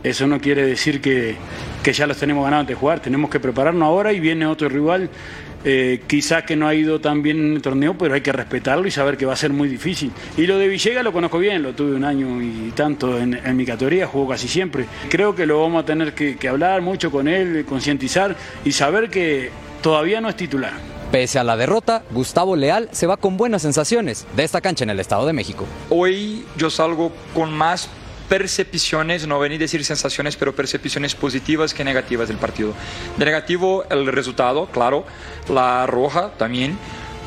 Eso 0.03 0.27
no 0.27 0.41
quiere 0.41 0.65
decir 0.65 1.03
que, 1.03 1.37
que 1.83 1.93
ya 1.93 2.07
los 2.07 2.17
tenemos 2.17 2.43
ganados 2.45 2.63
antes 2.63 2.75
de 2.75 2.81
jugar. 2.81 3.01
Tenemos 3.01 3.29
que 3.29 3.39
prepararnos 3.39 3.83
ahora 3.83 4.15
y 4.15 4.21
viene 4.21 4.47
otro 4.47 4.71
rival. 4.71 5.11
Eh, 5.65 6.03
quizás 6.07 6.45
que 6.45 6.57
no 6.57 6.67
ha 6.67 6.75
ido 6.75 7.01
tan 7.01 7.23
bien 7.23 7.39
en 7.39 7.53
el 7.55 7.63
torneo, 7.63 7.97
pero 7.97 8.15
hay 8.15 8.21
que 8.21 8.33
respetarlo 8.33 8.87
y 8.87 8.91
saber 8.91 9.17
que 9.17 9.27
va 9.27 9.35
a 9.35 9.37
ser 9.37 9.53
muy 9.53 9.69
difícil. 9.69 10.11
Y 10.37 10.47
lo 10.47 10.59
de 10.59 10.69
Villegas 10.69 11.05
lo 11.05 11.13
conozco 11.13 11.39
bien, 11.39 11.63
lo 11.63 11.75
tuve 11.75 11.95
un 11.95 12.05
año 12.05 12.41
y 12.43 12.73
tanto 12.75 13.19
en, 13.19 13.35
en 13.35 13.57
mi 13.57 13.65
categoría, 13.65 14.07
jugó 14.07 14.29
casi 14.29 14.49
siempre. 14.49 14.87
Creo 15.09 15.35
que 15.35 15.47
lo 15.47 15.61
vamos 15.61 15.83
a 15.83 15.87
tener 15.87 16.15
que, 16.15 16.37
que 16.37 16.49
hablar 16.49 16.83
mucho 16.83 17.11
con 17.11 17.29
él, 17.29 17.65
concientizar 17.69 18.37
y 18.65 18.73
saber 18.73 19.11
que 19.11 19.51
todavía 19.83 20.21
no 20.21 20.29
es 20.29 20.37
titular. 20.37 20.73
Pese 21.11 21.41
a 21.41 21.45
la 21.45 21.57
derrota, 21.57 22.05
Gustavo 22.13 22.55
Leal 22.55 22.89
se 22.93 23.09
va 23.09 23.17
con 23.17 23.37
buenas 23.37 23.63
sensaciones 23.63 24.29
de 24.37 24.45
esta 24.45 24.61
cancha 24.61 24.85
en 24.85 24.91
el 24.91 25.01
Estado 25.01 25.27
de 25.27 25.33
México. 25.33 25.67
Hoy 25.89 26.45
yo 26.57 26.71
salgo 26.71 27.11
con 27.35 27.53
más 27.53 27.91
percepciones, 28.31 29.27
no 29.27 29.41
venir 29.41 29.59
a 29.61 29.65
decir 29.67 29.85
sensaciones, 29.85 30.37
pero 30.37 30.55
percepciones 30.55 31.17
positivas 31.17 31.75
que 31.75 31.83
negativas 31.83 32.29
del 32.29 32.37
partido. 32.37 32.73
De 33.17 33.25
negativo 33.25 33.85
el 33.91 34.07
resultado, 34.07 34.67
claro, 34.67 35.05
la 35.49 35.85
roja 35.89 36.31
también, 36.39 36.79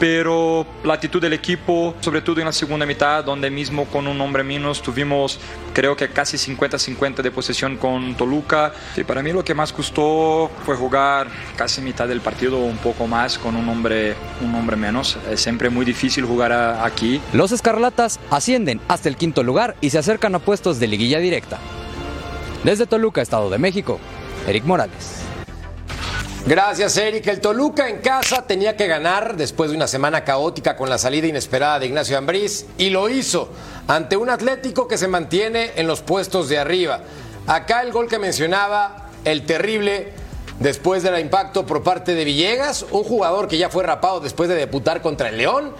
pero 0.03 0.67
la 0.83 0.95
actitud 0.95 1.21
del 1.21 1.31
equipo, 1.31 1.95
sobre 2.01 2.19
todo 2.19 2.41
en 2.41 2.45
la 2.45 2.51
segunda 2.51 2.85
mitad, 2.85 3.23
donde 3.23 3.49
mismo 3.49 3.85
con 3.85 4.05
un 4.05 4.19
hombre 4.19 4.43
menos 4.43 4.81
tuvimos 4.81 5.39
creo 5.71 5.95
que 5.95 6.09
casi 6.09 6.35
50-50 6.35 7.21
de 7.21 7.31
posesión 7.31 7.77
con 7.77 8.13
Toluca. 8.15 8.73
Y 8.97 9.05
para 9.05 9.23
mí 9.23 9.31
lo 9.31 9.45
que 9.45 9.53
más 9.53 9.71
costó 9.71 10.51
fue 10.65 10.75
jugar 10.75 11.29
casi 11.55 11.79
mitad 11.79 12.05
del 12.05 12.19
partido, 12.19 12.57
un 12.57 12.75
poco 12.79 13.07
más 13.07 13.37
con 13.37 13.55
un 13.55 13.69
hombre, 13.69 14.13
un 14.41 14.53
hombre 14.55 14.75
menos. 14.75 15.17
Es 15.31 15.39
siempre 15.39 15.69
muy 15.69 15.85
difícil 15.85 16.25
jugar 16.25 16.51
aquí. 16.51 17.21
Los 17.31 17.53
Escarlatas 17.53 18.19
ascienden 18.29 18.81
hasta 18.89 19.07
el 19.07 19.15
quinto 19.15 19.41
lugar 19.41 19.77
y 19.79 19.91
se 19.91 19.99
acercan 19.99 20.35
a 20.35 20.39
puestos 20.39 20.81
de 20.81 20.87
liguilla 20.87 21.19
directa. 21.19 21.59
Desde 22.65 22.87
Toluca, 22.87 23.21
Estado 23.21 23.49
de 23.49 23.57
México, 23.57 24.01
Eric 24.49 24.65
Morales. 24.65 25.32
Gracias, 26.45 26.97
Eric. 26.97 27.25
El 27.27 27.39
Toluca 27.39 27.87
en 27.87 27.99
casa 27.99 28.45
tenía 28.45 28.75
que 28.75 28.85
ganar 28.85 29.37
después 29.37 29.71
de 29.71 29.77
una 29.77 29.87
semana 29.87 30.25
caótica 30.25 30.75
con 30.75 30.89
la 30.89 30.97
salida 30.97 31.25
inesperada 31.25 31.79
de 31.79 31.85
Ignacio 31.85 32.17
Ambriz 32.17 32.65
y 32.77 32.89
lo 32.89 33.07
hizo 33.07 33.49
ante 33.87 34.17
un 34.17 34.29
Atlético 34.29 34.85
que 34.85 34.97
se 34.97 35.07
mantiene 35.07 35.71
en 35.77 35.87
los 35.87 36.01
puestos 36.01 36.49
de 36.49 36.59
arriba. 36.59 36.99
Acá 37.47 37.81
el 37.81 37.93
gol 37.93 38.09
que 38.09 38.19
mencionaba, 38.19 39.09
el 39.23 39.45
terrible 39.45 40.11
después 40.59 41.01
del 41.01 41.17
impacto 41.17 41.65
por 41.65 41.81
parte 41.81 42.13
de 42.13 42.25
Villegas, 42.25 42.85
un 42.91 43.05
jugador 43.05 43.47
que 43.47 43.57
ya 43.57 43.69
fue 43.69 43.83
rapado 43.83 44.19
después 44.19 44.49
de 44.49 44.55
debutar 44.55 45.01
contra 45.01 45.29
el 45.29 45.37
León. 45.37 45.71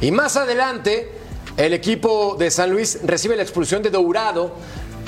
Y 0.00 0.12
más 0.12 0.36
adelante, 0.36 1.10
el 1.56 1.72
equipo 1.72 2.36
de 2.38 2.52
San 2.52 2.70
Luis 2.70 3.00
recibe 3.02 3.34
la 3.34 3.42
expulsión 3.42 3.82
de 3.82 3.90
Dourado. 3.90 4.52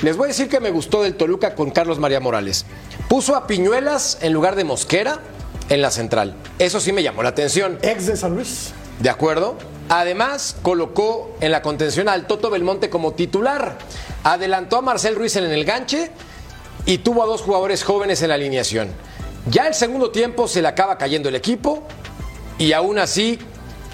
Les 0.05 0.15
voy 0.15 0.25
a 0.25 0.27
decir 0.27 0.49
que 0.49 0.59
me 0.59 0.69
gustó 0.69 1.01
del 1.01 1.15
Toluca 1.15 1.55
con 1.55 1.71
Carlos 1.71 1.97
María 1.97 2.19
Morales. 2.19 2.67
Puso 3.09 3.35
a 3.35 3.47
Piñuelas 3.47 4.19
en 4.21 4.33
lugar 4.33 4.55
de 4.55 4.63
Mosquera 4.63 5.19
en 5.67 5.81
la 5.81 5.89
central. 5.89 6.35
Eso 6.59 6.79
sí 6.79 6.91
me 6.91 7.01
llamó 7.01 7.23
la 7.23 7.29
atención. 7.29 7.79
Ex 7.81 8.05
de 8.05 8.15
San 8.15 8.35
Luis. 8.35 8.71
¿De 8.99 9.09
acuerdo? 9.09 9.55
Además, 9.89 10.57
colocó 10.61 11.35
en 11.41 11.49
la 11.51 11.63
contención 11.63 12.07
al 12.07 12.27
Toto 12.27 12.51
Belmonte 12.51 12.91
como 12.91 13.13
titular. 13.13 13.79
Adelantó 14.23 14.77
a 14.77 14.83
Marcel 14.83 15.15
Ruiz 15.15 15.37
en 15.37 15.45
el 15.45 15.65
ganche 15.65 16.11
y 16.85 16.99
tuvo 16.99 17.23
a 17.23 17.25
dos 17.25 17.41
jugadores 17.41 17.83
jóvenes 17.83 18.21
en 18.21 18.29
la 18.29 18.35
alineación. 18.35 18.89
Ya 19.49 19.65
el 19.65 19.73
segundo 19.73 20.11
tiempo 20.11 20.47
se 20.47 20.61
le 20.61 20.67
acaba 20.67 20.99
cayendo 20.99 21.29
el 21.29 21.35
equipo 21.35 21.81
y 22.59 22.73
aún 22.73 22.99
así 22.99 23.39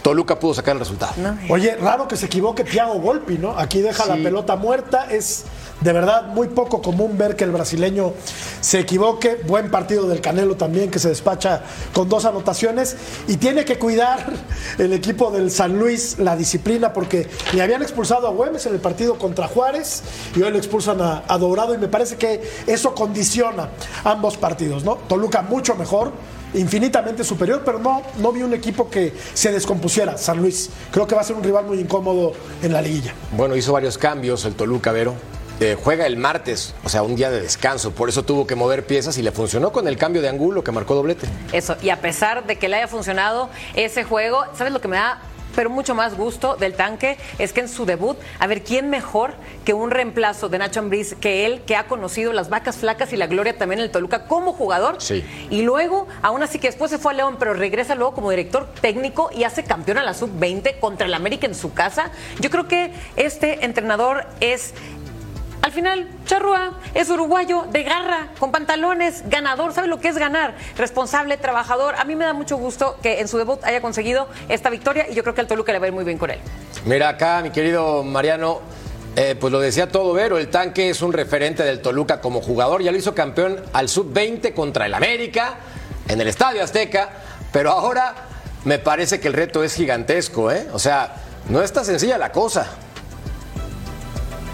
Toluca 0.02 0.38
pudo 0.40 0.56
sacar 0.56 0.74
el 0.74 0.80
resultado. 0.80 1.14
Oye, 1.48 1.76
raro 1.78 2.10
que 2.10 2.18
se 2.18 2.26
equivoque 2.26 2.66
Thiago 2.66 2.96
Volpi, 2.96 3.38
¿no? 3.38 3.58
Aquí 3.58 3.80
deja 3.80 4.06
la 4.08 4.16
pelota 4.16 4.58
muerta. 4.58 5.08
Es 5.10 5.46
de 5.82 5.94
verdad 5.94 6.28
muy 6.28 6.48
poco 6.48 6.82
común 6.82 7.18
ver 7.18 7.36
que 7.36 7.44
el 7.44 7.52
brasileño 7.52 8.14
se 8.62 8.80
equivoque. 8.80 9.42
Buen 9.48 9.70
partido 9.70 10.08
del 10.08 10.22
Canelo 10.22 10.56
también, 10.56 10.90
que 10.90 11.00
se 11.00 11.10
despacha 11.10 11.64
con 11.94 12.08
dos 12.08 12.26
anotaciones. 12.26 12.96
Y 13.28 13.38
tiene 13.38 13.66
que 13.66 13.78
cuidar 13.78 14.32
el 14.78 14.94
equipo 14.94 15.32
del 15.32 15.52
San 15.52 15.78
Luis 15.78 16.20
la 16.20 16.36
disciplina, 16.36 16.94
porque 16.94 17.28
le 17.54 17.62
habían 17.62 17.82
expulsado 17.82 18.28
a 18.28 18.32
Güemes 18.32 18.66
en 18.68 18.74
el 18.74 18.80
partido 18.80 19.18
contra 19.18 19.48
Juárez 19.48 20.04
y 20.36 20.42
hoy 20.42 20.52
le 20.52 20.58
expulsan 20.58 21.02
a, 21.02 21.24
a 21.28 21.38
Dorado. 21.38 21.74
Y 21.74 21.78
me 21.78 21.88
parece 21.88 22.16
que 22.16 22.42
eso 22.68 22.94
condiciona 22.94 23.70
ambos 24.04 24.38
partidos, 24.38 24.84
¿no? 24.84 24.96
Toluca 24.96 25.42
mucho 25.42 25.76
mejor 25.76 26.12
infinitamente 26.54 27.24
superior, 27.24 27.62
pero 27.66 27.80
no, 27.80 28.02
no 28.20 28.32
vi 28.32 28.44
un 28.44 28.54
equipo 28.54 28.90
que 28.90 29.14
se 29.34 29.52
descompusiera, 29.52 30.18
San 30.18 30.38
Luis. 30.38 30.70
Creo 30.92 31.08
que 31.08 31.16
va 31.16 31.22
a 31.22 31.24
ser 31.24 31.36
un 31.36 31.44
rival 31.44 31.66
muy 31.66 31.80
incómodo 31.80 32.34
en 32.62 32.74
la 32.74 32.82
liguilla. 32.82 33.14
Bueno, 33.36 33.56
hizo 33.56 33.74
varios 33.74 33.98
cambios 33.98 34.46
el 34.46 34.54
Toluca, 34.54 34.92
Vero. 34.92 35.16
Eh, 35.62 35.78
juega 35.80 36.08
el 36.08 36.18
martes, 36.18 36.74
o 36.84 36.90
sea, 36.90 37.04
un 37.04 37.16
día 37.16 37.30
de 37.30 37.40
descanso. 37.40 37.92
Por 37.92 38.10
eso 38.10 38.24
tuvo 38.24 38.48
que 38.48 38.56
mover 38.56 38.84
piezas 38.84 39.20
y 39.20 39.22
le 39.22 39.32
funcionó 39.32 39.72
con 39.72 39.88
el 39.88 39.96
cambio 39.96 40.20
de 40.24 40.28
ángulo 40.28 40.64
que 40.64 40.72
marcó 40.72 40.96
doblete. 40.96 41.28
Eso, 41.54 41.78
y 41.84 41.92
a 41.92 42.02
pesar 42.02 42.48
de 42.48 42.58
que 42.58 42.68
le 42.68 42.78
haya 42.78 42.88
funcionado 42.88 43.48
ese 43.76 44.04
juego, 44.04 44.44
¿sabes 44.56 44.74
lo 44.74 44.82
que 44.82 44.88
me 44.88 44.98
da? 44.98 45.22
Pero 45.56 45.70
mucho 45.70 45.94
más 45.94 46.18
gusto 46.18 46.56
del 46.56 46.74
tanque 46.74 47.18
es 47.38 47.54
que 47.54 47.60
en 47.60 47.70
su 47.70 47.86
debut, 47.86 48.18
a 48.40 48.48
ver, 48.48 48.64
¿quién 48.64 48.90
mejor 48.90 49.34
que 49.64 49.74
un 49.74 49.92
reemplazo 49.92 50.50
de 50.50 50.58
Nacho 50.58 50.80
Ambriz 50.80 51.14
que 51.20 51.46
él, 51.46 51.62
que 51.68 51.76
ha 51.76 51.86
conocido 51.88 52.34
las 52.34 52.50
vacas 52.50 52.78
flacas 52.78 53.14
y 53.14 53.18
la 53.18 53.28
gloria 53.28 53.56
también 53.56 53.80
en 53.80 53.86
el 53.86 53.92
Toluca 53.92 54.26
como 54.26 54.54
jugador? 54.54 54.96
Sí. 55.00 55.24
Y 55.52 55.62
luego, 55.62 56.08
aún 56.24 56.42
así 56.42 56.58
que 56.58 56.70
después 56.70 56.90
se 56.90 56.98
fue 56.98 57.12
a 57.12 57.16
León, 57.16 57.36
pero 57.38 57.54
regresa 57.54 57.94
luego 57.94 58.16
como 58.16 58.32
director 58.32 58.68
técnico 58.82 59.30
y 59.32 59.44
hace 59.44 59.64
campeón 59.64 60.00
a 60.00 60.04
la 60.04 60.16
sub-20 60.16 60.80
contra 60.80 61.06
el 61.06 61.14
América 61.14 61.46
en 61.46 61.54
su 61.54 61.74
casa. 61.74 62.12
Yo 62.40 62.50
creo 62.50 62.68
que 62.68 62.94
este 63.16 63.66
entrenador 63.66 64.26
es 64.40 64.74
al 65.62 65.72
final, 65.72 66.08
Charrúa 66.26 66.80
es 66.96 67.10
uruguayo 67.10 67.66
de 67.72 67.84
garra, 67.84 68.30
con 68.40 68.52
pantalones, 68.52 69.24
ganador, 69.30 69.74
sabe 69.74 69.88
lo 69.88 70.00
que 70.00 70.08
es 70.08 70.18
ganar, 70.18 70.56
responsable, 70.76 71.38
trabajador. 71.38 71.96
A 71.96 72.04
mí 72.04 72.16
me 72.16 72.26
da 72.26 72.34
mucho 72.34 72.58
gusto 72.58 72.98
que 73.04 73.20
en 73.20 73.28
su 73.28 73.38
debut 73.38 73.64
haya 73.64 73.80
conseguido 73.80 74.28
esta 74.50 74.72
victoria 74.72 75.08
y 75.10 75.14
yo 75.14 75.22
creo 75.22 75.36
que 75.36 75.42
al 75.42 75.48
Toluca 75.48 75.72
le 75.72 75.80
va 75.80 75.86
a 75.86 75.88
ir 75.90 75.94
muy 75.94 76.04
bien 76.04 76.18
con 76.18 76.32
él. 76.32 76.40
Mira 76.86 77.10
acá, 77.10 77.42
mi 77.44 77.52
querido 77.52 78.04
Mariano, 78.04 78.60
eh, 79.16 79.36
pues 79.40 79.54
lo 79.54 79.60
decía 79.60 79.88
todo 79.88 80.14
Vero, 80.14 80.40
el 80.40 80.50
tanque 80.50 80.90
es 80.90 81.04
un 81.04 81.14
referente 81.14 81.64
del 81.64 81.80
Toluca 81.82 82.22
como 82.22 82.42
jugador, 82.42 82.82
ya 82.82 82.92
lo 82.92 82.98
hizo 82.98 83.14
campeón 83.14 83.62
al 83.74 83.88
sub-20 83.88 84.56
contra 84.56 84.88
el 84.88 84.94
América 84.96 85.58
en 86.08 86.20
el 86.20 86.28
Estadio 86.28 86.64
Azteca, 86.64 87.10
pero 87.52 87.72
ahora 87.72 88.16
me 88.66 88.80
parece 88.80 89.20
que 89.20 89.28
el 89.28 89.36
reto 89.36 89.64
es 89.64 89.76
gigantesco, 89.76 90.52
¿eh? 90.52 90.68
O 90.74 90.80
sea, 90.80 91.16
no 91.50 91.62
está 91.62 91.84
sencilla 91.84 92.18
la 92.18 92.32
cosa. 92.32 92.68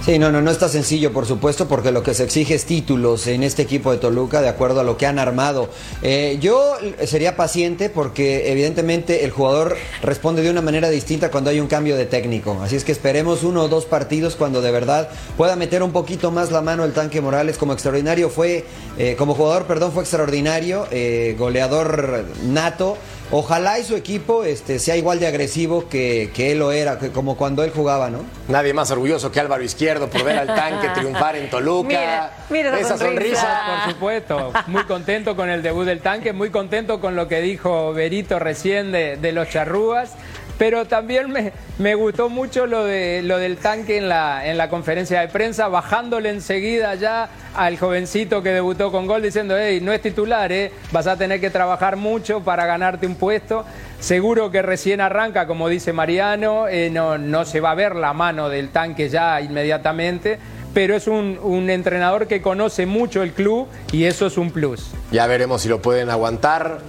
Sí, 0.05 0.19
no, 0.19 0.31
no, 0.31 0.41
no 0.41 0.51
está 0.51 0.69
sencillo, 0.69 1.11
por 1.11 1.25
supuesto, 1.25 1.67
porque 1.67 1.91
lo 1.91 2.01
que 2.01 2.13
se 2.13 2.23
exige 2.23 2.55
es 2.55 2.63
títulos 2.63 3.27
en 3.27 3.43
este 3.43 3.63
equipo 3.63 3.91
de 3.91 3.97
Toluca, 3.97 4.41
de 4.41 4.47
acuerdo 4.47 4.79
a 4.79 4.83
lo 4.85 4.95
que 4.95 5.05
han 5.05 5.19
armado. 5.19 5.69
Eh, 6.01 6.37
yo 6.39 6.75
sería 7.05 7.35
paciente 7.35 7.89
porque 7.89 8.49
evidentemente 8.49 9.25
el 9.25 9.31
jugador 9.31 9.75
responde 10.01 10.43
de 10.43 10.49
una 10.49 10.61
manera 10.61 10.89
distinta 10.89 11.29
cuando 11.29 11.49
hay 11.49 11.59
un 11.59 11.67
cambio 11.67 11.97
de 11.97 12.05
técnico. 12.05 12.57
Así 12.63 12.77
es 12.77 12.85
que 12.85 12.93
esperemos 12.93 13.43
uno 13.43 13.63
o 13.63 13.67
dos 13.67 13.85
partidos 13.85 14.37
cuando 14.37 14.61
de 14.61 14.71
verdad 14.71 15.09
pueda 15.35 15.57
meter 15.57 15.83
un 15.83 15.91
poquito 15.91 16.31
más 16.31 16.51
la 16.51 16.61
mano 16.61 16.85
el 16.85 16.93
tanque 16.93 17.19
Morales 17.19 17.57
como 17.57 17.73
extraordinario. 17.73 18.29
Fue, 18.29 18.65
eh, 18.97 19.15
como 19.17 19.33
jugador, 19.33 19.65
perdón, 19.65 19.91
fue 19.91 20.03
extraordinario, 20.03 20.87
eh, 20.89 21.35
goleador 21.37 22.23
nato. 22.45 22.97
Ojalá 23.29 23.77
y 23.77 23.83
su 23.83 23.97
equipo 23.97 24.45
este, 24.45 24.79
sea 24.79 24.95
igual 24.95 25.19
de 25.19 25.27
agresivo 25.27 25.89
que, 25.89 26.31
que 26.33 26.53
él 26.53 26.59
lo 26.59 26.71
era, 26.71 26.97
que 26.97 27.11
como 27.11 27.35
cuando 27.35 27.61
él 27.63 27.71
jugaba, 27.75 28.09
¿no? 28.09 28.19
Nadie 28.47 28.73
más 28.73 28.89
orgulloso 28.89 29.31
que 29.33 29.41
Álvaro 29.41 29.63
Izquierdo 29.63 30.09
por 30.09 30.23
ver 30.23 30.37
al 30.37 30.47
tanque 30.47 30.87
triunfar 30.95 31.35
en 31.35 31.49
Toluca. 31.49 31.87
Mira, 31.89 32.31
mira 32.49 32.79
esa 32.79 32.97
sonrisa. 32.97 33.83
Por 33.83 33.93
supuesto, 33.93 34.53
muy 34.67 34.83
contento 34.85 35.35
con 35.35 35.49
el 35.49 35.61
debut 35.61 35.85
del 35.85 35.99
tanque, 35.99 36.31
muy 36.31 36.51
contento 36.51 37.01
con 37.01 37.17
lo 37.17 37.27
que 37.27 37.41
dijo 37.41 37.91
Berito 37.91 38.39
recién 38.39 38.93
de, 38.93 39.17
de 39.17 39.31
los 39.33 39.49
charrúas. 39.49 40.13
Pero 40.57 40.85
también 40.85 41.31
me, 41.77 41.95
gustó 41.95 42.29
mucho 42.29 42.65
lo, 42.65 42.83
de, 42.83 43.21
lo 43.23 43.37
del 43.37 43.57
tanque 43.57 43.97
en 43.97 44.09
la, 44.09 44.47
en 44.47 44.57
la 44.57 44.69
conferencia 44.69 45.21
de 45.21 45.27
prensa, 45.27 45.67
bajándole 45.67 46.29
enseguida 46.29 46.95
ya 46.95 47.29
al 47.55 47.77
jovencito 47.77 48.41
que 48.41 48.49
debutó 48.49 48.91
con 48.91 49.05
gol, 49.05 49.21
diciendo, 49.21 49.55
hey, 49.57 49.79
no 49.81 49.93
es 49.93 50.01
titular, 50.01 50.51
¿eh? 50.51 50.71
vas 50.91 51.05
a 51.05 51.15
tener 51.15 51.39
que 51.39 51.51
trabajar 51.51 51.95
mucho 51.95 52.41
para 52.41 52.65
ganarte 52.65 53.05
un 53.05 53.15
puesto. 53.15 53.65
Seguro 53.99 54.49
que 54.49 54.61
recién 54.61 54.99
arranca, 55.01 55.45
como 55.45 55.69
dice 55.69 55.93
Mariano, 55.93 56.67
eh, 56.67 56.89
no, 56.91 57.17
no 57.17 57.45
se 57.45 57.59
va 57.59 57.71
a 57.71 57.75
ver 57.75 57.95
la 57.95 58.13
mano 58.13 58.49
del 58.49 58.69
tanque 58.69 59.09
ya 59.09 59.39
inmediatamente, 59.41 60.39
pero 60.73 60.95
es 60.95 61.07
un, 61.07 61.39
un 61.41 61.69
entrenador 61.69 62.27
que 62.27 62.41
conoce 62.41 62.85
mucho 62.85 63.21
el 63.21 63.33
club 63.33 63.67
y 63.91 64.05
eso 64.05 64.27
es 64.27 64.37
un 64.37 64.51
plus. 64.51 64.91
Ya 65.11 65.27
veremos 65.27 65.61
si 65.61 65.69
lo 65.69 65.81
pueden 65.81 66.09
aguantar. 66.09 66.79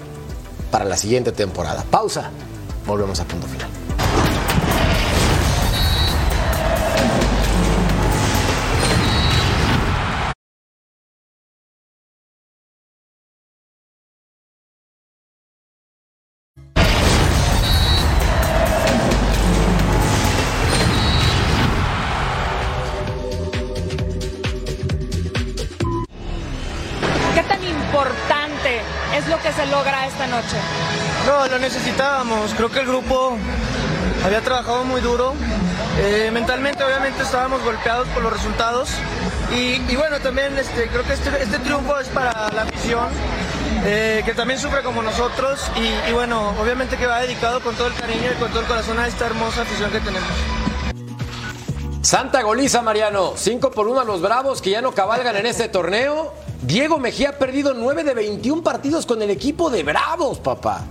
para 0.71 0.85
la 0.85 0.97
siguiente 0.97 1.33
temporada. 1.33 1.85
Pausa, 1.91 2.31
volvemos 2.89 3.20
a 3.20 3.24
punto 3.24 3.47
final. 3.47 3.78
Por 38.14 38.22
los 38.22 38.33
resultados. 38.33 38.91
Y, 39.55 39.81
y 39.91 39.97
bueno, 39.97 40.18
también 40.20 40.57
este, 40.59 40.89
creo 40.89 41.03
que 41.05 41.14
este, 41.14 41.43
este 41.43 41.59
triunfo 41.59 41.99
es 41.99 42.09
para 42.09 42.51
la 42.53 42.62
afición, 42.62 43.09
eh, 43.85 44.22
que 44.24 44.35
también 44.35 44.61
sufre 44.61 44.83
como 44.83 45.03
nosotros. 45.03 45.61
Y, 45.76 46.11
y 46.11 46.12
bueno, 46.12 46.55
obviamente 46.61 46.97
que 46.97 47.07
va 47.07 47.20
dedicado 47.20 47.61
con 47.61 47.74
todo 47.76 47.89
el 47.89 47.95
cariño 47.95 48.31
y 48.37 48.41
con 48.41 48.51
todo 48.51 48.61
el 48.61 48.66
corazón 48.66 48.99
a 48.99 49.07
esta 49.07 49.26
hermosa 49.26 49.62
afición 49.62 49.91
que 49.91 50.01
tenemos. 50.01 50.29
Santa 52.03 52.43
goliza, 52.43 52.83
Mariano. 52.83 53.35
5 53.37 53.70
por 53.70 53.89
1 53.89 54.01
a 54.01 54.05
los 54.05 54.20
Bravos 54.20 54.62
que 54.62 54.70
ya 54.70 54.83
no 54.83 54.93
cabalgan 54.93 55.37
en 55.37 55.47
este 55.47 55.68
torneo. 55.68 56.33
Diego 56.62 56.99
Mejía 56.99 57.31
ha 57.31 57.39
perdido 57.39 57.74
9 57.74 58.05
de 58.05 58.14
21 58.14 58.62
partidos 58.62 59.07
con 59.07 59.22
el 59.22 59.31
equipo 59.31 59.70
de 59.70 59.83
Bravos, 59.83 60.39
papá. 60.39 60.85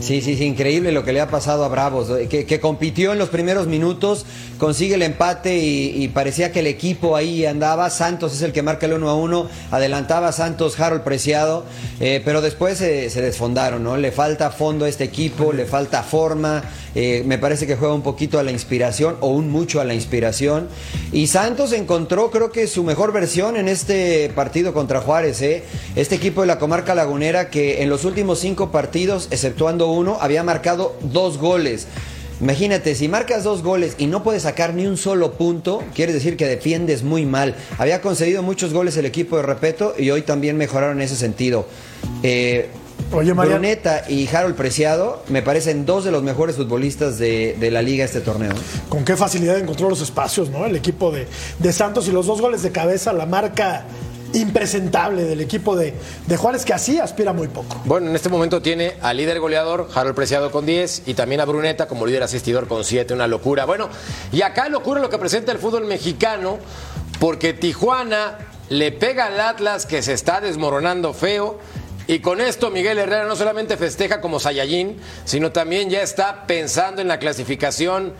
Sí, 0.00 0.22
sí, 0.22 0.34
sí, 0.36 0.44
increíble 0.44 0.92
lo 0.92 1.04
que 1.04 1.12
le 1.12 1.20
ha 1.20 1.28
pasado 1.28 1.62
a 1.62 1.68
Bravos, 1.68 2.08
eh, 2.10 2.26
que, 2.26 2.60
compitió 2.60 3.12
en 3.12 3.18
los 3.18 3.28
primeros 3.28 3.66
minutos, 3.66 4.24
consigue 4.58 4.94
el 4.94 5.02
empate 5.02 5.58
y, 5.58 6.08
parecía 6.08 6.52
que 6.52 6.60
el 6.60 6.66
equipo 6.66 7.16
ahí 7.16 7.44
andaba. 7.44 7.90
Santos 7.90 8.32
es 8.34 8.42
el 8.42 8.52
que 8.52 8.62
marca 8.62 8.86
el 8.86 8.94
1 8.94 9.08
a 9.08 9.14
1, 9.14 9.48
adelantaba 9.70 10.32
Santos 10.32 10.80
Harold 10.80 11.02
Preciado, 11.02 11.64
eh, 12.00 12.22
pero 12.24 12.40
después 12.40 12.78
se 12.78 13.08
desfondaron, 13.08 13.84
¿no? 13.84 13.96
Le 13.98 14.10
falta 14.10 14.50
fondo 14.50 14.86
a 14.86 14.88
este 14.88 15.04
equipo, 15.04 15.52
le 15.52 15.66
falta 15.66 16.02
forma, 16.02 16.62
eh, 16.94 17.22
me 17.24 17.38
parece 17.38 17.66
que 17.66 17.76
juega 17.76 17.94
un 17.94 18.02
poquito 18.02 18.38
a 18.38 18.42
la 18.42 18.50
inspiración 18.50 19.16
o 19.20 19.28
un 19.28 19.50
mucho 19.50 19.80
a 19.80 19.84
la 19.84 19.94
inspiración. 19.94 20.68
Y 21.12 21.28
Santos 21.28 21.72
encontró, 21.72 22.30
creo 22.30 22.50
que 22.50 22.66
su 22.66 22.82
mejor 22.82 23.12
versión 23.12 23.56
en 23.56 23.68
este 23.68 24.30
partido 24.34 24.72
contra 24.72 25.00
Juárez. 25.00 25.40
Este 25.40 26.16
equipo 26.16 26.40
de 26.40 26.48
la 26.48 26.58
comarca 26.58 26.94
lagunera 26.94 27.50
que 27.50 27.82
en 27.82 27.88
los 27.88 28.04
últimos 28.04 28.40
cinco 28.40 28.70
partidos, 28.70 29.28
exceptuando 29.30 29.89
uno, 29.90 30.18
había 30.20 30.42
marcado 30.42 30.96
dos 31.02 31.38
goles. 31.38 31.86
Imagínate, 32.40 32.94
si 32.94 33.06
marcas 33.06 33.44
dos 33.44 33.62
goles 33.62 33.96
y 33.98 34.06
no 34.06 34.22
puedes 34.22 34.44
sacar 34.44 34.72
ni 34.72 34.86
un 34.86 34.96
solo 34.96 35.32
punto, 35.32 35.82
quiere 35.94 36.14
decir 36.14 36.38
que 36.38 36.46
defiendes 36.46 37.02
muy 37.02 37.26
mal. 37.26 37.54
Había 37.76 38.00
concedido 38.00 38.42
muchos 38.42 38.72
goles 38.72 38.96
el 38.96 39.04
equipo 39.04 39.36
de 39.36 39.42
Repeto 39.42 39.94
y 39.98 40.10
hoy 40.10 40.22
también 40.22 40.56
mejoraron 40.56 40.98
en 40.98 41.02
ese 41.02 41.16
sentido. 41.16 41.66
Eh, 42.22 42.70
Oye. 43.12 43.32
Bruneta 43.32 44.04
y 44.08 44.28
Harold 44.28 44.54
Preciado 44.54 45.22
me 45.28 45.42
parecen 45.42 45.84
dos 45.84 46.04
de 46.04 46.12
los 46.12 46.22
mejores 46.22 46.56
futbolistas 46.56 47.18
de, 47.18 47.56
de 47.58 47.70
la 47.70 47.82
liga 47.82 48.04
este 48.04 48.20
torneo. 48.20 48.52
Con 48.88 49.04
qué 49.04 49.16
facilidad 49.16 49.58
encontró 49.58 49.90
los 49.90 50.00
espacios, 50.00 50.48
¿no? 50.48 50.64
El 50.64 50.76
equipo 50.76 51.10
de, 51.10 51.26
de 51.58 51.72
Santos 51.72 52.08
y 52.08 52.12
los 52.12 52.26
dos 52.26 52.40
goles 52.40 52.62
de 52.62 52.70
cabeza, 52.70 53.12
la 53.12 53.26
marca 53.26 53.84
impresentable 54.34 55.24
del 55.24 55.40
equipo 55.40 55.76
de, 55.76 55.94
de 56.26 56.36
Juárez, 56.36 56.64
que 56.64 56.72
así 56.72 56.98
aspira 56.98 57.32
muy 57.32 57.48
poco. 57.48 57.80
Bueno, 57.84 58.08
en 58.08 58.16
este 58.16 58.28
momento 58.28 58.62
tiene 58.62 58.94
al 59.00 59.16
líder 59.16 59.40
goleador, 59.40 59.88
Harold 59.94 60.14
Preciado 60.14 60.50
con 60.50 60.66
10, 60.66 61.04
y 61.06 61.14
también 61.14 61.40
a 61.40 61.44
Bruneta 61.44 61.88
como 61.88 62.06
líder 62.06 62.22
asistidor 62.22 62.68
con 62.68 62.84
7, 62.84 63.14
una 63.14 63.26
locura. 63.26 63.64
Bueno, 63.64 63.88
y 64.32 64.42
acá 64.42 64.68
locura 64.68 65.00
lo 65.00 65.10
que 65.10 65.18
presenta 65.18 65.52
el 65.52 65.58
fútbol 65.58 65.84
mexicano, 65.84 66.58
porque 67.18 67.52
Tijuana 67.52 68.38
le 68.70 68.92
pega 68.92 69.26
al 69.26 69.40
Atlas 69.40 69.84
que 69.84 70.02
se 70.02 70.14
está 70.14 70.40
desmoronando 70.40 71.12
feo. 71.12 71.58
Y 72.06 72.20
con 72.20 72.40
esto 72.40 72.70
Miguel 72.70 72.98
Herrera 72.98 73.26
no 73.26 73.36
solamente 73.36 73.76
festeja 73.76 74.20
como 74.20 74.40
Sayayín, 74.40 74.96
sino 75.24 75.52
también 75.52 75.90
ya 75.90 76.02
está 76.02 76.46
pensando 76.46 77.02
en 77.02 77.08
la 77.08 77.18
clasificación 77.18 78.14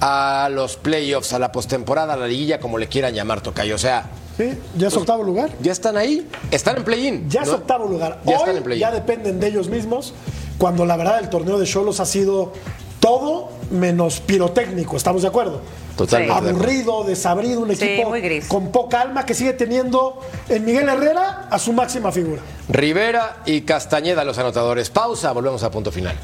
a 0.00 0.48
los 0.50 0.76
playoffs, 0.76 1.32
a 1.32 1.38
la 1.38 1.52
postemporada, 1.52 2.14
a 2.14 2.16
la 2.16 2.26
liguilla, 2.26 2.60
como 2.60 2.78
le 2.78 2.86
quieran 2.86 3.14
llamar, 3.14 3.42
Tocayo. 3.42 3.74
O 3.74 3.78
sea, 3.78 4.10
Sí, 4.36 4.52
ya 4.76 4.88
es 4.88 4.96
octavo 4.96 5.22
lugar. 5.22 5.50
ya 5.62 5.72
están 5.72 5.96
ahí, 5.96 6.28
están 6.50 6.76
en 6.76 6.84
play-in. 6.84 7.28
Ya 7.30 7.42
es 7.42 7.48
¿no? 7.48 7.54
octavo 7.54 7.86
lugar. 7.86 8.20
Ya 8.24 8.32
Hoy 8.32 8.38
están 8.40 8.56
en 8.56 8.62
play-in. 8.62 8.80
ya 8.80 8.90
dependen 8.90 9.40
de 9.40 9.46
ellos 9.48 9.68
mismos, 9.68 10.12
cuando 10.58 10.84
la 10.84 10.96
verdad 10.96 11.18
el 11.20 11.30
torneo 11.30 11.58
de 11.58 11.64
Cholos 11.66 12.00
ha 12.00 12.06
sido 12.06 12.52
todo 13.00 13.48
menos 13.70 14.20
pirotécnico, 14.20 14.96
¿estamos 14.96 15.22
de 15.22 15.28
acuerdo? 15.28 15.60
Totalmente. 15.96 16.50
Aburrido, 16.50 17.04
desabrido, 17.04 17.60
un 17.60 17.74
Sí, 17.74 17.84
equipo 17.84 18.10
muy 18.10 18.20
gris. 18.20 18.46
con 18.48 18.70
poca 18.70 19.00
alma 19.00 19.24
que 19.24 19.32
sigue 19.32 19.54
teniendo 19.54 20.20
en 20.50 20.64
Miguel 20.66 20.88
Herrera 20.88 21.48
a 21.50 21.58
su 21.58 21.72
máxima 21.72 22.12
figura. 22.12 22.42
Rivera 22.68 23.38
y 23.46 23.62
Castañeda 23.62 24.22
los 24.24 24.36
anotadores. 24.38 24.90
Pausa, 24.90 25.32
volvemos 25.32 25.62
a 25.62 25.70
punto 25.70 25.90
final. 25.90 26.14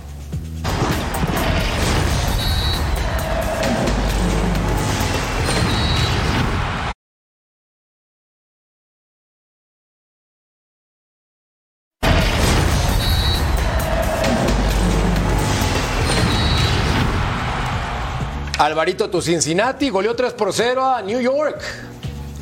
Alvarito, 18.62 19.10
tu 19.10 19.20
Cincinnati 19.20 19.90
goleó 19.90 20.14
3 20.14 20.34
por 20.34 20.52
0 20.52 20.86
a 20.86 21.02
New 21.02 21.20
York. 21.20 21.60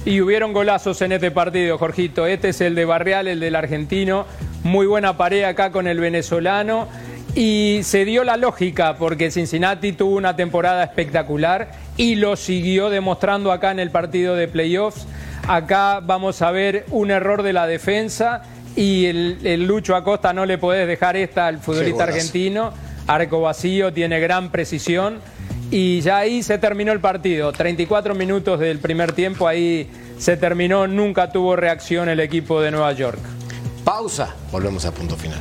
Y 0.04 0.20
hubieron 0.20 0.52
golazos 0.52 1.00
en 1.00 1.12
este 1.12 1.30
partido, 1.30 1.78
Jorgito. 1.78 2.26
Este 2.26 2.50
es 2.50 2.60
el 2.60 2.74
de 2.74 2.84
Barreal, 2.84 3.26
el 3.26 3.40
del 3.40 3.56
argentino. 3.56 4.26
Muy 4.62 4.86
buena 4.86 5.16
pared 5.16 5.44
acá 5.44 5.72
con 5.72 5.86
el 5.86 5.98
venezolano. 5.98 6.88
Y 7.34 7.80
se 7.84 8.04
dio 8.04 8.22
la 8.22 8.36
lógica 8.36 8.96
porque 8.98 9.30
Cincinnati 9.30 9.92
tuvo 9.92 10.14
una 10.14 10.36
temporada 10.36 10.84
espectacular 10.84 11.70
y 11.96 12.16
lo 12.16 12.36
siguió 12.36 12.90
demostrando 12.90 13.50
acá 13.50 13.70
en 13.70 13.78
el 13.78 13.90
partido 13.90 14.34
de 14.34 14.46
playoffs. 14.46 15.06
Acá 15.48 16.00
vamos 16.00 16.42
a 16.42 16.50
ver 16.50 16.84
un 16.90 17.10
error 17.10 17.42
de 17.42 17.54
la 17.54 17.66
defensa 17.66 18.42
y 18.76 19.06
el, 19.06 19.38
el 19.42 19.64
Lucho 19.64 19.96
Acosta 19.96 20.34
no 20.34 20.44
le 20.44 20.58
podés 20.58 20.86
dejar 20.86 21.16
esta 21.16 21.46
al 21.46 21.60
futbolista 21.60 22.04
argentino. 22.04 22.74
Arco 23.06 23.40
vacío, 23.40 23.90
tiene 23.90 24.20
gran 24.20 24.50
precisión. 24.50 25.20
Y 25.70 26.00
ya 26.00 26.18
ahí 26.18 26.42
se 26.42 26.58
terminó 26.58 26.92
el 26.92 27.00
partido. 27.00 27.52
34 27.52 28.14
minutos 28.14 28.58
del 28.58 28.80
primer 28.80 29.12
tiempo, 29.12 29.46
ahí 29.46 29.88
se 30.18 30.36
terminó. 30.36 30.86
Nunca 30.88 31.30
tuvo 31.30 31.54
reacción 31.54 32.08
el 32.08 32.20
equipo 32.20 32.60
de 32.60 32.72
Nueva 32.72 32.92
York. 32.92 33.20
Pausa, 33.84 34.34
volvemos 34.50 34.84
a 34.84 34.92
punto 34.92 35.16
final. 35.16 35.40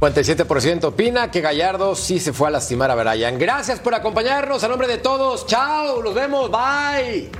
...57% 0.00 0.84
opina 0.84 1.30
que 1.30 1.40
Gallardo 1.40 1.94
sí 1.94 2.20
se 2.20 2.34
fue 2.34 2.48
a 2.48 2.50
lastimar 2.50 2.90
a 2.90 2.94
Brian. 2.94 3.38
Gracias 3.38 3.80
por 3.80 3.94
acompañarnos 3.94 4.62
a 4.62 4.68
nombre 4.68 4.86
de 4.86 4.98
todos. 4.98 5.46
Chao, 5.46 6.02
nos 6.02 6.14
vemos. 6.14 6.50
Bye. 6.50 7.30